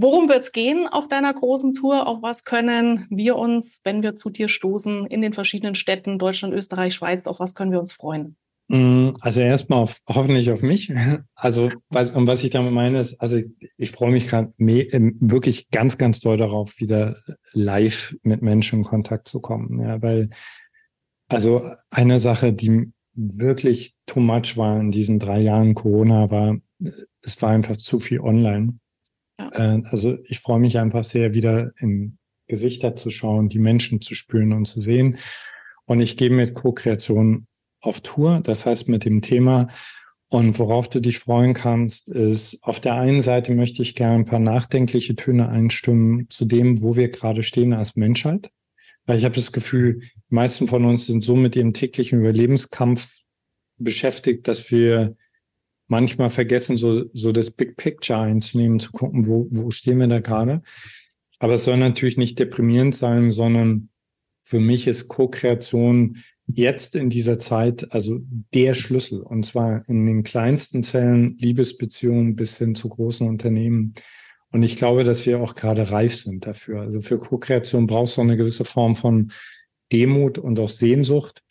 Worum 0.00 0.28
wird 0.28 0.44
es 0.44 0.52
gehen 0.52 0.86
auf 0.86 1.08
deiner 1.08 1.34
großen 1.34 1.72
Tour? 1.72 2.06
Auf 2.06 2.22
was 2.22 2.44
können 2.44 3.04
wir 3.10 3.34
uns, 3.34 3.80
wenn 3.82 4.00
wir 4.00 4.14
zu 4.14 4.30
dir 4.30 4.46
stoßen, 4.46 5.06
in 5.06 5.22
den 5.22 5.32
verschiedenen 5.32 5.74
Städten 5.74 6.20
Deutschland, 6.20 6.54
Österreich, 6.54 6.94
Schweiz, 6.94 7.26
auf 7.26 7.40
was 7.40 7.56
können 7.56 7.72
wir 7.72 7.80
uns 7.80 7.92
freuen? 7.92 8.36
Mm, 8.68 9.10
also 9.20 9.40
erstmal 9.40 9.80
auf, 9.80 10.00
hoffentlich 10.08 10.52
auf 10.52 10.62
mich. 10.62 10.92
Also 11.34 11.68
was, 11.88 12.12
und 12.12 12.28
was 12.28 12.44
ich 12.44 12.50
damit 12.50 12.72
meine 12.72 13.00
ist, 13.00 13.20
also 13.20 13.38
ich, 13.38 13.48
ich 13.76 13.90
freue 13.90 14.12
mich 14.12 14.28
gerade 14.28 14.52
ähm, 14.58 15.16
wirklich 15.18 15.68
ganz, 15.70 15.98
ganz 15.98 16.20
doll 16.20 16.36
darauf, 16.36 16.78
wieder 16.78 17.16
live 17.52 18.16
mit 18.22 18.40
Menschen 18.40 18.80
in 18.80 18.84
Kontakt 18.84 19.26
zu 19.26 19.40
kommen. 19.40 19.80
Ja, 19.80 20.00
weil 20.00 20.30
also 21.28 21.68
eine 21.90 22.20
Sache, 22.20 22.52
die 22.52 22.92
wirklich 23.14 23.96
too 24.06 24.20
much 24.20 24.56
war 24.56 24.78
in 24.78 24.92
diesen 24.92 25.18
drei 25.18 25.40
Jahren 25.40 25.74
Corona, 25.74 26.30
war, 26.30 26.56
es 27.20 27.42
war 27.42 27.50
einfach 27.50 27.76
zu 27.78 27.98
viel 27.98 28.20
online. 28.20 28.78
Ja. 29.38 29.50
Äh, 29.52 29.82
also 29.84 30.18
ich 30.24 30.40
freue 30.40 30.60
mich 30.60 30.78
einfach 30.78 31.04
sehr, 31.04 31.34
wieder 31.34 31.72
in 31.78 32.18
Gesichter 32.46 32.96
zu 32.96 33.10
schauen, 33.10 33.48
die 33.48 33.58
Menschen 33.58 34.00
zu 34.00 34.14
spüren 34.14 34.52
und 34.52 34.64
zu 34.64 34.80
sehen. 34.80 35.18
Und 35.84 36.00
ich 36.00 36.16
gehe 36.16 36.30
mit 36.30 36.54
Co-Kreation 36.54 37.46
auf 37.80 38.00
Tour, 38.00 38.40
das 38.42 38.66
heißt 38.66 38.88
mit 38.88 39.04
dem 39.04 39.22
Thema. 39.22 39.68
Und 40.30 40.58
worauf 40.58 40.90
du 40.90 41.00
dich 41.00 41.18
freuen 41.18 41.54
kannst, 41.54 42.10
ist, 42.10 42.62
auf 42.62 42.80
der 42.80 42.94
einen 42.94 43.22
Seite 43.22 43.54
möchte 43.54 43.80
ich 43.80 43.94
gerne 43.94 44.16
ein 44.16 44.24
paar 44.26 44.38
nachdenkliche 44.38 45.16
Töne 45.16 45.48
einstimmen 45.48 46.28
zu 46.28 46.44
dem, 46.44 46.82
wo 46.82 46.96
wir 46.96 47.08
gerade 47.08 47.42
stehen 47.42 47.72
als 47.72 47.96
Menschheit. 47.96 48.50
Weil 49.06 49.16
ich 49.16 49.24
habe 49.24 49.36
das 49.36 49.52
Gefühl, 49.52 50.00
die 50.00 50.34
meisten 50.34 50.68
von 50.68 50.84
uns 50.84 51.06
sind 51.06 51.22
so 51.22 51.34
mit 51.34 51.56
ihrem 51.56 51.72
täglichen 51.72 52.20
Überlebenskampf 52.20 53.20
beschäftigt, 53.78 54.48
dass 54.48 54.70
wir 54.70 55.16
manchmal 55.88 56.30
vergessen, 56.30 56.76
so, 56.76 57.04
so 57.12 57.32
das 57.32 57.50
Big 57.50 57.76
Picture 57.76 58.20
einzunehmen, 58.20 58.78
zu 58.78 58.92
gucken, 58.92 59.26
wo, 59.26 59.48
wo 59.50 59.70
stehen 59.70 59.98
wir 59.98 60.06
da 60.06 60.20
gerade. 60.20 60.62
Aber 61.38 61.54
es 61.54 61.64
soll 61.64 61.78
natürlich 61.78 62.16
nicht 62.16 62.38
deprimierend 62.38 62.94
sein, 62.94 63.30
sondern 63.30 63.88
für 64.42 64.60
mich 64.60 64.86
ist 64.86 65.08
Co-Kreation 65.08 66.18
jetzt 66.46 66.96
in 66.96 67.10
dieser 67.10 67.38
Zeit 67.38 67.92
also 67.92 68.20
der 68.54 68.74
Schlüssel 68.74 69.20
und 69.20 69.44
zwar 69.44 69.86
in 69.88 70.06
den 70.06 70.22
kleinsten 70.22 70.82
Zellen, 70.82 71.36
Liebesbeziehungen 71.38 72.36
bis 72.36 72.56
hin 72.56 72.74
zu 72.74 72.88
großen 72.88 73.28
Unternehmen. 73.28 73.94
Und 74.50 74.62
ich 74.62 74.76
glaube, 74.76 75.04
dass 75.04 75.26
wir 75.26 75.40
auch 75.40 75.54
gerade 75.54 75.90
reif 75.90 76.16
sind 76.16 76.46
dafür. 76.46 76.80
Also 76.80 77.02
für 77.02 77.18
Co-Kreation 77.18 77.86
brauchst 77.86 78.16
du 78.16 78.22
eine 78.22 78.36
gewisse 78.36 78.64
Form 78.64 78.96
von 78.96 79.30
Demut 79.92 80.38
und 80.38 80.58
auch 80.58 80.70
Sehnsucht. 80.70 81.42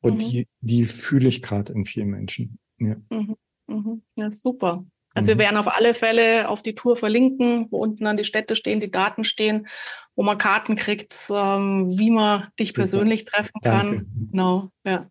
Und 0.00 0.16
mhm. 0.16 0.18
die, 0.18 0.48
die 0.60 0.84
fühle 0.84 1.28
ich 1.28 1.40
gerade 1.40 1.72
in 1.72 1.86
vielen 1.86 2.08
Menschen. 2.08 2.58
Ja. 2.78 2.96
Mhm. 3.10 3.36
Mhm. 3.66 4.02
ja, 4.16 4.30
super. 4.30 4.84
Also 5.14 5.28
wir 5.28 5.34
mhm. 5.36 5.40
werden 5.40 5.56
auf 5.58 5.68
alle 5.68 5.94
Fälle 5.94 6.48
auf 6.48 6.62
die 6.62 6.74
Tour 6.74 6.96
verlinken, 6.96 7.68
wo 7.70 7.78
unten 7.78 8.04
dann 8.04 8.16
die 8.16 8.24
Städte 8.24 8.56
stehen, 8.56 8.80
die 8.80 8.90
Daten 8.90 9.22
stehen, 9.22 9.68
wo 10.16 10.24
man 10.24 10.38
Karten 10.38 10.74
kriegt, 10.74 11.14
ähm, 11.32 11.96
wie 11.96 12.10
man 12.10 12.48
dich 12.58 12.68
Super. 12.68 12.82
persönlich 12.82 13.24
treffen 13.24 13.60
kann. 13.62 13.90
Danke. 13.90 14.06
Genau, 14.32 14.70
ja. 14.84 15.06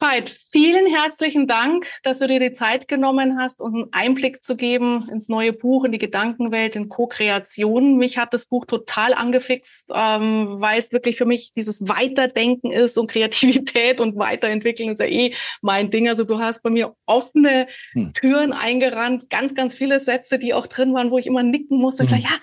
Veit, 0.00 0.30
vielen 0.52 0.86
herzlichen 0.94 1.48
Dank, 1.48 1.84
dass 2.04 2.20
du 2.20 2.28
dir 2.28 2.38
die 2.38 2.52
Zeit 2.52 2.86
genommen 2.86 3.36
hast, 3.36 3.60
uns 3.60 3.74
einen 3.74 3.88
Einblick 3.90 4.44
zu 4.44 4.54
geben 4.54 5.08
ins 5.10 5.28
neue 5.28 5.52
Buch, 5.52 5.84
in 5.84 5.90
die 5.90 5.98
Gedankenwelt, 5.98 6.76
in 6.76 6.88
Co-Kreation. 6.88 7.96
Mich 7.96 8.16
hat 8.16 8.32
das 8.32 8.46
Buch 8.46 8.64
total 8.64 9.12
angefixt, 9.12 9.90
ähm, 9.92 10.60
weil 10.60 10.78
es 10.78 10.92
wirklich 10.92 11.16
für 11.16 11.24
mich 11.24 11.50
dieses 11.50 11.88
Weiterdenken 11.88 12.70
ist 12.70 12.96
und 12.96 13.10
Kreativität 13.10 14.00
und 14.00 14.16
Weiterentwickeln 14.16 14.90
ist 14.90 15.00
ja 15.00 15.06
eh 15.06 15.34
mein 15.62 15.90
Ding. 15.90 16.08
Also 16.08 16.22
du 16.22 16.38
hast 16.38 16.62
bei 16.62 16.70
mir 16.70 16.94
offene 17.06 17.66
hm. 17.90 18.12
Türen 18.12 18.52
eingerannt, 18.52 19.28
ganz, 19.30 19.56
ganz 19.56 19.74
viele 19.74 19.98
Sätze, 19.98 20.38
die 20.38 20.54
auch 20.54 20.68
drin 20.68 20.94
waren, 20.94 21.10
wo 21.10 21.18
ich 21.18 21.26
immer 21.26 21.42
nicken 21.42 21.76
musste. 21.76 22.04
Hm. 22.04 22.06
Gesagt, 22.06 22.22
ja, 22.22 22.38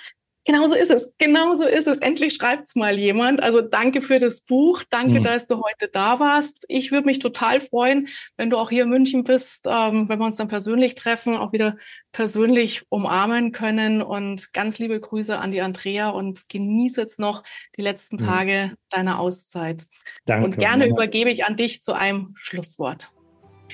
Genau 0.45 0.67
so 0.67 0.75
ist 0.75 0.91
es. 0.91 1.11
Genau 1.17 1.55
so 1.55 1.65
ist 1.65 1.87
es. 1.87 1.99
Endlich 1.99 2.35
schreibt's 2.35 2.75
mal 2.75 2.99
jemand. 2.99 3.41
Also 3.41 3.61
danke 3.61 4.01
für 4.01 4.19
das 4.19 4.41
Buch. 4.41 4.83
Danke, 4.91 5.19
mhm. 5.19 5.23
dass 5.23 5.47
du 5.47 5.55
heute 5.55 5.89
da 5.91 6.19
warst. 6.19 6.65
Ich 6.67 6.91
würde 6.91 7.07
mich 7.07 7.17
total 7.17 7.59
freuen, 7.61 8.07
wenn 8.37 8.51
du 8.51 8.57
auch 8.57 8.69
hier 8.69 8.83
in 8.83 8.89
München 8.89 9.23
bist, 9.23 9.65
ähm, 9.67 10.07
wenn 10.07 10.19
wir 10.19 10.25
uns 10.25 10.37
dann 10.37 10.47
persönlich 10.47 10.93
treffen, 10.93 11.35
auch 11.35 11.51
wieder 11.51 11.77
persönlich 12.11 12.83
umarmen 12.89 13.53
können. 13.53 14.03
Und 14.03 14.53
ganz 14.53 14.77
liebe 14.77 14.99
Grüße 14.99 15.35
an 15.35 15.49
die 15.49 15.61
Andrea 15.61 16.09
und 16.09 16.47
genieße 16.47 17.01
jetzt 17.01 17.19
noch 17.19 17.41
die 17.75 17.81
letzten 17.81 18.17
mhm. 18.17 18.27
Tage 18.27 18.71
deiner 18.91 19.19
Auszeit. 19.19 19.87
Danke. 20.27 20.45
Und 20.45 20.57
gerne 20.59 20.85
übergebe 20.85 21.31
ich 21.31 21.43
an 21.43 21.55
dich 21.55 21.81
zu 21.81 21.93
einem 21.93 22.35
Schlusswort. 22.37 23.11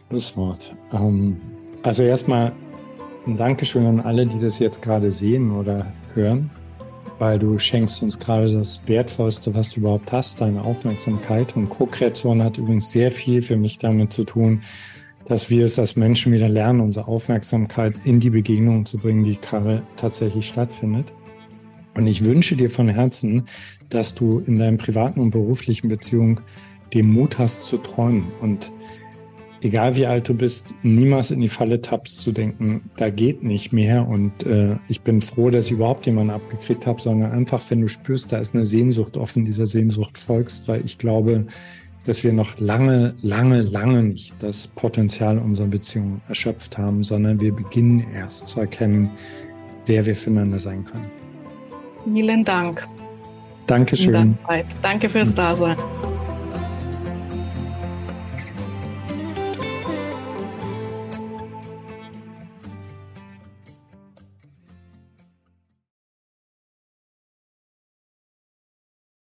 Schlusswort. 0.08 0.74
Ähm, 0.94 1.36
also 1.84 2.04
erstmal 2.04 2.54
ein 3.28 3.36
Dankeschön 3.36 3.86
an 3.86 4.00
alle, 4.00 4.26
die 4.26 4.40
das 4.40 4.58
jetzt 4.60 4.82
gerade 4.82 5.12
sehen 5.12 5.52
oder 5.52 5.92
hören 6.14 6.50
weil 7.22 7.38
du 7.38 7.60
schenkst 7.60 8.02
uns 8.02 8.18
gerade 8.18 8.52
das 8.52 8.82
Wertvollste, 8.88 9.54
was 9.54 9.70
du 9.70 9.82
überhaupt 9.82 10.12
hast, 10.12 10.42
deine 10.42 10.64
Aufmerksamkeit. 10.64 11.56
Und 11.56 11.70
Co-Kreation 11.70 12.42
hat 12.42 12.58
übrigens 12.58 12.90
sehr 12.90 13.12
viel 13.12 13.44
für 13.44 13.58
mich 13.58 13.78
damit 13.78 14.12
zu 14.12 14.24
tun, 14.24 14.64
dass 15.26 15.52
wir 15.52 15.66
es 15.66 15.78
als 15.78 15.96
Menschen 15.96 16.34
wieder 16.34 16.50
lernen, 16.50 16.80
unsere 16.80 17.08
Aufmerksamkeit 17.08 17.94
in 18.06 18.20
die 18.20 18.32
Begegnung 18.32 18.88
zu 18.88 18.98
bringen, 18.98 19.24
die 19.24 19.40
gerade 19.40 19.84
tatsächlich 19.98 20.48
stattfindet. 20.48 21.14
Und 21.94 22.08
ich 22.08 22.26
wünsche 22.26 22.56
dir 22.56 22.72
von 22.72 22.90
Herzen, 22.90 23.46
dass 23.90 24.16
du 24.16 24.40
in 24.40 24.58
deinen 24.58 24.80
privaten 24.80 25.20
und 25.20 25.30
beruflichen 25.30 25.90
Beziehungen 25.90 26.42
den 26.92 27.14
Mut 27.14 27.38
hast 27.38 27.66
zu 27.66 27.78
träumen 27.78 28.32
und 28.42 28.72
egal 29.62 29.96
wie 29.96 30.06
alt 30.06 30.28
du 30.28 30.34
bist, 30.34 30.74
niemals 30.84 31.32
in 31.32 31.40
die 31.40 31.50
Falle 31.50 31.82
tappst 31.82 32.22
zu 32.22 32.32
denken, 32.32 32.90
da 32.98 33.10
geht 33.10 33.44
nicht 33.44 33.74
mehr 33.74 34.08
und 34.08 34.46
äh, 34.46 34.76
ich 34.88 35.02
bin 35.02 35.22
froh, 35.22 35.50
dass 35.50 35.68
ich 35.68 35.74
überhaupt 35.74 36.06
jemanden 36.06 36.32
abgekriegt 36.32 36.86
habe, 36.86 37.02
sondern 37.02 37.32
einfach, 37.32 37.62
wenn 37.70 37.82
du 37.82 37.88
spürst, 37.88 38.32
da 38.32 38.38
ist 38.38 38.56
eine 38.56 38.66
Sehnsucht 38.66 39.18
offen, 39.18 39.46
dieser 39.46 39.68
Sehnsucht 39.68 40.18
folgst, 40.18 40.68
weil 40.68 40.84
ich 40.86 40.98
glaube, 40.98 41.46
dass 42.06 42.24
wir 42.24 42.34
noch 42.34 42.60
lange, 42.60 43.14
lange, 43.22 43.62
lange 43.62 44.04
nicht 44.04 44.34
das 44.40 44.68
Potenzial 44.68 45.38
unserer 45.38 45.68
Beziehung 45.68 46.22
erschöpft 46.28 46.78
haben, 46.78 47.04
sondern 47.04 47.40
wir 47.40 47.54
beginnen 47.54 48.06
erst 48.16 48.48
zu 48.48 48.60
erkennen, 48.60 49.12
wer 49.86 50.06
wir 50.06 50.16
füreinander 50.16 50.58
sein 50.58 50.84
können. 50.84 51.12
Vielen 52.12 52.44
Dank. 52.44 52.88
Dankeschön. 53.68 54.38
Danke 54.82 55.08
fürs 55.08 55.36
Dasein. 55.36 55.78